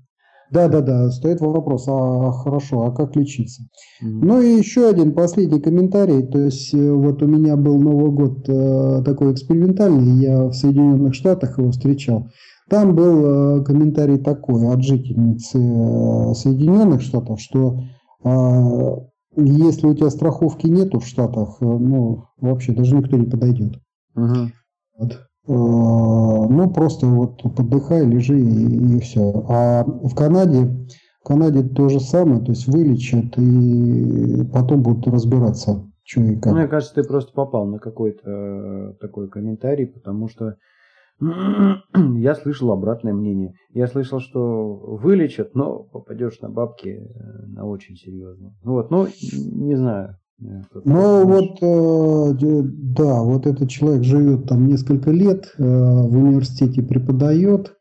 Да, 0.51 0.69
да, 0.69 0.81
да, 0.81 1.11
стоит 1.11 1.41
вопрос, 1.41 1.87
а 1.89 2.31
хорошо, 2.33 2.83
а 2.83 2.93
как 2.93 3.17
лечиться? 3.17 3.63
Mm-hmm. 4.03 4.21
Ну 4.23 4.43
и 4.43 4.57
еще 4.57 4.89
один 4.89 5.13
последний 5.13 5.61
комментарий, 5.61 6.25
то 6.27 6.39
есть 6.39 6.73
э, 6.73 6.93
вот 6.93 7.23
у 7.23 7.27
меня 7.27 7.57
был 7.57 7.79
Новый 7.79 8.13
год 8.13 8.49
э, 8.49 9.03
такой 9.05 9.33
экспериментальный, 9.33 10.23
я 10.23 10.45
в 10.45 10.53
Соединенных 10.53 11.15
Штатах 11.15 11.59
его 11.59 11.73
встречал. 11.73 12.29
Там 12.69 12.95
был 12.95 13.61
э, 13.61 13.65
комментарий 13.65 14.19
такой 14.19 14.73
от 14.73 14.83
жительницы 14.83 15.59
э, 15.59 16.35
Соединенных 16.35 17.03
Штатов, 17.03 17.41
что 17.41 17.81
э, 18.25 18.97
если 19.37 19.87
у 19.87 19.95
тебя 19.95 20.11
страховки 20.11 20.67
нету 20.67 21.01
в 21.01 21.07
Штатах, 21.07 21.59
э, 21.61 21.65
ну 21.65 22.25
вообще 22.41 22.73
даже 22.73 22.97
никто 22.97 23.17
не 23.17 23.27
подойдет. 23.27 23.81
Угу. 24.15 24.51
Вот. 24.99 25.26
Э, 25.49 25.53
ну, 25.53 26.71
просто 26.71 27.07
вот 27.07 27.43
подыхай, 27.55 28.05
лежи 28.05 28.39
и, 28.39 28.97
и 28.97 29.01
все. 29.01 29.45
А 29.49 29.85
в 29.85 30.15
Канаде, 30.15 30.67
в 31.21 31.25
Канаде 31.25 31.63
то 31.63 31.89
же 31.89 32.01
самое, 32.01 32.41
то 32.41 32.51
есть 32.51 32.67
вылечат 32.67 33.39
и 33.39 34.45
потом 34.53 34.83
будут 34.83 35.07
разбираться, 35.07 35.89
что 36.05 36.21
и 36.23 36.37
как. 36.37 36.53
Мне 36.53 36.67
кажется, 36.67 36.97
ты 36.97 37.05
просто 37.05 37.33
попал 37.33 37.67
на 37.67 37.79
какой-то 37.79 38.29
э, 38.29 38.95
такой 39.01 39.29
комментарий, 39.29 39.87
потому 39.87 40.29
что 40.29 40.57
я 42.17 42.35
слышал 42.35 42.73
обратное 42.73 43.13
мнение. 43.13 43.55
Я 43.71 43.87
слышал, 43.87 44.19
что 44.19 44.75
вылечат, 44.75 45.55
но 45.55 45.85
попадешь 45.85 46.41
на 46.41 46.51
бабки 46.51 46.89
э, 46.89 47.47
на 47.47 47.67
очень 47.67 47.95
серьезно. 47.95 48.53
Вот, 48.65 48.91
ну, 48.91 49.07
не 49.07 49.77
знаю. 49.77 50.19
Ну 50.39 51.27
вот, 51.27 51.59
э, 51.63 52.63
да, 52.95 53.23
вот 53.23 53.47
этот 53.47 53.71
человек 53.71 54.05
живет 54.05 54.47
там 54.47 54.67
несколько 54.67 55.11
лет, 55.11 55.55
э, 55.57 55.63
в 55.63 56.15
университете 56.15 56.83
преподает, 56.83 57.75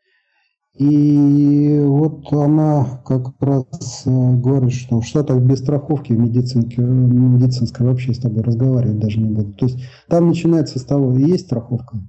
и 0.78 1.82
вот 1.86 2.32
она 2.32 3.02
как 3.06 3.34
раз 3.42 4.04
э, 4.06 4.10
говорит, 4.10 4.72
что 4.72 5.02
в 5.02 5.06
Штатах 5.06 5.42
без 5.42 5.60
страховки 5.60 6.14
в 6.14 6.20
медицинке, 6.20 6.82
медицинской 6.82 7.86
вообще 7.86 8.14
с 8.14 8.20
тобой 8.20 8.44
разговаривать 8.44 9.00
даже 9.00 9.20
не 9.20 9.34
будут. 9.34 9.58
То 9.58 9.66
есть 9.66 9.80
там 10.08 10.28
начинается 10.28 10.80
с 10.80 10.86
того, 10.86 11.14
есть 11.18 11.48
страховка, 11.48 12.00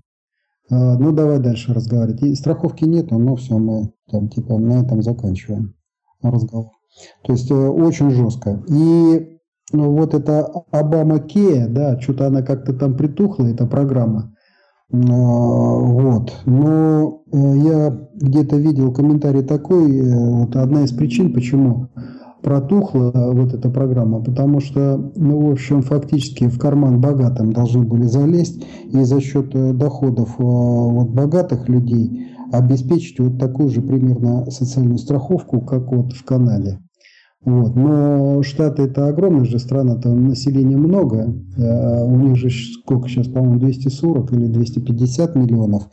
ну 0.70 1.12
давай 1.12 1.40
дальше 1.40 1.74
разговаривать. 1.74 2.22
И 2.22 2.34
страховки 2.36 2.84
нет, 2.84 3.10
но 3.10 3.34
все, 3.34 3.58
мы 3.58 3.92
там 4.10 4.28
типа 4.28 4.58
на 4.58 4.82
этом 4.82 5.02
заканчиваем 5.02 5.74
разговор. 6.22 6.70
То 7.24 7.32
есть 7.32 7.50
очень 7.50 8.10
жестко. 8.10 8.64
И 8.68 9.35
ну, 9.72 9.90
вот 9.90 10.14
это 10.14 10.46
Обама 10.70 11.18
Кея, 11.18 11.66
да, 11.68 12.00
что-то 12.00 12.26
она 12.26 12.42
как-то 12.42 12.72
там 12.72 12.94
притухла, 12.94 13.46
эта 13.46 13.66
программа. 13.66 14.32
Вот. 14.88 16.32
Но 16.46 17.22
э, 17.32 17.56
я 17.56 18.08
где-то 18.14 18.56
видел 18.56 18.92
комментарий 18.92 19.42
такой, 19.42 19.98
э, 19.98 20.14
вот 20.14 20.54
одна 20.54 20.84
из 20.84 20.92
причин, 20.92 21.32
почему 21.32 21.88
протухла 22.42 23.10
вот 23.32 23.52
эта 23.52 23.68
программа, 23.68 24.22
потому 24.22 24.60
что, 24.60 25.10
ну, 25.16 25.48
в 25.48 25.50
общем, 25.50 25.82
фактически 25.82 26.46
в 26.46 26.60
карман 26.60 27.00
богатым 27.00 27.52
должны 27.52 27.82
были 27.82 28.04
залезть 28.04 28.64
и 28.84 29.02
за 29.02 29.20
счет 29.20 29.52
э, 29.54 29.72
доходов 29.72 30.36
вот 30.38 31.08
богатых 31.08 31.68
людей 31.68 32.28
обеспечить 32.52 33.18
вот 33.18 33.40
такую 33.40 33.70
же 33.70 33.82
примерно 33.82 34.48
социальную 34.52 34.98
страховку, 34.98 35.60
как 35.60 35.90
вот 35.90 36.12
в 36.12 36.24
Канаде. 36.24 36.78
Вот. 37.46 37.76
Но 37.76 38.42
Штаты 38.42 38.82
это 38.82 39.06
огромная 39.06 39.44
же 39.44 39.60
страна, 39.60 39.94
там 39.94 40.26
населения 40.28 40.76
много. 40.76 41.32
А 41.56 42.04
у 42.04 42.16
них 42.16 42.36
же 42.36 42.50
сколько 42.50 43.08
сейчас, 43.08 43.28
по-моему, 43.28 43.60
240 43.60 44.32
или 44.32 44.46
250 44.48 45.36
миллионов. 45.36 45.88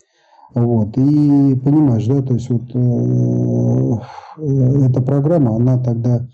Вот. 0.56 0.98
И 0.98 1.56
понимаешь, 1.64 2.08
да, 2.08 2.24
то 2.24 2.34
есть 2.34 2.50
вот 2.50 2.64
э, 2.74 3.98
эта 4.88 5.02
программа, 5.04 5.56
она 5.56 5.78
тогда 5.78 6.28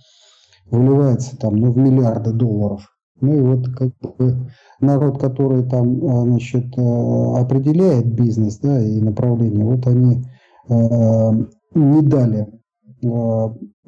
вливается 0.72 1.38
там, 1.38 1.58
ну, 1.58 1.74
в 1.74 1.78
миллиарды 1.78 2.32
долларов. 2.32 2.88
Ну 3.20 3.34
и 3.36 3.42
вот 3.42 3.68
как 3.76 3.90
бы 4.00 4.50
народ, 4.80 5.20
который 5.20 5.64
там, 5.70 6.00
значит, 6.30 6.68
определяет 6.78 8.08
бизнес, 8.14 8.60
да, 8.60 8.82
и 8.82 9.02
направление, 9.02 9.66
вот 9.66 9.86
они 9.86 10.24
э, 10.70 11.32
не 11.76 12.02
дали 12.04 12.48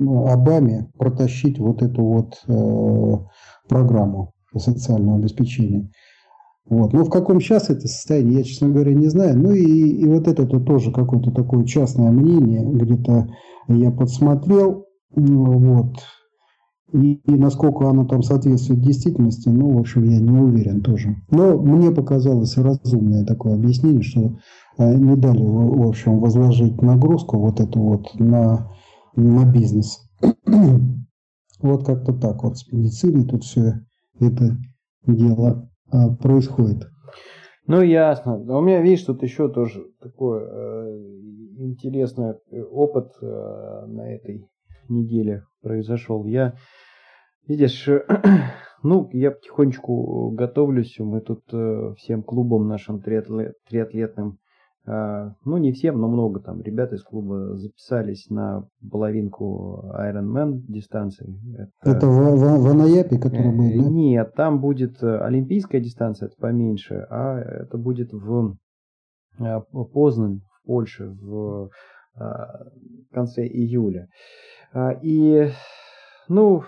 э, 0.01 0.31
Обаме 0.31 0.89
протащить 0.97 1.59
вот 1.59 1.81
эту 1.81 2.03
вот 2.03 2.41
э, 2.47 3.17
программу 3.69 4.33
социального 4.57 5.17
обеспечения. 5.17 5.89
Вот. 6.69 6.93
Но 6.93 7.03
в 7.03 7.09
каком 7.09 7.41
сейчас 7.41 7.69
это 7.69 7.87
состояние, 7.87 8.39
я, 8.39 8.43
честно 8.43 8.69
говоря, 8.69 8.93
не 8.93 9.07
знаю. 9.07 9.37
Ну 9.37 9.51
и, 9.51 9.63
и 9.63 10.05
вот 10.07 10.27
это 10.27 10.43
-то 10.43 10.63
тоже 10.63 10.91
какое-то 10.91 11.31
такое 11.31 11.65
частное 11.65 12.11
мнение, 12.11 12.63
где-то 12.65 13.27
я 13.67 13.91
подсмотрел, 13.91 14.85
вот. 15.15 15.95
И, 16.93 17.13
и 17.13 17.31
насколько 17.31 17.89
оно 17.89 18.05
там 18.05 18.21
соответствует 18.21 18.81
действительности, 18.81 19.47
ну, 19.47 19.77
в 19.77 19.79
общем, 19.79 20.03
я 20.03 20.19
не 20.19 20.37
уверен 20.37 20.81
тоже. 20.81 21.15
Но 21.29 21.57
мне 21.57 21.91
показалось 21.91 22.57
разумное 22.57 23.25
такое 23.25 23.55
объяснение, 23.55 24.01
что 24.01 24.37
э, 24.77 24.95
не 24.95 25.15
дали, 25.15 25.43
в 25.43 25.87
общем, 25.87 26.19
возложить 26.19 26.81
нагрузку 26.81 27.37
вот 27.37 27.61
эту 27.61 27.79
вот 27.79 28.19
на 28.19 28.71
на 29.15 29.51
бизнес. 29.51 30.09
вот 31.59 31.85
как-то 31.85 32.13
так 32.13 32.43
вот 32.43 32.57
с 32.57 32.71
медициной 32.71 33.27
тут 33.27 33.43
все 33.43 33.73
это 34.19 34.57
дело 35.05 35.69
а, 35.91 36.13
происходит. 36.15 36.87
Ну, 37.67 37.81
ясно. 37.81 38.37
У 38.37 38.61
меня, 38.61 38.81
видишь, 38.81 39.03
тут 39.03 39.23
еще 39.23 39.47
тоже 39.47 39.85
такой 40.01 40.41
э, 40.43 40.97
интересный 41.57 42.35
опыт 42.71 43.13
э, 43.21 43.85
на 43.87 44.13
этой 44.13 44.45
неделе 44.89 45.43
произошел. 45.61 46.25
Я, 46.25 46.55
видишь, 47.47 47.87
э, 47.87 48.03
ну, 48.83 49.09
я 49.13 49.31
потихонечку 49.31 50.31
готовлюсь. 50.31 50.97
Мы 50.99 51.21
тут 51.21 51.43
э, 51.53 51.93
всем 51.97 52.23
клубом 52.23 52.67
нашим 52.67 52.99
триатлет, 53.01 53.55
триатлетным 53.69 54.29
а, 54.29 54.50
ну, 54.85 55.57
не 55.57 55.73
всем, 55.73 56.01
но 56.01 56.07
много 56.07 56.39
там 56.39 56.61
ребят 56.61 56.91
из 56.91 57.03
клуба 57.03 57.55
записались 57.57 58.29
на 58.29 58.67
половинку 58.89 59.91
Ironman 59.95 60.61
дистанции. 60.67 61.39
Это, 61.53 61.97
это 61.97 62.07
в, 62.07 62.35
в, 62.35 62.63
в 62.63 62.67
Анаяпе, 62.67 63.19
который 63.19 63.55
будет, 63.55 63.77
да? 63.77 63.89
Нет, 63.89 64.33
там 64.33 64.59
будет 64.59 65.01
э, 65.03 65.17
олимпийская 65.19 65.81
дистанция, 65.81 66.27
это 66.27 66.35
поменьше, 66.37 67.05
а 67.11 67.37
это 67.39 67.77
будет 67.77 68.11
в 68.11 68.57
э, 69.39 69.61
Познань, 69.93 70.41
в 70.51 70.65
Польше, 70.65 71.09
в 71.09 71.69
а, 72.15 72.65
конце 73.11 73.45
июля. 73.45 74.07
А, 74.73 74.91
и, 75.01 75.49
ну, 76.27 76.63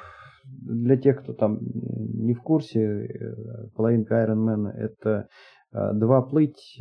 для 0.46 0.98
тех, 0.98 1.24
кто 1.24 1.34
там 1.34 1.60
не 1.62 2.34
в 2.34 2.42
курсе, 2.42 2.80
э, 2.80 3.68
половинка 3.76 4.24
Ironman 4.24 4.70
это 4.70 5.28
два 5.72 6.22
плыть 6.22 6.80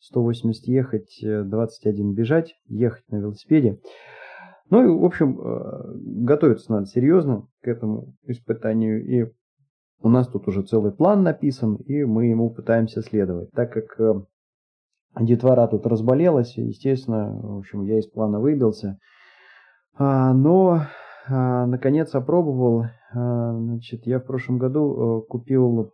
180 0.00 0.66
ехать, 0.66 1.18
21 1.22 2.10
э, 2.10 2.14
бежать, 2.14 2.54
ехать 2.66 3.04
на 3.10 3.16
велосипеде. 3.16 3.80
Ну 4.70 4.82
и, 4.82 4.86
в 4.86 5.04
общем, 5.04 5.38
э, 5.38 5.92
готовиться 6.24 6.72
надо 6.72 6.86
серьезно 6.86 7.46
к 7.62 7.68
этому 7.68 8.14
испытанию. 8.24 9.04
И 9.04 9.30
у 10.00 10.08
нас 10.08 10.28
тут 10.28 10.48
уже 10.48 10.62
целый 10.62 10.92
план 10.92 11.22
написан, 11.22 11.76
и 11.76 12.04
мы 12.04 12.26
ему 12.26 12.50
пытаемся 12.50 13.02
следовать. 13.02 13.50
Так 13.50 13.72
как 13.72 14.00
э, 14.00 14.14
детвора 15.20 15.66
тут 15.66 15.86
разболелась, 15.86 16.56
естественно, 16.56 17.30
в 17.32 17.58
общем, 17.58 17.82
я 17.82 17.98
из 17.98 18.06
плана 18.06 18.40
выбился. 18.40 18.98
А, 19.98 20.32
но, 20.32 20.86
а, 21.28 21.66
наконец, 21.66 22.14
опробовал. 22.14 22.86
А, 23.12 23.52
значит, 23.52 24.06
я 24.06 24.18
в 24.18 24.24
прошлом 24.24 24.56
году 24.56 25.26
купил 25.28 25.92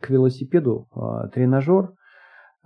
к 0.00 0.08
велосипеду 0.08 0.88
тренажер– 1.34 1.92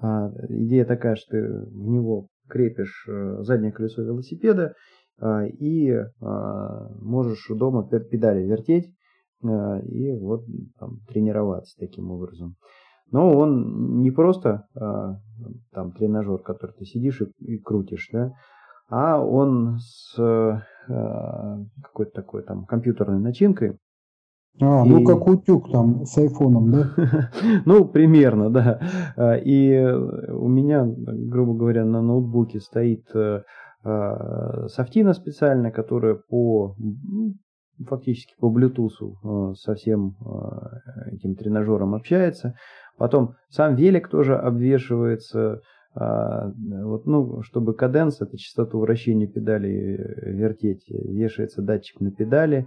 идея 0.00 0.84
такая, 0.84 1.16
что 1.16 1.30
ты 1.30 1.42
в 1.42 1.88
него 1.88 2.28
крепишь 2.48 3.06
э, 3.08 3.42
заднее 3.42 3.72
колесо 3.72 4.02
велосипеда 4.02 4.74
а, 5.20 5.44
и 5.46 5.90
а, 5.90 6.88
можешь 7.00 7.46
дома 7.50 7.86
педали 7.88 8.44
вертеть 8.44 8.92
и 9.40 10.18
вот 10.18 10.44
там, 10.80 10.98
тренироваться 11.06 11.76
таким 11.78 12.10
образом. 12.10 12.56
Но 13.12 13.38
он 13.38 14.00
не 14.00 14.10
просто 14.10 14.66
там 14.74 15.92
тренажер, 15.92 16.38
который 16.38 16.72
ты 16.72 16.84
сидишь 16.84 17.22
и, 17.22 17.54
и 17.54 17.58
крутишь, 17.58 18.08
да, 18.12 18.32
а 18.88 19.24
он 19.24 19.78
с 19.78 20.16
какой-то 20.88 22.10
такой 22.12 22.42
там 22.42 22.66
компьютерной 22.66 23.20
начинкой, 23.20 23.78
а, 24.60 24.84
ну, 24.84 24.98
и... 24.98 25.00
ну 25.00 25.04
как 25.04 25.26
утюг 25.26 25.70
там 25.70 26.04
с 26.04 26.16
айфоном, 26.18 26.70
да? 26.70 26.90
ну, 27.64 27.84
примерно, 27.84 28.50
да. 28.50 28.80
И 29.44 29.78
у 29.78 30.48
меня, 30.48 30.84
грубо 30.86 31.54
говоря, 31.54 31.84
на 31.84 32.02
ноутбуке 32.02 32.60
стоит 32.60 33.04
э, 33.14 33.42
а, 33.84 34.66
софтина 34.68 35.12
специальная, 35.14 35.70
которая 35.70 36.14
по 36.14 36.74
ну, 36.78 37.34
фактически 37.86 38.34
по 38.38 38.50
Bluetooth 38.50 38.90
э, 39.00 39.54
со 39.54 39.74
всем 39.74 40.16
э, 40.20 41.14
этим 41.14 41.36
тренажером 41.36 41.94
общается. 41.94 42.54
Потом 42.96 43.34
сам 43.48 43.76
велик 43.76 44.08
тоже 44.08 44.36
обвешивается, 44.36 45.60
а, 45.94 46.50
вот, 46.58 47.06
ну, 47.06 47.42
чтобы 47.42 47.74
каденс, 47.74 48.20
это 48.20 48.36
частоту 48.36 48.80
вращения 48.80 49.28
педали 49.28 50.16
вертеть, 50.22 50.84
вешается 50.88 51.62
датчик 51.62 52.00
на 52.00 52.10
педали 52.10 52.66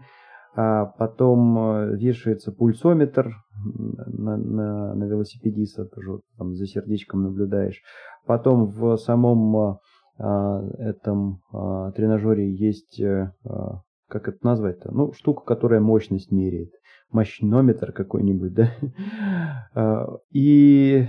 а 0.56 0.86
потом 0.86 1.58
э, 1.58 1.97
вешается 1.97 2.52
пульсометр 2.52 3.34
на, 3.64 4.38
на, 4.38 4.95
на 4.95 5.04
велосипедиста, 5.06 5.86
тоже 5.86 6.20
там 6.38 6.56
за 6.56 6.68
сердечком 6.68 7.24
наблюдаешь. 7.24 7.82
Потом 8.26 8.66
в 8.66 8.97
самом 8.97 9.80
а, 10.24 10.62
этом 10.78 11.41
а, 11.52 11.91
тренажере 11.91 12.54
есть, 12.54 13.02
а, 13.02 13.82
как 14.08 14.28
это 14.28 14.38
назвать-то, 14.43 14.91
ну, 14.91 15.14
штука, 15.14 15.43
которая 15.43 15.80
мощность 15.80 16.32
меряет. 16.32 16.74
Мощнометр 17.12 17.91
какой-нибудь, 17.91 18.54
да. 19.74 20.08
И 20.32 21.08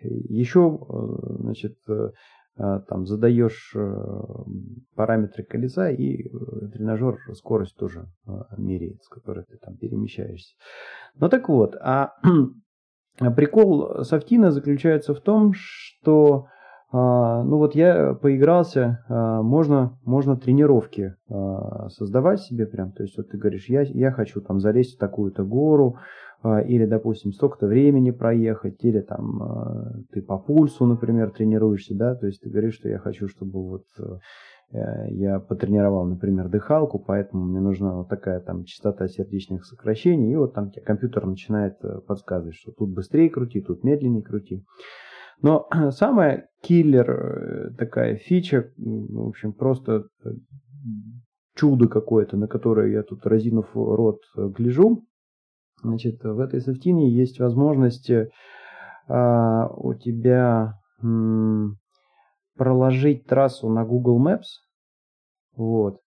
еще, 0.00 0.78
значит, 1.40 1.76
а, 1.88 2.10
там 2.56 3.06
задаешь 3.06 3.72
э, 3.74 4.04
параметры 4.94 5.44
колеса 5.44 5.90
и 5.90 6.26
э, 6.26 6.28
тренажер 6.72 7.18
скорость 7.34 7.76
тоже 7.76 8.06
меряет, 8.56 9.02
с 9.02 9.08
которой 9.08 9.44
ты 9.44 9.58
там 9.58 9.76
перемещаешься. 9.76 10.54
Ну 11.14 11.28
так 11.28 11.48
вот, 11.48 11.76
а 11.80 12.14
прикол 13.36 14.04
софтина 14.04 14.50
заключается 14.50 15.14
в 15.14 15.20
том, 15.20 15.52
что 15.54 16.46
ну 16.92 17.58
вот 17.58 17.74
я 17.74 18.14
поигрался, 18.14 19.04
а, 19.08 19.42
можно, 19.42 19.98
можно 20.04 20.36
тренировки 20.36 21.14
а, 21.28 21.88
создавать 21.88 22.40
себе 22.40 22.66
прям, 22.66 22.92
то 22.92 23.02
есть 23.02 23.16
вот 23.16 23.28
ты 23.28 23.38
говоришь, 23.38 23.68
я, 23.68 23.82
я 23.82 24.12
хочу 24.12 24.40
там 24.40 24.60
залезть 24.60 24.96
в 24.96 24.98
такую-то 24.98 25.44
гору, 25.44 25.96
или, 26.66 26.84
допустим, 26.86 27.32
столько-то 27.32 27.66
времени 27.66 28.12
проехать, 28.12 28.84
или 28.84 29.00
там 29.00 30.04
ты 30.12 30.22
по 30.22 30.38
пульсу, 30.38 30.86
например, 30.86 31.30
тренируешься, 31.30 31.96
да, 31.96 32.14
то 32.14 32.26
есть 32.26 32.40
ты 32.40 32.50
говоришь, 32.50 32.74
что 32.74 32.88
я 32.88 32.98
хочу, 32.98 33.26
чтобы 33.26 33.66
вот 33.66 33.84
э, 34.72 35.08
я 35.10 35.38
потренировал, 35.38 36.04
например, 36.06 36.48
дыхалку, 36.48 36.98
поэтому 36.98 37.44
мне 37.44 37.60
нужна 37.60 37.96
вот 37.96 38.08
такая 38.08 38.40
там 38.40 38.64
частота 38.64 39.06
сердечных 39.08 39.64
сокращений, 39.64 40.32
и 40.32 40.36
вот 40.36 40.54
там 40.54 40.70
тебе 40.70 40.82
компьютер 40.82 41.26
начинает 41.26 41.76
э, 41.84 42.00
подсказывать, 42.00 42.56
что 42.56 42.72
тут 42.72 42.92
быстрее 42.92 43.30
крути, 43.30 43.60
тут 43.60 43.84
медленнее 43.84 44.22
крути. 44.22 44.64
Но 45.42 45.68
самая 45.90 46.48
киллер 46.62 47.10
э, 47.10 47.70
такая 47.76 48.16
фича, 48.16 48.72
в 48.76 49.28
общем, 49.28 49.52
просто 49.52 50.06
э, 50.24 50.28
чудо 51.54 51.88
какое-то, 51.88 52.36
на 52.36 52.48
которое 52.48 52.92
я 52.92 53.02
тут 53.02 53.26
разинув 53.26 53.68
рот 53.74 54.20
э, 54.36 54.48
гляжу. 54.48 55.04
Значит, 55.82 56.24
в 56.24 56.40
этой 56.40 56.60
софтине 56.60 57.10
есть 57.10 57.38
возможность 57.38 58.10
а, 59.08 59.68
у 59.68 59.94
тебя 59.94 60.80
м, 61.02 61.78
проложить 62.56 63.26
трассу 63.26 63.68
на 63.68 63.84
Google 63.84 64.20
Maps. 64.20 64.64
Вот. 65.54 66.00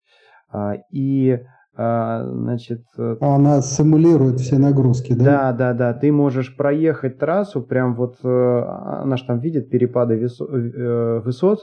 А, 0.50 0.76
и 0.92 1.40
значит... 1.76 2.82
Э, 2.98 3.16
Она 3.22 3.62
симулирует 3.62 4.40
все 4.40 4.58
нагрузки, 4.58 5.14
да? 5.14 5.24
Да, 5.24 5.54
да, 5.54 5.74
да. 5.74 5.94
Ты 5.94 6.12
можешь 6.12 6.56
проехать 6.56 7.20
трассу, 7.20 7.62
прям 7.62 7.96
вот, 7.96 8.18
э, 8.24 8.28
она 8.28 9.18
же 9.18 9.26
там 9.26 9.40
видит 9.40 9.70
перепады 9.70 10.16
э, 10.16 11.20
высот, 11.20 11.60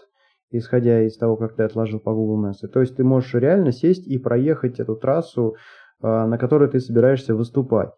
исходя 0.51 1.03
из 1.03 1.17
того, 1.17 1.37
как 1.37 1.57
ты 1.57 1.65
отложил 1.65 2.01
по 2.01 2.13
Google 2.15 2.49
Maps. 2.49 2.67
То 2.73 2.81
есть 2.81 2.97
ты 2.97 3.05
можешь 3.05 3.35
реально 3.35 3.73
сесть 3.73 4.07
и 4.07 4.19
проехать 4.19 4.81
эту 4.81 4.97
трассу, 4.97 5.57
на 6.01 6.37
которой 6.39 6.69
ты 6.69 6.79
собираешься 6.79 7.35
выступать. 7.35 7.91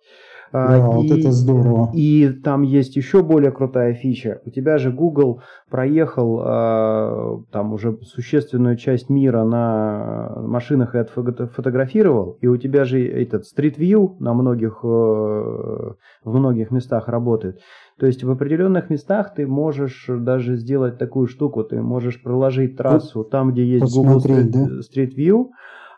А, 0.52 0.68
да, 0.68 0.78
и, 0.78 0.80
вот 0.80 1.18
это 1.18 1.32
здорово. 1.32 1.90
И 1.94 2.28
там 2.28 2.62
есть 2.62 2.96
еще 2.96 3.22
более 3.22 3.50
крутая 3.50 3.94
фича. 3.94 4.40
У 4.44 4.50
тебя 4.50 4.78
же 4.78 4.90
Google 4.90 5.42
проехал 5.70 6.40
э, 6.44 7.42
там 7.50 7.72
уже 7.72 7.98
существенную 8.02 8.76
часть 8.76 9.10
мира 9.10 9.44
на 9.44 10.32
машинах 10.36 10.94
и 10.94 10.98
отфотографировал, 10.98 12.38
и 12.40 12.46
у 12.46 12.56
тебя 12.56 12.84
же 12.84 13.06
этот 13.06 13.44
Street 13.44 13.76
View 13.76 14.16
на 14.20 14.32
многих, 14.34 14.80
э, 14.82 14.86
в 14.86 15.94
многих 16.24 16.70
местах 16.70 17.08
работает. 17.08 17.60
То 17.98 18.06
есть 18.06 18.22
в 18.24 18.30
определенных 18.30 18.90
местах 18.90 19.34
ты 19.34 19.46
можешь 19.46 20.06
даже 20.08 20.56
сделать 20.56 20.98
такую 20.98 21.26
штуку, 21.26 21.64
ты 21.64 21.82
можешь 21.82 22.22
проложить 22.22 22.76
трассу 22.76 23.24
там, 23.24 23.52
где 23.52 23.64
есть 23.64 23.94
Google 23.94 24.18
Street, 24.18 24.50
да? 24.50 24.66
Street 24.80 25.14
View, 25.16 25.48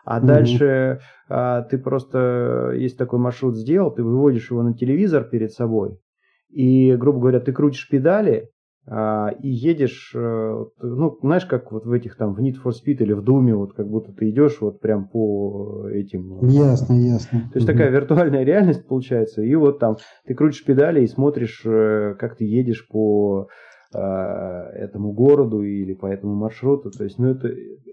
а 0.05 0.17
угу. 0.17 0.27
дальше 0.27 0.99
а, 1.29 1.61
ты 1.63 1.77
просто, 1.77 2.73
есть 2.75 2.97
такой 2.97 3.19
маршрут 3.19 3.55
сделал, 3.55 3.91
ты 3.91 4.03
выводишь 4.03 4.51
его 4.51 4.63
на 4.63 4.73
телевизор 4.73 5.23
перед 5.23 5.51
собой, 5.51 5.99
и, 6.49 6.95
грубо 6.95 7.19
говоря, 7.19 7.39
ты 7.39 7.53
крутишь 7.53 7.87
педали, 7.89 8.49
а, 8.87 9.29
и 9.39 9.47
едешь, 9.47 10.11
а, 10.15 10.65
ну, 10.81 11.17
знаешь, 11.21 11.45
как 11.45 11.71
вот 11.71 11.85
в 11.85 11.91
этих 11.91 12.17
там, 12.17 12.33
в 12.33 12.39
Need 12.39 12.55
for 12.63 12.71
Speed 12.71 12.97
или 12.97 13.13
в 13.13 13.21
Думе, 13.21 13.55
вот 13.55 13.73
как 13.73 13.87
будто 13.87 14.11
ты 14.11 14.29
идешь 14.31 14.57
вот 14.59 14.81
прям 14.81 15.07
по 15.07 15.87
этим... 15.89 16.39
Э, 16.41 16.47
ясно, 16.47 16.93
ясно. 16.95 17.41
То 17.53 17.59
есть 17.59 17.69
угу. 17.69 17.73
такая 17.73 17.91
виртуальная 17.91 18.43
реальность 18.43 18.87
получается, 18.87 19.43
и 19.43 19.53
вот 19.55 19.79
там 19.79 19.97
ты 20.25 20.33
крутишь 20.33 20.65
педали 20.65 21.03
и 21.03 21.07
смотришь, 21.07 21.61
э, 21.63 22.15
как 22.19 22.37
ты 22.37 22.45
едешь 22.45 22.87
по 22.87 23.47
этому 23.93 25.11
городу 25.11 25.63
или 25.63 25.93
по 25.93 26.05
этому 26.05 26.35
маршруту. 26.35 26.91
То 26.91 27.03
есть, 27.03 27.19
ну, 27.19 27.29
это, 27.29 27.49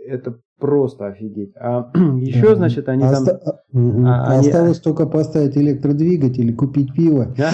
это 0.06 0.38
просто 0.58 1.06
офигеть. 1.06 1.52
А 1.56 1.90
еще, 2.20 2.56
значит, 2.56 2.88
они 2.88 3.02
там... 3.02 3.24
А, 4.06 4.34
а, 4.34 4.38
Осталось 4.38 4.80
только 4.80 5.06
поставить 5.06 5.56
электродвигатель 5.56 6.50
и 6.50 6.54
купить 6.54 6.94
пиво. 6.94 7.34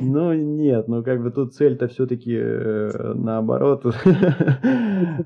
Ну, 0.00 0.32
нет, 0.32 0.86
ну, 0.86 1.02
как 1.02 1.22
бы 1.22 1.30
тут 1.30 1.54
цель-то 1.54 1.88
все-таки 1.88 2.36
э, 2.36 3.12
наоборот. 3.14 3.84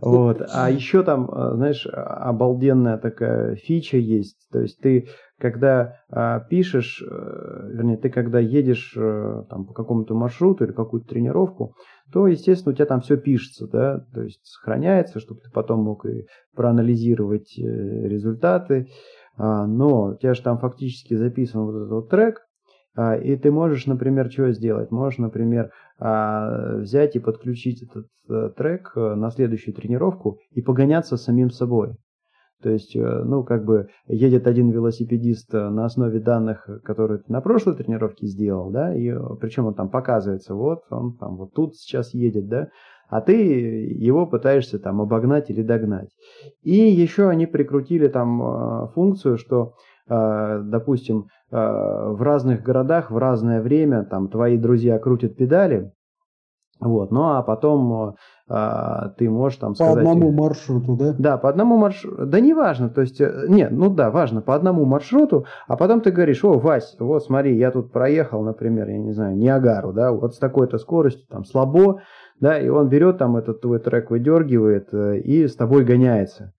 Вот. 0.01 0.43
А 0.53 0.70
еще 0.70 1.03
там, 1.03 1.30
э, 1.30 1.55
знаешь, 1.55 1.86
обалденная 1.86 2.99
такая 2.99 3.57
фича 3.57 3.99
есть. 3.99 4.36
То 4.51 4.61
есть 4.61 4.80
ты 4.80 5.09
когда 5.39 6.01
а, 6.11 6.41
пишешь, 6.41 7.03
э, 7.03 7.70
вернее, 7.72 7.97
ты 7.97 8.11
когда 8.11 8.41
едешь 8.41 8.93
э, 8.97 9.45
там, 9.49 9.66
по 9.66 9.72
какому-то 9.72 10.14
маршруту 10.14 10.64
или 10.64 10.72
какую-то 10.72 11.09
тренировку, 11.09 11.74
то, 12.12 12.26
естественно, 12.26 12.72
у 12.72 12.74
тебя 12.74 12.86
там 12.86 13.01
все 13.01 13.16
пишется, 13.16 13.68
да, 13.68 14.05
то 14.12 14.22
есть 14.22 14.41
сохраняется, 14.45 15.20
чтобы 15.20 15.41
ты 15.41 15.51
потом 15.51 15.84
мог 15.84 16.07
и 16.07 16.26
проанализировать 16.57 17.57
э, 17.57 17.62
результаты, 17.62 18.89
а, 19.36 19.66
но 19.66 20.07
у 20.09 20.16
тебя 20.16 20.34
же 20.34 20.43
там 20.43 20.59
фактически 20.59 21.14
записан 21.14 21.64
вот 21.64 21.76
этот 21.76 21.91
вот 21.91 22.11
трек, 22.11 22.41
а, 22.97 23.14
и 23.16 23.36
ты 23.36 23.53
можешь, 23.53 23.86
например, 23.86 24.32
что 24.32 24.51
сделать? 24.51 24.91
Можешь, 24.91 25.18
например, 25.18 25.70
взять 26.01 27.16
и 27.16 27.18
подключить 27.18 27.82
этот 27.82 28.55
трек 28.55 28.93
на 28.95 29.32
следующую 29.32 29.74
тренировку 29.74 30.39
и 30.53 30.62
погоняться 30.62 31.16
самим 31.16 31.51
собой. 31.51 31.97
То 32.63 32.71
есть, 32.71 32.97
э, 32.97 33.01
ну, 33.01 33.45
как 33.45 33.65
бы 33.65 33.89
едет 34.09 34.49
один 34.49 34.71
велосипедист 34.71 35.55
э, 35.55 35.69
на 35.69 35.85
основе 35.85 36.19
данных, 36.19 36.69
которые 36.83 37.19
ты 37.19 37.33
на 37.33 37.41
прошлой 37.41 37.77
тренировке 37.77 38.27
сделал, 38.27 38.71
да, 38.71 38.93
и 38.93 39.11
э, 39.11 39.19
причем 39.41 39.67
он 39.67 39.75
там 39.75 39.89
показывается, 39.89 40.55
вот 40.55 40.83
он 40.91 41.17
там 41.17 41.37
вот 41.37 41.53
тут 41.53 41.77
сейчас 41.77 42.15
едет, 42.15 42.49
да, 42.49 42.69
а 43.09 43.21
ты 43.21 43.33
его 43.37 44.27
пытаешься 44.27 44.81
там 44.81 45.01
обогнать 45.01 45.51
или 45.51 45.63
догнать. 45.63 46.11
И 46.63 46.75
еще 46.75 47.29
они 47.29 47.47
прикрутили 47.47 48.07
там 48.09 48.91
функцию, 48.95 49.39
что, 49.39 49.73
допустим, 50.07 51.29
в 51.51 52.19
разных 52.21 52.63
городах 52.63 53.11
в 53.11 53.17
разное 53.17 53.63
время 53.63 54.05
там 54.05 54.29
твои 54.29 54.59
друзья 54.59 54.99
крутят 54.99 55.37
педали, 55.37 55.91
вот, 56.81 57.11
ну 57.11 57.37
а 57.37 57.43
потом 57.43 58.16
а, 58.51 59.11
ты 59.18 59.29
можешь 59.29 59.59
там 59.59 59.74
сказать... 59.74 59.95
По 59.95 60.01
одному 60.01 60.33
маршруту, 60.33 60.97
да? 60.97 61.14
Да, 61.18 61.37
по 61.37 61.51
одному 61.51 61.76
маршруту. 61.76 62.24
Да 62.24 62.41
не 62.41 62.55
важно, 62.55 62.89
то 62.89 63.03
есть, 63.03 63.20
э, 63.20 63.45
нет, 63.47 63.70
ну 63.72 63.91
да, 63.91 64.11
важно, 64.11 64.41
по 64.41 64.55
одному 64.55 64.87
маршруту, 64.87 65.45
а 65.66 65.76
потом 65.76 66.01
ты 66.01 66.11
говоришь, 66.11 66.43
о, 66.45 66.59
Вась, 66.59 66.97
вот 66.99 67.24
смотри, 67.24 67.57
я 67.57 67.70
тут 67.70 67.93
проехал, 67.93 68.43
например, 68.43 68.89
я 68.89 68.99
не 68.99 69.12
знаю, 69.12 69.37
Ниагару, 69.37 69.93
да, 69.93 70.12
вот 70.12 70.35
с 70.35 70.39
такой-то 70.39 70.79
скоростью, 70.79 71.26
там, 71.29 71.45
слабо, 71.45 72.01
да, 72.41 72.59
и 72.59 72.68
он 72.68 72.89
берет 72.89 73.18
там 73.18 73.37
этот 73.37 73.61
твой 73.61 73.81
трек, 73.81 74.11
выдергивает 74.11 74.89
э, 74.93 75.18
и 75.18 75.47
с 75.47 75.55
тобой 75.55 75.85
гоняется. 75.85 76.55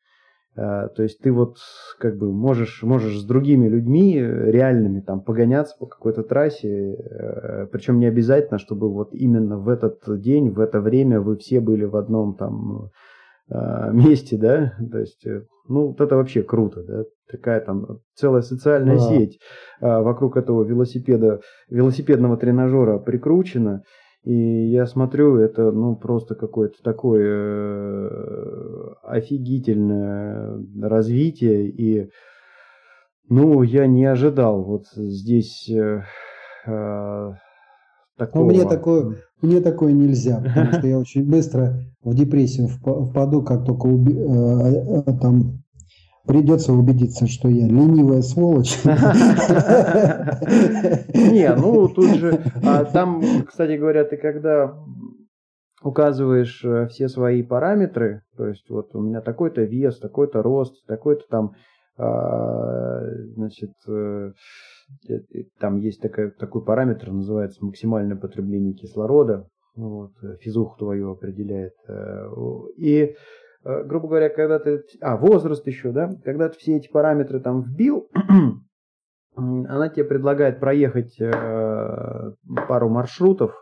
А, 0.61 0.89
то 0.89 1.03
есть 1.03 1.19
ты 1.21 1.31
вот 1.31 1.57
как 1.99 2.17
бы 2.17 2.33
можешь, 2.33 2.83
можешь 2.83 3.17
с 3.17 3.23
другими 3.23 3.69
людьми 3.69 4.17
э, 4.17 4.51
реальными 4.51 4.99
там 4.99 5.21
погоняться 5.21 5.75
по 5.79 5.85
какой-то 5.85 6.23
трассе, 6.23 6.95
э, 6.95 7.67
причем 7.71 7.99
не 7.99 8.07
обязательно, 8.07 8.59
чтобы 8.59 8.91
вот 8.91 9.13
именно 9.13 9.57
в 9.57 9.69
этот 9.69 10.01
день, 10.19 10.49
в 10.49 10.59
это 10.59 10.81
время 10.81 11.21
вы 11.21 11.37
все 11.37 11.61
были 11.61 11.85
в 11.85 11.95
одном 11.95 12.35
там 12.35 12.89
а, 13.49 13.89
месте, 13.93 14.37
да, 14.37 14.73
то 14.91 14.99
есть, 14.99 15.25
э, 15.25 15.43
ну, 15.69 15.87
вот 15.87 16.01
это 16.01 16.17
вообще 16.17 16.43
круто, 16.43 16.83
да, 16.83 17.03
такая 17.31 17.61
там 17.61 17.99
целая 18.15 18.41
социальная 18.41 18.97
да. 18.97 19.01
сеть 19.01 19.39
а, 19.79 20.01
вокруг 20.01 20.35
этого 20.35 20.65
велосипеда, 20.65 21.39
велосипедного 21.69 22.35
тренажера 22.35 22.99
прикручена, 22.99 23.83
и 24.23 24.67
я 24.69 24.85
смотрю, 24.85 25.37
это 25.37 25.71
ну 25.71 25.95
просто 25.95 26.35
какое-то 26.35 26.83
такое 26.83 28.09
э, 28.09 28.93
офигительное 29.03 30.61
развитие. 30.81 31.69
И 31.69 32.09
ну, 33.29 33.63
я 33.63 33.87
не 33.87 34.05
ожидал 34.05 34.63
вот 34.63 34.87
здесь 34.93 35.69
э, 35.69 36.03
э, 36.65 37.31
такого. 38.17 38.43
Но 38.43 38.49
мне 38.49 38.67
такое, 38.67 39.15
мне 39.41 39.61
такое 39.61 39.93
нельзя, 39.93 40.41
потому 40.41 40.73
что 40.73 40.87
я 40.87 40.99
очень 40.99 41.29
быстро 41.29 41.79
в 42.03 42.13
депрессию 42.13 42.67
впаду, 42.67 43.43
как 43.43 43.65
только 43.65 43.85
уби, 43.85 44.13
э, 44.13 45.01
э, 45.07 45.17
там 45.19 45.63
Придется 46.29 46.73
убедиться, 46.73 47.25
что 47.25 47.49
я 47.49 47.65
ленивая 47.65 48.21
сволочь. 48.21 48.77
Не, 51.15 51.55
ну 51.55 51.87
тут 51.87 52.17
же, 52.17 52.43
а 52.63 52.85
там, 52.85 53.23
кстати 53.47 53.79
говоря, 53.79 54.03
ты 54.03 54.15
когда 54.15 54.77
указываешь 55.81 56.63
э, 56.63 56.85
все 56.89 57.07
свои 57.07 57.41
параметры, 57.41 58.21
то 58.37 58.47
есть 58.47 58.69
вот 58.69 58.93
у 58.93 59.01
меня 59.01 59.21
такой-то 59.21 59.63
вес, 59.63 59.97
такой-то 59.97 60.43
рост, 60.43 60.85
такой-то 60.85 61.23
там, 61.31 61.55
а, 61.97 63.01
значит, 63.33 63.71
э, 63.87 64.33
э, 65.09 65.19
там 65.59 65.77
есть 65.77 65.99
такой, 65.99 66.29
такой 66.29 66.63
параметр, 66.63 67.09
называется 67.11 67.65
максимальное 67.65 68.17
потребление 68.17 68.75
кислорода, 68.75 69.47
вот, 69.75 70.11
физуху 70.41 70.77
твою 70.77 71.09
определяет. 71.09 71.73
И 72.77 73.15
грубо 73.83 74.07
говоря, 74.07 74.29
когда 74.29 74.59
ты... 74.59 74.83
А, 75.01 75.17
возраст 75.17 75.65
еще, 75.67 75.91
да? 75.91 76.09
Когда 76.23 76.49
ты 76.49 76.57
все 76.57 76.77
эти 76.77 76.89
параметры 76.89 77.39
там 77.39 77.61
вбил, 77.61 78.09
она 79.35 79.89
тебе 79.89 80.05
предлагает 80.05 80.59
проехать 80.59 81.19
э, 81.19 82.31
пару 82.67 82.89
маршрутов, 82.89 83.53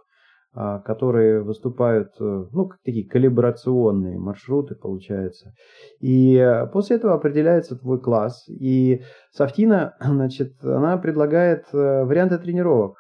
а, 0.54 0.80
которые 0.80 1.44
выступают, 1.44 2.14
э, 2.20 2.46
ну, 2.52 2.68
как 2.68 2.80
такие 2.84 3.08
калибрационные 3.08 4.18
маршруты, 4.18 4.76
получается. 4.76 5.54
И 6.00 6.44
после 6.74 6.96
этого 6.96 7.14
определяется 7.14 7.78
твой 7.78 8.00
класс. 8.00 8.48
И 8.48 9.04
Софтина, 9.32 9.96
значит, 10.02 10.54
она 10.64 10.98
предлагает 10.98 11.66
э, 11.74 12.04
варианты 12.04 12.38
тренировок. 12.38 12.98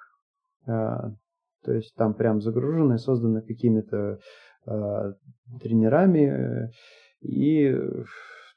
То 0.65 1.73
есть 1.73 1.95
там 1.95 2.13
прям 2.13 2.41
загружены, 2.41 2.97
созданы 2.97 3.41
какими-то 3.41 4.19
тренерами. 5.61 6.71
И 7.21 7.75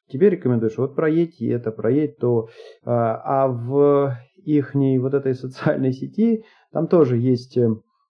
тебе 0.09 0.31
рекомендуешь, 0.31 0.77
вот 0.77 0.95
проедь 0.95 1.41
это, 1.41 1.71
проедь 1.71 2.19
то. 2.19 2.49
А 2.85 3.49
в 3.49 4.17
их 4.45 4.75
вот 4.75 5.15
этой 5.15 5.35
социальной 5.35 5.93
сети 5.93 6.45
там 6.73 6.87
тоже 6.87 7.17
есть 7.17 7.57
э, 7.57 7.69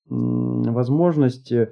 возможность 0.09 1.53
а, 1.53 1.71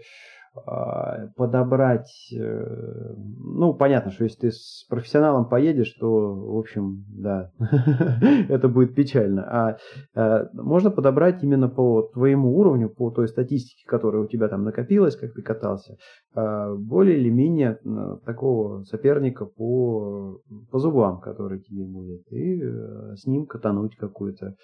подобрать, 1.36 2.32
э, 2.32 3.14
ну, 3.16 3.74
понятно, 3.74 4.10
что 4.10 4.24
если 4.24 4.38
ты 4.38 4.50
с 4.50 4.84
профессионалом 4.88 5.48
поедешь, 5.48 5.92
то, 6.00 6.34
в 6.34 6.58
общем, 6.58 7.04
да, 7.08 7.50
это 8.48 8.68
будет 8.68 8.94
печально. 8.94 9.44
А, 9.44 9.76
а 10.14 10.48
можно 10.52 10.90
подобрать 10.90 11.42
именно 11.42 11.68
по 11.68 12.02
твоему 12.02 12.56
уровню, 12.56 12.88
по 12.88 13.10
той 13.10 13.28
статистике, 13.28 13.84
которая 13.86 14.22
у 14.22 14.26
тебя 14.26 14.48
там 14.48 14.64
накопилась, 14.64 15.16
как 15.16 15.32
ты 15.34 15.42
катался, 15.42 15.96
а, 16.34 16.74
более 16.74 17.18
или 17.18 17.30
менее 17.30 17.78
такого 18.24 18.82
соперника 18.84 19.46
по, 19.46 20.40
по 20.70 20.78
зубам, 20.78 21.20
который 21.20 21.60
тебе 21.60 21.84
будет, 21.84 22.22
и 22.30 22.62
э, 22.62 23.14
с 23.16 23.26
ним 23.26 23.46
катануть 23.46 23.96
какую-то 23.96 24.54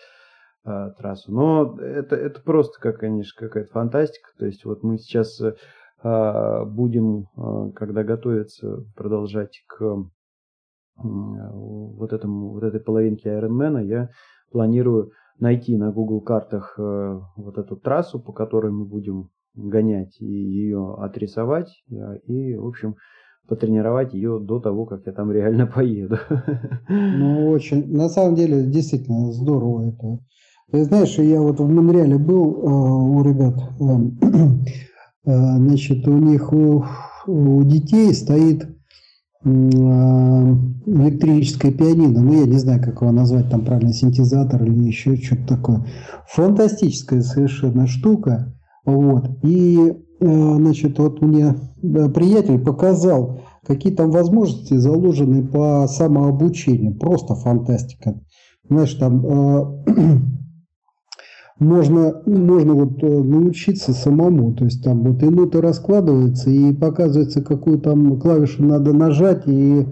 трассу. 0.97 1.30
Но 1.30 1.78
это, 1.78 2.16
это 2.16 2.40
просто, 2.40 2.80
как, 2.80 3.01
конечно, 3.01 3.38
какая-то 3.38 3.70
фантастика. 3.70 4.30
То 4.38 4.47
есть 4.47 4.64
вот 4.64 4.82
мы 4.82 4.97
сейчас 4.97 5.38
э, 5.38 5.49
а, 5.49 5.55
будем, 6.05 7.28
а, 7.36 7.70
когда 7.70 8.05
готовиться, 8.05 8.84
продолжать 8.94 9.62
к 9.66 9.96
вот, 10.96 12.12
этому, 12.12 12.52
вот 12.52 12.62
этой 12.62 12.78
половинке 12.78 13.30
Ironman, 13.30 13.84
я 13.84 14.11
планирую 14.52 15.11
найти 15.38 15.76
на 15.76 15.90
Google 15.90 16.20
картах 16.20 16.74
э, 16.78 17.20
вот 17.36 17.59
эту 17.59 17.76
трассу, 17.76 18.20
по 18.20 18.32
которой 18.32 18.70
мы 18.70 18.84
будем 18.84 19.30
гонять 19.55 20.16
и 20.20 20.26
ее 20.26 20.96
отрисовать 20.98 21.82
и, 22.26 22.55
в 22.55 22.66
общем, 22.66 22.96
потренировать 23.48 24.14
ее 24.14 24.40
до 24.40 24.61
того, 24.61 24.86
как 24.86 25.07
я 25.07 25.12
там 25.12 25.30
реально 25.30 25.66
поеду. 25.74 26.18
Ну, 26.88 27.50
очень, 27.50 27.92
на 27.92 28.09
самом 28.09 28.34
деле, 28.34 28.64
действительно 28.64 29.32
здорово 29.32 29.88
это. 29.88 30.18
Ты 30.70 30.84
знаешь, 30.84 31.18
я 31.18 31.40
вот 31.40 31.61
в 31.61 31.68
Монреале 31.68 32.18
был 32.18 32.55
э, 32.55 32.66
у 32.66 33.22
ребят, 33.22 33.55
Э, 33.80 34.05
значит, 35.25 36.07
у 36.07 36.18
них 36.18 36.53
у, 36.53 36.85
у 37.27 37.62
детей 37.64 38.12
стоит 38.14 38.64
э, 39.45 39.49
электрическое 40.87 41.72
пианино, 41.72 42.20
ну 42.20 42.41
я 42.41 42.47
не 42.47 42.59
знаю, 42.59 42.83
как 42.83 43.01
его 43.01 43.12
назвать, 43.12 43.51
там 43.51 43.64
правильно, 43.64 43.93
синтезатор 43.93 44.62
или 44.64 44.85
еще 44.85 45.16
что-то 45.16 45.47
такое. 45.47 45.87
Фантастическая 46.29 47.22
совершенно 47.22 47.87
штука. 47.87 48.55
Вот. 48.85 49.39
И, 49.43 49.79
э, 50.20 50.55
значит, 50.57 50.99
вот 50.99 51.22
мне 51.22 51.55
приятель 51.81 52.59
показал, 52.59 53.41
какие 53.66 53.95
там 53.95 54.11
возможности 54.11 54.75
заложены 54.75 55.47
по 55.47 55.87
самообучению. 55.89 56.99
Просто 56.99 57.35
фантастика. 57.35 58.20
Знаешь, 58.68 58.95
там 58.95 59.25
можно, 61.59 62.20
можно 62.26 62.74
вот 62.74 63.02
э, 63.02 63.07
научиться 63.07 63.92
самому. 63.92 64.55
То 64.55 64.64
есть 64.64 64.82
там 64.82 65.02
вот 65.05 65.22
и 65.22 65.26
ноты 65.26 65.61
раскладываются, 65.61 66.50
и 66.50 66.72
показывается, 66.72 67.42
какую 67.42 67.78
там 67.80 68.18
клавишу 68.18 68.64
надо 68.64 68.92
нажать, 68.92 69.46
и 69.46 69.86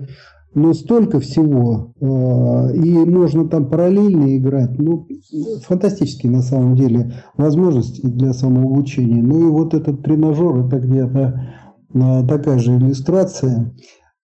ну, 0.54 0.74
столько 0.74 1.20
всего. 1.20 1.94
Э, 2.00 2.74
и 2.74 2.98
можно 3.08 3.48
там 3.48 3.66
параллельно 3.66 4.36
играть. 4.36 4.76
Ну, 4.78 5.06
фантастические 5.66 6.32
на 6.32 6.42
самом 6.42 6.74
деле 6.74 7.12
возможности 7.36 8.04
для 8.04 8.32
самообучения. 8.32 9.22
Ну 9.22 9.48
и 9.48 9.50
вот 9.50 9.72
этот 9.72 10.02
тренажер, 10.02 10.66
это 10.66 10.80
где-то 10.80 11.54
э, 11.94 12.26
такая 12.26 12.58
же 12.58 12.76
иллюстрация. 12.76 13.72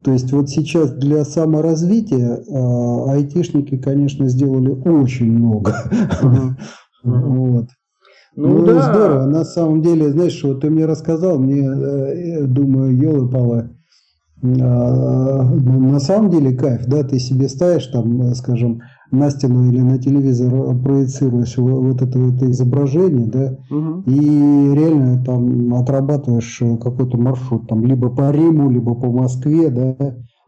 То 0.04 0.12
есть 0.12 0.32
вот 0.32 0.50
сейчас 0.50 0.92
для 0.92 1.26
саморазвития 1.26 2.40
айтишники, 3.10 3.78
конечно, 3.78 4.30
сделали 4.30 4.70
очень 4.70 5.32
много. 5.32 5.76
Вот. 7.04 7.68
Ну, 8.36 8.60
ну 8.60 8.66
да. 8.66 8.94
здорово. 8.94 9.26
На 9.26 9.44
самом 9.44 9.82
деле, 9.82 10.12
знаешь, 10.12 10.44
вот 10.44 10.62
ты 10.62 10.70
мне 10.70 10.86
рассказал, 10.86 11.40
мне, 11.40 11.68
э, 11.68 12.44
думаю, 12.46 12.96
елы-палы, 12.96 13.72
а, 14.44 15.44
ну, 15.44 15.92
на 15.92 16.00
самом 16.00 16.30
деле 16.30 16.56
кайф, 16.56 16.86
да, 16.86 17.04
ты 17.04 17.18
себе 17.18 17.50
ставишь 17.50 17.88
там, 17.88 18.36
скажем, 18.36 18.82
на 19.10 19.32
стену 19.32 19.68
или 19.68 19.80
на 19.80 19.98
телевизор 19.98 20.52
проецируешь 20.84 21.58
вот 21.58 22.02
это, 22.04 22.20
это 22.20 22.52
изображение, 22.52 23.26
да, 23.26 23.58
угу. 23.72 24.04
и 24.06 24.20
реально 24.76 25.24
там 25.24 25.74
отрабатываешь 25.74 26.62
какой-то 26.80 27.18
маршрут, 27.18 27.68
там, 27.68 27.84
либо 27.86 28.10
по 28.10 28.30
Риму, 28.30 28.70
либо 28.70 28.94
по 28.94 29.12
Москве, 29.12 29.70
да, 29.70 29.96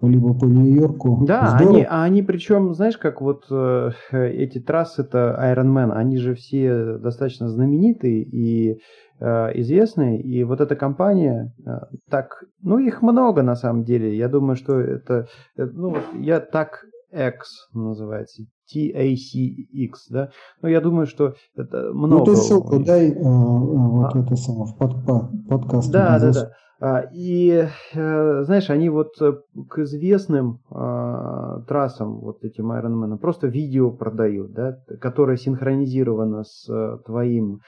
либо 0.01 0.33
по 0.33 0.45
Нью-Йорку. 0.45 1.25
Да, 1.25 1.57
они, 1.57 1.83
а 1.83 2.03
они 2.03 2.23
причем, 2.23 2.73
знаешь, 2.73 2.97
как 2.97 3.21
вот 3.21 3.45
э, 3.51 3.91
эти 4.11 4.59
трассы, 4.59 5.01
это 5.01 5.37
Ironman, 5.41 5.91
они 5.91 6.17
же 6.17 6.35
все 6.35 6.97
достаточно 6.97 7.49
знаменитые 7.49 8.23
и 8.23 8.79
э, 9.19 9.59
известные, 9.59 10.21
и 10.21 10.43
вот 10.43 10.61
эта 10.61 10.75
компания, 10.75 11.53
э, 11.65 11.71
так, 12.09 12.43
ну 12.61 12.79
их 12.79 13.01
много 13.01 13.43
на 13.43 13.55
самом 13.55 13.83
деле, 13.83 14.15
я 14.15 14.29
думаю, 14.29 14.55
что 14.55 14.79
это, 14.79 15.27
э, 15.57 15.65
ну 15.65 15.97
я 16.19 16.39
так 16.39 16.85
X 17.11 17.69
называется, 17.73 18.43
TACX, 18.73 19.91
да, 20.09 20.29
но 20.61 20.69
я 20.69 20.79
думаю, 20.79 21.07
что 21.07 21.33
это 21.55 21.91
много. 21.91 22.19
Ну 22.19 22.25
ты 22.25 22.35
ссылку 22.35 22.79
дай 22.79 23.09
э, 23.09 23.15
вот 23.19 24.15
а. 24.15 24.19
это 24.19 24.35
самое 24.35 24.71
в 24.71 24.77
под, 24.77 25.03
подкаст. 25.49 25.91
Да, 25.91 26.19
да, 26.19 26.31
да. 26.31 26.51
А, 26.81 27.01
и, 27.11 27.67
э, 27.93 28.43
знаешь, 28.43 28.69
они 28.69 28.89
вот 28.89 29.21
э, 29.21 29.33
к 29.69 29.79
известным 29.79 30.59
а, 30.71 31.61
трассам, 31.67 32.19
вот 32.19 32.45
этим 32.45 32.71
Ironman, 32.71 33.17
просто 33.17 33.47
видео 33.47 33.91
продают, 33.91 34.53
да, 34.53 34.79
которое 35.01 35.35
синхронизировано 35.35 36.45
с 36.45 36.69
э, 36.69 36.99
твоим 37.05 37.59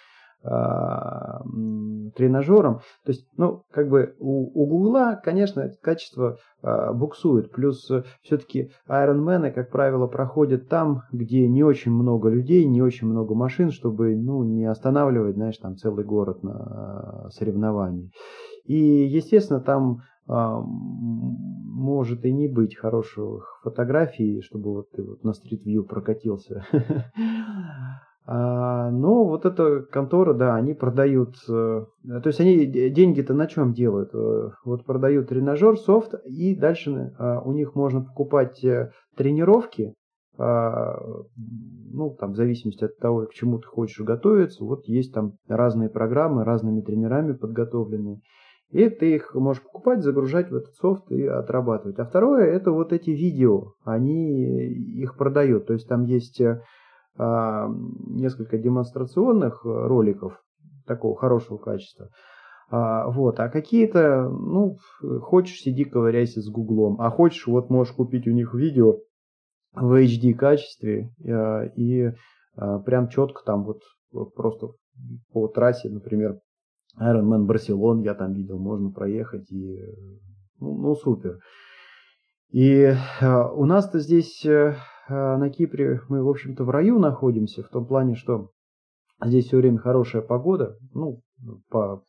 тренажером. 2.16 2.80
То 3.06 3.12
есть, 3.12 3.28
ну, 3.38 3.64
как 3.72 3.89
бы 3.89 4.16
у, 4.20 4.62
у 4.62 4.66
Гугла, 4.66 5.20
конечно, 5.24 5.70
качество 5.82 6.38
а, 6.62 6.94
буксует. 6.94 7.52
Плюс 7.52 7.89
все-таки 8.24 8.72
Ironman, 8.88 9.52
как 9.52 9.70
правило, 9.70 10.08
проходят 10.08 10.68
там, 10.68 11.04
где 11.12 11.48
не 11.48 11.64
очень 11.64 11.92
много 11.92 12.30
людей, 12.30 12.66
не 12.66 12.82
очень 12.82 13.08
много 13.08 13.36
машин, 13.36 13.72
чтобы, 13.72 14.16
ну, 14.16 14.44
не 14.44 14.66
останавливать, 14.66 15.36
знаешь, 15.36 15.58
там 15.58 15.76
целый 15.76 16.04
город 16.04 16.44
на 16.44 17.30
соревновании. 17.30 18.12
И, 18.66 18.76
естественно, 18.76 19.60
там 19.60 20.02
а, 20.28 20.60
может 20.62 22.26
и 22.26 22.32
не 22.32 22.48
быть 22.48 22.78
хороших 22.78 23.60
фотографий, 23.64 24.42
чтобы 24.42 24.74
вот 24.74 24.92
ты 24.92 25.04
вот 25.04 25.24
на 25.24 25.34
стрит-вью 25.34 25.84
прокатился. 25.84 26.66
А, 28.26 28.91
но 28.91 29.24
вот 29.24 29.45
эта 29.45 29.82
контора, 29.82 30.34
да, 30.34 30.55
они 30.55 30.74
продают, 30.74 31.36
э, 31.49 31.86
то 32.05 32.28
есть 32.28 32.39
они 32.39 32.65
деньги-то 32.65 33.34
на 33.34 33.47
чем 33.47 33.74
делают? 33.74 34.11
Э, 34.13 34.51
вот 34.63 34.86
продают 34.86 35.30
тренажер, 35.30 35.78
софт, 35.78 36.13
и 36.26 36.55
дальше 36.55 37.13
а, 37.17 37.41
у 37.41 37.51
них 37.51 37.74
можно 37.74 38.01
покупать 38.01 38.63
э, 38.63 38.91
тренировки, 39.17 39.95
а, 40.38 40.99
ну, 41.91 42.15
там, 42.19 42.34
в 42.34 42.36
зависимости 42.36 42.84
от 42.84 42.97
того, 42.97 43.26
к 43.26 43.34
чему 43.34 43.57
ты 43.57 43.67
хочешь 43.67 44.05
готовиться, 44.05 44.63
вот 44.63 44.86
есть 44.86 45.13
там 45.13 45.34
разные 45.47 45.89
программы, 45.89 46.43
разными 46.43 46.82
тренерами 46.82 47.34
подготовленные. 47.34 48.22
И 48.69 48.88
ты 48.89 49.15
их 49.15 49.34
можешь 49.34 49.63
покупать, 49.63 50.03
загружать 50.03 50.49
в 50.49 50.55
этот 50.55 50.76
софт 50.76 51.11
и 51.11 51.26
отрабатывать. 51.26 51.99
А 51.99 52.05
второе, 52.05 52.45
это 52.45 52.72
вот 52.72 52.93
эти 52.93 53.09
видео, 53.09 53.74
они 53.84 54.63
их 55.01 55.17
продают. 55.17 55.67
То 55.67 55.74
есть 55.74 55.89
там 55.89 56.05
есть 56.05 56.41
несколько 57.18 58.57
демонстрационных 58.57 59.64
роликов 59.64 60.41
такого 60.86 61.16
хорошего 61.16 61.57
качества. 61.57 62.09
А, 62.70 63.09
вот, 63.09 63.39
а 63.41 63.49
какие-то, 63.49 64.30
ну, 64.30 64.78
хочешь, 65.22 65.59
сиди 65.59 65.84
ковыряйся 65.84 66.41
с 66.41 66.47
гуглом, 66.47 67.01
а 67.01 67.09
хочешь, 67.09 67.45
вот 67.45 67.70
можешь 67.70 67.93
купить 67.93 68.28
у 68.28 68.32
них 68.32 68.53
видео 68.53 68.99
в 69.74 70.01
HD 70.01 70.34
качестве 70.34 71.09
а, 71.28 71.66
и 71.76 72.14
а, 72.55 72.80
прям 72.80 73.09
четко 73.09 73.43
там 73.43 73.66
вот 73.66 73.82
просто 74.36 74.70
по 75.34 75.47
трассе, 75.49 75.89
например, 75.89 76.39
Ironman 76.97 77.43
Барселон 77.43 78.01
я 78.01 78.14
там 78.14 78.34
видел, 78.34 78.57
можно 78.57 78.89
проехать 78.91 79.51
и 79.51 79.78
ну, 80.59 80.78
ну 80.78 80.95
супер. 80.95 81.39
И 82.51 82.82
э, 82.82 82.95
у 83.53 83.66
нас-то 83.66 83.99
здесь 83.99 84.45
э, 84.45 84.76
на 85.10 85.49
Кипре 85.49 86.02
мы, 86.10 86.24
в 86.24 86.30
общем-то, 86.30 86.64
в 86.64 86.70
раю 86.70 86.99
находимся, 86.99 87.64
в 87.64 87.70
том 87.70 87.86
плане, 87.86 88.16
что 88.16 88.49
здесь 89.24 89.47
все 89.47 89.58
время 89.58 89.78
хорошая 89.78 90.22
погода, 90.22 90.78
ну, 90.93 91.22
по 91.70 92.04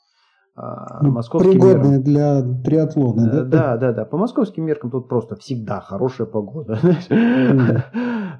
а, 0.55 1.03
ну, 1.03 1.13
московским 1.13 1.53
пригодные 1.53 1.99
меркам, 1.99 2.03
для 2.03 2.43
триатлона, 2.63 3.31
да? 3.31 3.45
Да, 3.45 3.77
да, 3.79 3.93
да. 3.93 4.05
По 4.05 4.19
московским 4.19 4.67
меркам 4.67 4.91
тут 4.91 5.09
просто 5.09 5.35
всегда 5.37 5.81
хорошая 5.81 6.27
погода. 6.27 6.79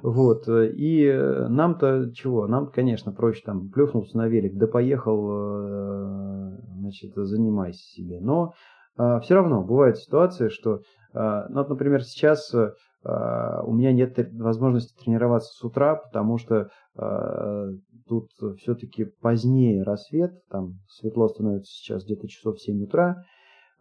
Вот. 0.03 0.49
И 0.49 1.09
нам-то 1.47 2.11
чего? 2.13 2.45
Нам, 2.45 2.67
конечно, 2.67 3.13
проще 3.13 3.41
там 3.45 3.69
плюхнулся 3.69 4.17
на 4.17 4.27
велик, 4.27 4.57
да 4.57 4.67
поехал, 4.67 5.29
э, 5.31 6.57
значит, 6.79 7.13
занимайся 7.15 7.79
себе. 7.79 8.19
Но 8.19 8.51
а, 8.97 9.21
все 9.21 9.35
равно 9.35 9.63
бывают 9.63 9.97
ситуации, 9.97 10.49
что, 10.49 10.81
а, 11.13 11.47
ну, 11.47 11.65
например, 11.65 12.03
сейчас 12.03 12.53
у 13.05 13.73
меня 13.73 13.91
нет 13.91 14.17
возможности 14.33 14.95
тренироваться 15.03 15.53
с 15.53 15.63
утра, 15.63 15.95
потому 15.95 16.37
что 16.37 16.69
тут 18.07 18.29
все-таки 18.59 19.05
позднее 19.21 19.83
рассвет, 19.83 20.31
там 20.49 20.79
светло 20.87 21.27
становится 21.27 21.71
сейчас 21.71 22.05
где-то 22.05 22.27
часов 22.27 22.59
7 22.61 22.83
утра, 22.83 23.23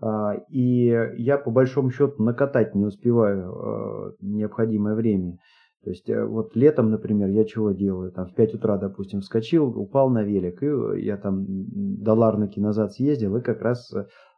а, 0.03 0.35
и 0.49 0.87
я 1.17 1.39
по 1.39 1.51
большому 1.51 1.91
счету 1.91 2.23
накатать 2.23 2.75
не 2.75 2.85
успеваю 2.85 3.53
а, 3.53 4.13
необходимое 4.21 4.95
время. 4.95 5.39
То 5.85 5.91
есть 5.91 6.09
э, 6.09 6.25
вот 6.25 6.55
летом, 6.55 6.91
например, 6.91 7.29
я 7.29 7.45
чего 7.45 7.73
делаю? 7.73 8.13
Там 8.13 8.27
в 8.27 8.35
5 8.35 8.55
утра, 8.55 8.79
допустим, 8.79 9.21
вскочил, 9.21 9.67
упал 9.67 10.11
на 10.11 10.23
велик, 10.23 10.63
и 10.63 11.03
я 11.05 11.17
там 11.17 11.45
до 11.47 12.15
Ларнаки 12.15 12.61
назад 12.61 12.93
съездил, 12.93 13.37
и 13.37 13.43
как 13.43 13.63
раз 13.63 13.93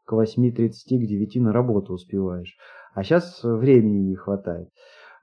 к 0.07 0.13
8.30, 0.13 0.71
к 0.71 1.07
9 1.07 1.37
на 1.37 1.53
работу 1.53 1.93
успеваешь. 1.93 2.57
А 2.95 3.03
сейчас 3.03 3.43
времени 3.43 3.99
не 4.11 4.17
хватает. 4.17 4.69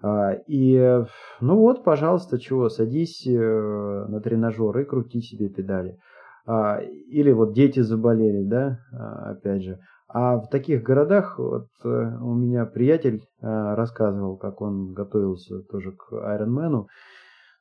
А, 0.03 0.33
и, 0.47 1.03
ну 1.39 1.57
вот, 1.57 1.83
пожалуйста, 1.83 2.39
чего, 2.39 2.69
садись 2.69 3.25
э, 3.27 4.05
на 4.07 4.19
тренажер 4.19 4.77
и 4.79 4.83
крути 4.83 5.21
себе 5.21 5.49
педали. 5.49 5.97
А, 6.45 6.79
или 6.81 7.31
вот 7.31 7.53
дети 7.53 7.81
заболели, 7.81 8.43
да, 8.43 8.79
а, 8.91 9.31
опять 9.31 9.63
же. 9.63 9.79
А 10.07 10.37
в 10.37 10.49
таких 10.49 10.83
городах, 10.83 11.37
вот 11.39 11.67
э, 11.85 11.87
у 11.87 12.33
меня 12.33 12.65
приятель 12.65 13.23
рассказывал, 13.41 14.37
как 14.37 14.61
он 14.61 14.93
готовился 14.93 15.61
тоже 15.61 15.93
к 15.93 16.11
Айронмену. 16.13 16.87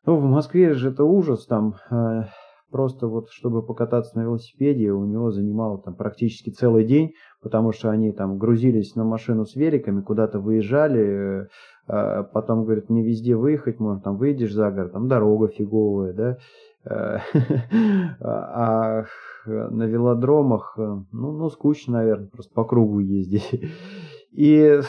Ну, 0.06 0.16
в 0.16 0.24
Москве 0.24 0.72
же 0.74 0.90
это 0.90 1.04
ужас, 1.04 1.46
там 1.46 1.74
просто 2.70 3.06
вот 3.06 3.30
чтобы 3.30 3.62
покататься 3.62 4.16
на 4.16 4.22
велосипеде, 4.22 4.90
у 4.92 5.04
него 5.04 5.30
занимало 5.30 5.78
там 5.78 5.94
практически 5.94 6.50
целый 6.50 6.84
день, 6.84 7.14
потому 7.42 7.72
что 7.72 7.90
они 7.90 8.12
там 8.12 8.38
грузились 8.38 8.94
на 8.94 9.04
машину 9.04 9.44
с 9.44 9.54
великами, 9.56 10.00
куда-то 10.00 10.40
выезжали, 10.40 11.48
э, 11.88 12.24
потом, 12.32 12.64
говорит, 12.64 12.90
не 12.90 13.02
везде 13.02 13.36
выехать 13.36 13.80
можно, 13.80 14.00
там 14.00 14.16
выйдешь 14.16 14.52
за 14.52 14.70
город, 14.70 14.92
там 14.92 15.08
дорога 15.08 15.48
фиговая, 15.48 16.12
да, 16.12 16.36
э, 16.84 17.18
а 18.20 19.04
на 19.46 19.84
велодромах, 19.84 20.74
э, 20.78 20.82
ну, 21.12 21.32
ну, 21.32 21.50
скучно, 21.50 21.94
наверное, 21.94 22.28
просто 22.28 22.52
по 22.54 22.64
кругу 22.64 23.00
ездить. 23.00 23.70
И 24.32 24.80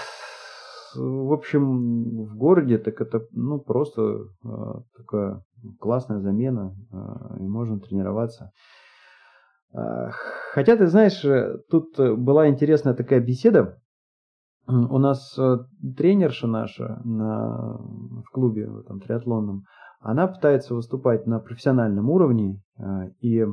в 0.96 1.34
общем, 1.34 2.26
в 2.26 2.36
городе 2.36 2.78
так 2.78 3.02
это 3.02 3.26
ну, 3.32 3.60
просто 3.60 4.28
э, 4.44 4.50
такая 4.98 5.44
классная 5.80 6.20
замена, 6.20 6.76
э, 6.92 7.38
и 7.40 7.48
можно 7.48 7.80
тренироваться. 7.80 8.52
Э, 9.74 10.10
хотя, 10.54 10.78
ты 10.78 10.88
знаешь, 10.88 11.22
тут 11.70 11.98
была 11.98 12.50
интересная 12.50 12.94
такая 12.94 13.20
беседа. 13.20 13.82
У 14.68 15.00
нас 15.00 15.38
тренерша 15.98 16.48
наша 16.48 17.02
на, 17.04 17.78
в 17.78 18.30
клубе 18.32 18.70
в 18.70 18.78
этом 18.80 19.00
триатлонном, 19.00 19.64
она 20.00 20.28
пытается 20.28 20.76
выступать 20.76 21.26
на 21.26 21.40
профессиональном 21.40 22.10
уровне, 22.10 22.62
и 23.20 23.46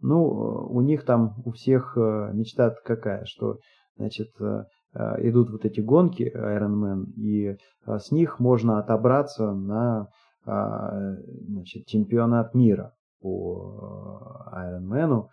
ну, 0.00 0.24
у 0.24 0.80
них 0.80 1.04
там 1.04 1.34
у 1.44 1.52
всех 1.52 1.94
мечта 1.96 2.74
какая, 2.84 3.26
что 3.26 3.58
значит, 3.96 4.30
Э, 4.40 4.64
идут 4.92 5.50
вот 5.50 5.64
эти 5.64 5.80
гонки 5.80 6.32
Ironman, 6.34 7.12
и 7.16 7.56
э, 7.86 7.98
с 7.98 8.10
них 8.10 8.40
можно 8.40 8.78
отобраться 8.80 9.52
на 9.52 10.08
э, 10.46 10.50
значит, 11.48 11.86
чемпионат 11.86 12.54
мира 12.54 12.92
по 13.20 14.46
Ironman. 14.52 15.28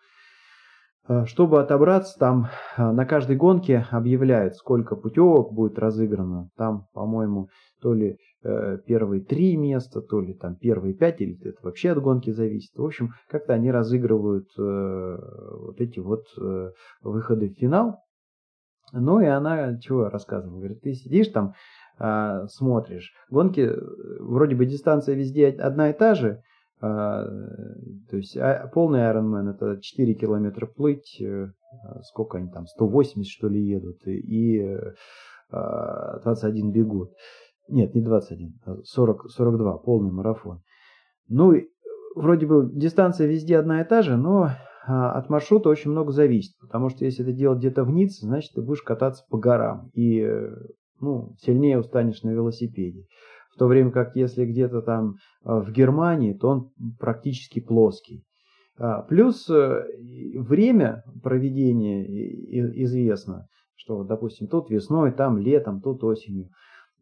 Чтобы 1.24 1.62
отобраться, 1.62 2.20
там 2.20 2.50
на 2.78 3.06
каждой 3.06 3.38
гонке 3.38 3.86
объявляют, 3.92 4.58
сколько 4.58 4.98
путевок 4.98 5.54
будет 5.54 5.80
разыграно. 5.80 6.50
Там, 6.58 6.88
по-моему, 6.94 7.48
то 7.82 7.94
ли 7.94 8.18
первые 8.44 9.24
три 9.24 9.56
места, 9.56 10.02
то 10.02 10.20
ли 10.20 10.34
там 10.34 10.58
первые 10.58 10.94
пять, 10.94 11.22
или 11.22 11.38
это 11.48 11.60
вообще 11.64 11.92
от 11.92 12.02
гонки 12.02 12.32
зависит. 12.32 12.76
В 12.76 12.84
общем, 12.84 13.12
как-то 13.30 13.54
они 13.54 13.72
разыгрывают 13.72 14.50
вот 14.58 15.80
эти 15.80 16.00
вот 16.00 16.26
выходы 17.02 17.52
в 17.52 17.54
финал. 17.54 18.02
Ну 18.94 19.20
и 19.20 19.26
она 19.26 19.78
чего 19.80 20.10
рассказывала? 20.10 20.58
Говорит, 20.58 20.82
ты 20.82 20.94
сидишь 20.94 21.28
там, 21.30 21.54
э, 22.00 22.46
смотришь. 22.50 23.14
Гонки, 23.30 23.62
э, 23.62 23.76
вроде 24.20 24.56
бы 24.56 24.66
дистанция 24.66 25.16
везде 25.16 25.50
одна 25.50 25.90
и 25.90 25.94
та 25.94 26.16
же. 26.16 26.42
Э, 26.82 27.26
то 28.10 28.18
есть 28.18 28.38
а, 28.38 28.70
полный 28.74 29.00
Ironman 29.00 29.50
это 29.50 29.82
4 29.82 30.14
километра 30.14 30.68
плыть, 30.68 31.20
э, 31.20 31.52
сколько 32.04 32.38
они 32.38 32.50
там, 32.50 32.68
180 32.68 33.28
что 33.30 33.48
ли 33.48 33.62
едут, 33.62 34.08
и 34.08 34.60
э, 34.60 34.94
21 35.52 36.72
бегут. 36.72 37.12
Нет, 37.68 37.94
не 37.94 38.02
21, 38.02 38.54
40, 38.84 39.30
42, 39.30 39.78
полный 39.80 40.12
марафон. 40.12 40.62
Ну, 41.28 41.54
вроде 42.16 42.46
бы 42.46 42.70
дистанция 42.72 43.28
везде 43.28 43.58
одна 43.58 43.82
и 43.82 43.84
та 43.84 44.02
же, 44.02 44.16
но 44.16 44.44
а, 44.44 44.58
от 44.88 45.30
маршрута 45.30 45.70
очень 45.70 45.92
много 45.92 46.12
зависит, 46.12 46.54
потому 46.62 46.90
что 46.90 47.04
если 47.04 47.24
это 47.24 47.34
делать 47.34 47.60
где-то 47.60 47.84
в 47.84 47.92
Ницце, 47.92 48.26
значит 48.26 48.54
ты 48.54 48.62
будешь 48.62 48.82
кататься 48.82 49.24
по 49.30 49.38
горам 49.38 49.90
и 49.94 50.26
ну, 51.00 51.36
сильнее 51.40 51.80
устанешь 51.80 52.24
на 52.24 52.30
велосипеде. 52.30 53.06
В 53.54 53.60
то 53.60 53.68
время 53.68 53.92
как 53.92 54.16
если 54.16 54.46
где-то 54.46 54.82
там 54.82 55.16
а, 55.44 55.62
в 55.62 55.72
Германии, 55.72 56.34
то 56.34 56.50
он 56.50 56.72
практически 57.00 57.60
плоский. 57.60 58.24
А, 58.78 59.02
плюс 59.02 59.50
э, 59.50 59.84
время 60.36 61.04
проведения 61.24 62.06
известно, 62.84 63.48
что, 63.76 64.04
допустим, 64.04 64.48
тут 64.48 64.70
весной, 64.70 65.12
там 65.12 65.38
летом, 65.38 65.82
тут 65.82 66.04
осенью. 66.04 66.50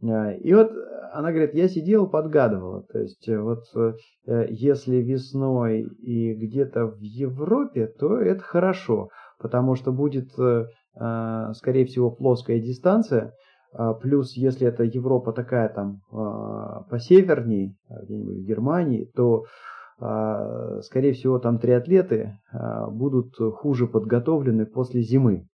И 0.01 0.53
вот 0.53 0.71
она 1.15 1.31
говорит, 1.31 1.53
я 1.53 1.69
сидела, 1.69 2.05
подгадывала. 2.05 2.83
То 2.83 2.99
есть 2.99 3.27
э, 3.29 3.39
вот 3.39 3.63
э, 3.75 4.47
если 4.49 4.97
весной 4.97 5.83
и 6.01 6.33
где-то 6.33 6.87
в 6.87 6.99
Европе, 6.99 7.87
то 7.87 8.19
это 8.19 8.41
хорошо, 8.43 9.09
потому 9.39 9.75
что 9.75 9.93
будет, 9.93 10.37
э, 10.37 10.65
скорее 11.53 11.85
всего, 11.85 12.11
плоская 12.11 12.59
дистанция. 12.59 13.33
А 13.71 13.93
плюс, 13.93 14.33
если 14.33 14.67
это 14.67 14.83
Европа 14.83 15.33
такая 15.33 15.67
там 15.67 15.99
посеверней, 16.89 17.75
где-нибудь 17.89 18.37
в 18.37 18.45
Германии, 18.45 19.11
то 19.13 19.43
скорее 19.97 21.11
всего, 21.11 21.39
там 21.39 21.59
триатлеты 21.59 22.37
будут 22.89 23.35
хуже 23.35 23.87
подготовлены 23.87 24.65
после 24.65 25.01
зимы. 25.01 25.47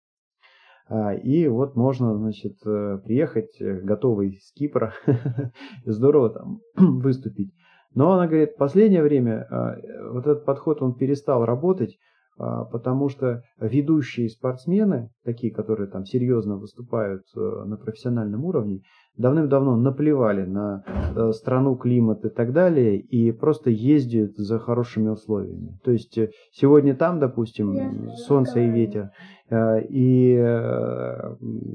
А, 0.88 1.14
и 1.14 1.48
вот 1.48 1.76
можно, 1.76 2.18
значит, 2.18 2.58
э, 2.66 3.00
приехать 3.04 3.60
э, 3.62 3.80
готовый 3.82 4.40
с 4.42 4.52
Кипра, 4.54 4.94
здорово 5.86 6.30
там 6.32 6.60
выступить. 6.76 7.54
Но 7.94 8.14
она 8.14 8.28
говорит, 8.28 8.58
последнее 8.58 9.04
время 9.04 9.48
а, 9.50 9.76
вот 10.12 10.28
этот 10.28 10.46
подход, 10.46 10.82
он 10.82 10.96
перестал 10.96 11.46
работать, 11.46 11.98
потому 12.38 13.10
что 13.10 13.44
ведущие 13.60 14.30
спортсмены, 14.30 15.10
такие, 15.24 15.54
которые 15.54 15.88
там 15.88 16.06
серьезно 16.06 16.58
выступают 16.58 17.24
э, 17.36 17.40
на 17.40 17.78
профессиональном 17.78 18.46
уровне, 18.46 18.82
давным-давно 19.18 19.76
наплевали 19.76 20.46
на 20.46 20.84
э, 20.88 21.32
страну, 21.34 21.76
климат 21.76 22.26
и 22.26 22.30
так 22.30 22.54
далее, 22.54 22.98
и 23.00 23.32
просто 23.32 23.70
ездят 23.70 24.36
за 24.38 24.58
хорошими 24.60 25.10
условиями. 25.10 25.78
То 25.84 25.92
есть 25.92 26.18
э, 26.18 26.32
сегодня 26.52 26.96
там, 26.96 27.20
допустим, 27.20 28.10
солнце 28.28 28.62
и 28.62 28.70
ветер, 28.70 29.12
и 29.54 30.38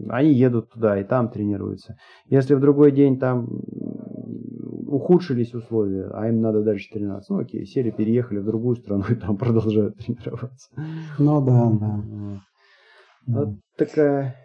они 0.09 0.33
едут 0.33 0.71
туда, 0.71 0.99
и 0.99 1.05
там 1.05 1.29
тренируются. 1.29 1.97
Если 2.31 2.55
в 2.55 2.61
другой 2.61 2.91
день 2.91 3.19
там 3.19 3.47
ухудшились 4.87 5.55
условия, 5.55 6.11
а 6.13 6.29
им 6.29 6.41
надо 6.41 6.63
дальше 6.63 6.89
тренироваться. 6.93 7.33
Ну 7.33 7.41
окей, 7.41 7.67
сели, 7.67 7.91
переехали 7.91 8.39
в 8.39 8.45
другую 8.45 8.77
страну 8.77 9.05
и 9.11 9.15
там 9.15 9.37
продолжают 9.37 9.97
тренироваться. 10.05 10.71
Ну 11.19 11.41
да, 11.45 11.71
да. 11.71 12.41
Вот 13.27 13.49
такая 13.77 14.37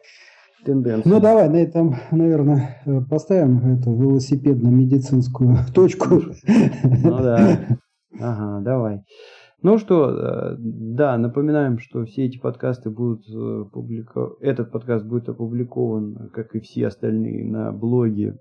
тенденция. 0.65 1.11
Ну 1.11 1.19
давай 1.19 1.49
на 1.49 1.57
этом, 1.57 1.95
наверное, 2.11 2.81
поставим 3.09 3.75
эту 3.75 3.93
велосипедно-медицинскую 3.93 5.57
точку. 5.73 6.21
Ну 6.45 7.17
да. 7.17 7.59
Ага, 8.19 8.61
давай. 8.63 9.03
Ну 9.63 9.77
что, 9.77 10.09
э, 10.09 10.55
да, 10.57 11.17
напоминаем, 11.17 11.77
что 11.77 12.03
все 12.05 12.25
эти 12.25 12.39
подкасты 12.39 12.89
будут 12.89 13.23
э, 13.29 13.65
публикованы, 13.71 14.35
этот 14.41 14.71
подкаст 14.71 15.05
будет 15.05 15.29
опубликован, 15.29 16.31
как 16.33 16.55
и 16.55 16.59
все 16.59 16.87
остальные, 16.87 17.45
на 17.45 17.71
блоге 17.71 18.37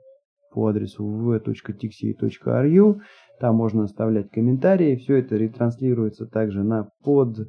по 0.50 0.68
адресу 0.68 1.06
v.tixi.ru. 1.06 3.00
Там 3.38 3.54
можно 3.54 3.84
оставлять 3.84 4.30
комментарии. 4.30 4.96
Все 4.96 5.16
это 5.16 5.36
ретранслируется 5.36 6.26
также 6.26 6.62
на 6.62 6.90
под 7.02 7.48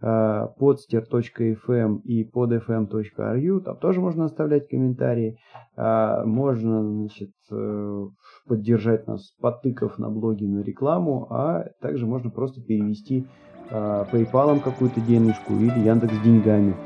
podster.fm 0.00 2.02
и 2.02 2.22
podfm.ru, 2.22 3.60
там 3.60 3.76
тоже 3.78 4.00
можно 4.00 4.26
оставлять 4.26 4.68
комментарии. 4.68 5.40
Можно, 5.76 6.84
значит, 6.84 7.32
э, 7.50 8.06
поддержать 8.46 9.08
нас, 9.08 9.32
подтыков 9.40 9.98
на 9.98 10.08
блоге 10.08 10.46
на 10.46 10.60
рекламу, 10.60 11.26
а 11.30 11.64
также 11.80 12.06
можно 12.06 12.30
просто 12.30 12.62
перевести 12.62 13.26
PayPal 13.70 14.60
какую-то 14.60 15.00
денежку 15.00 15.54
или 15.54 15.80
Яндекс 15.80 16.16
деньгами 16.20 16.76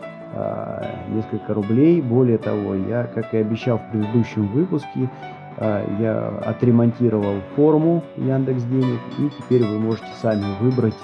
несколько 1.14 1.52
рублей. 1.52 2.00
Более 2.00 2.38
того, 2.38 2.74
я, 2.74 3.04
как 3.04 3.34
и 3.34 3.36
обещал 3.36 3.76
в 3.76 3.90
предыдущем 3.90 4.48
выпуске, 4.48 5.10
я 5.58 6.28
отремонтировал 6.44 7.36
форму 7.56 8.02
Яндекс 8.16 8.62
Денег, 8.64 9.00
и 9.18 9.30
теперь 9.38 9.64
вы 9.64 9.78
можете 9.78 10.08
сами 10.20 10.44
выбрать 10.60 10.94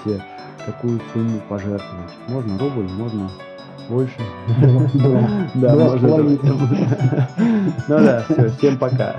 какую 0.65 0.99
сумму 1.13 1.39
пожертвовать. 1.47 2.11
Можно 2.27 2.57
рубль, 2.59 2.89
можно 2.91 3.29
больше. 3.89 4.19
Да, 5.55 5.75
можно. 5.75 6.07
Ну 7.87 7.97
да, 7.97 8.23
все, 8.29 8.49
всем 8.49 8.77
пока. 8.77 9.15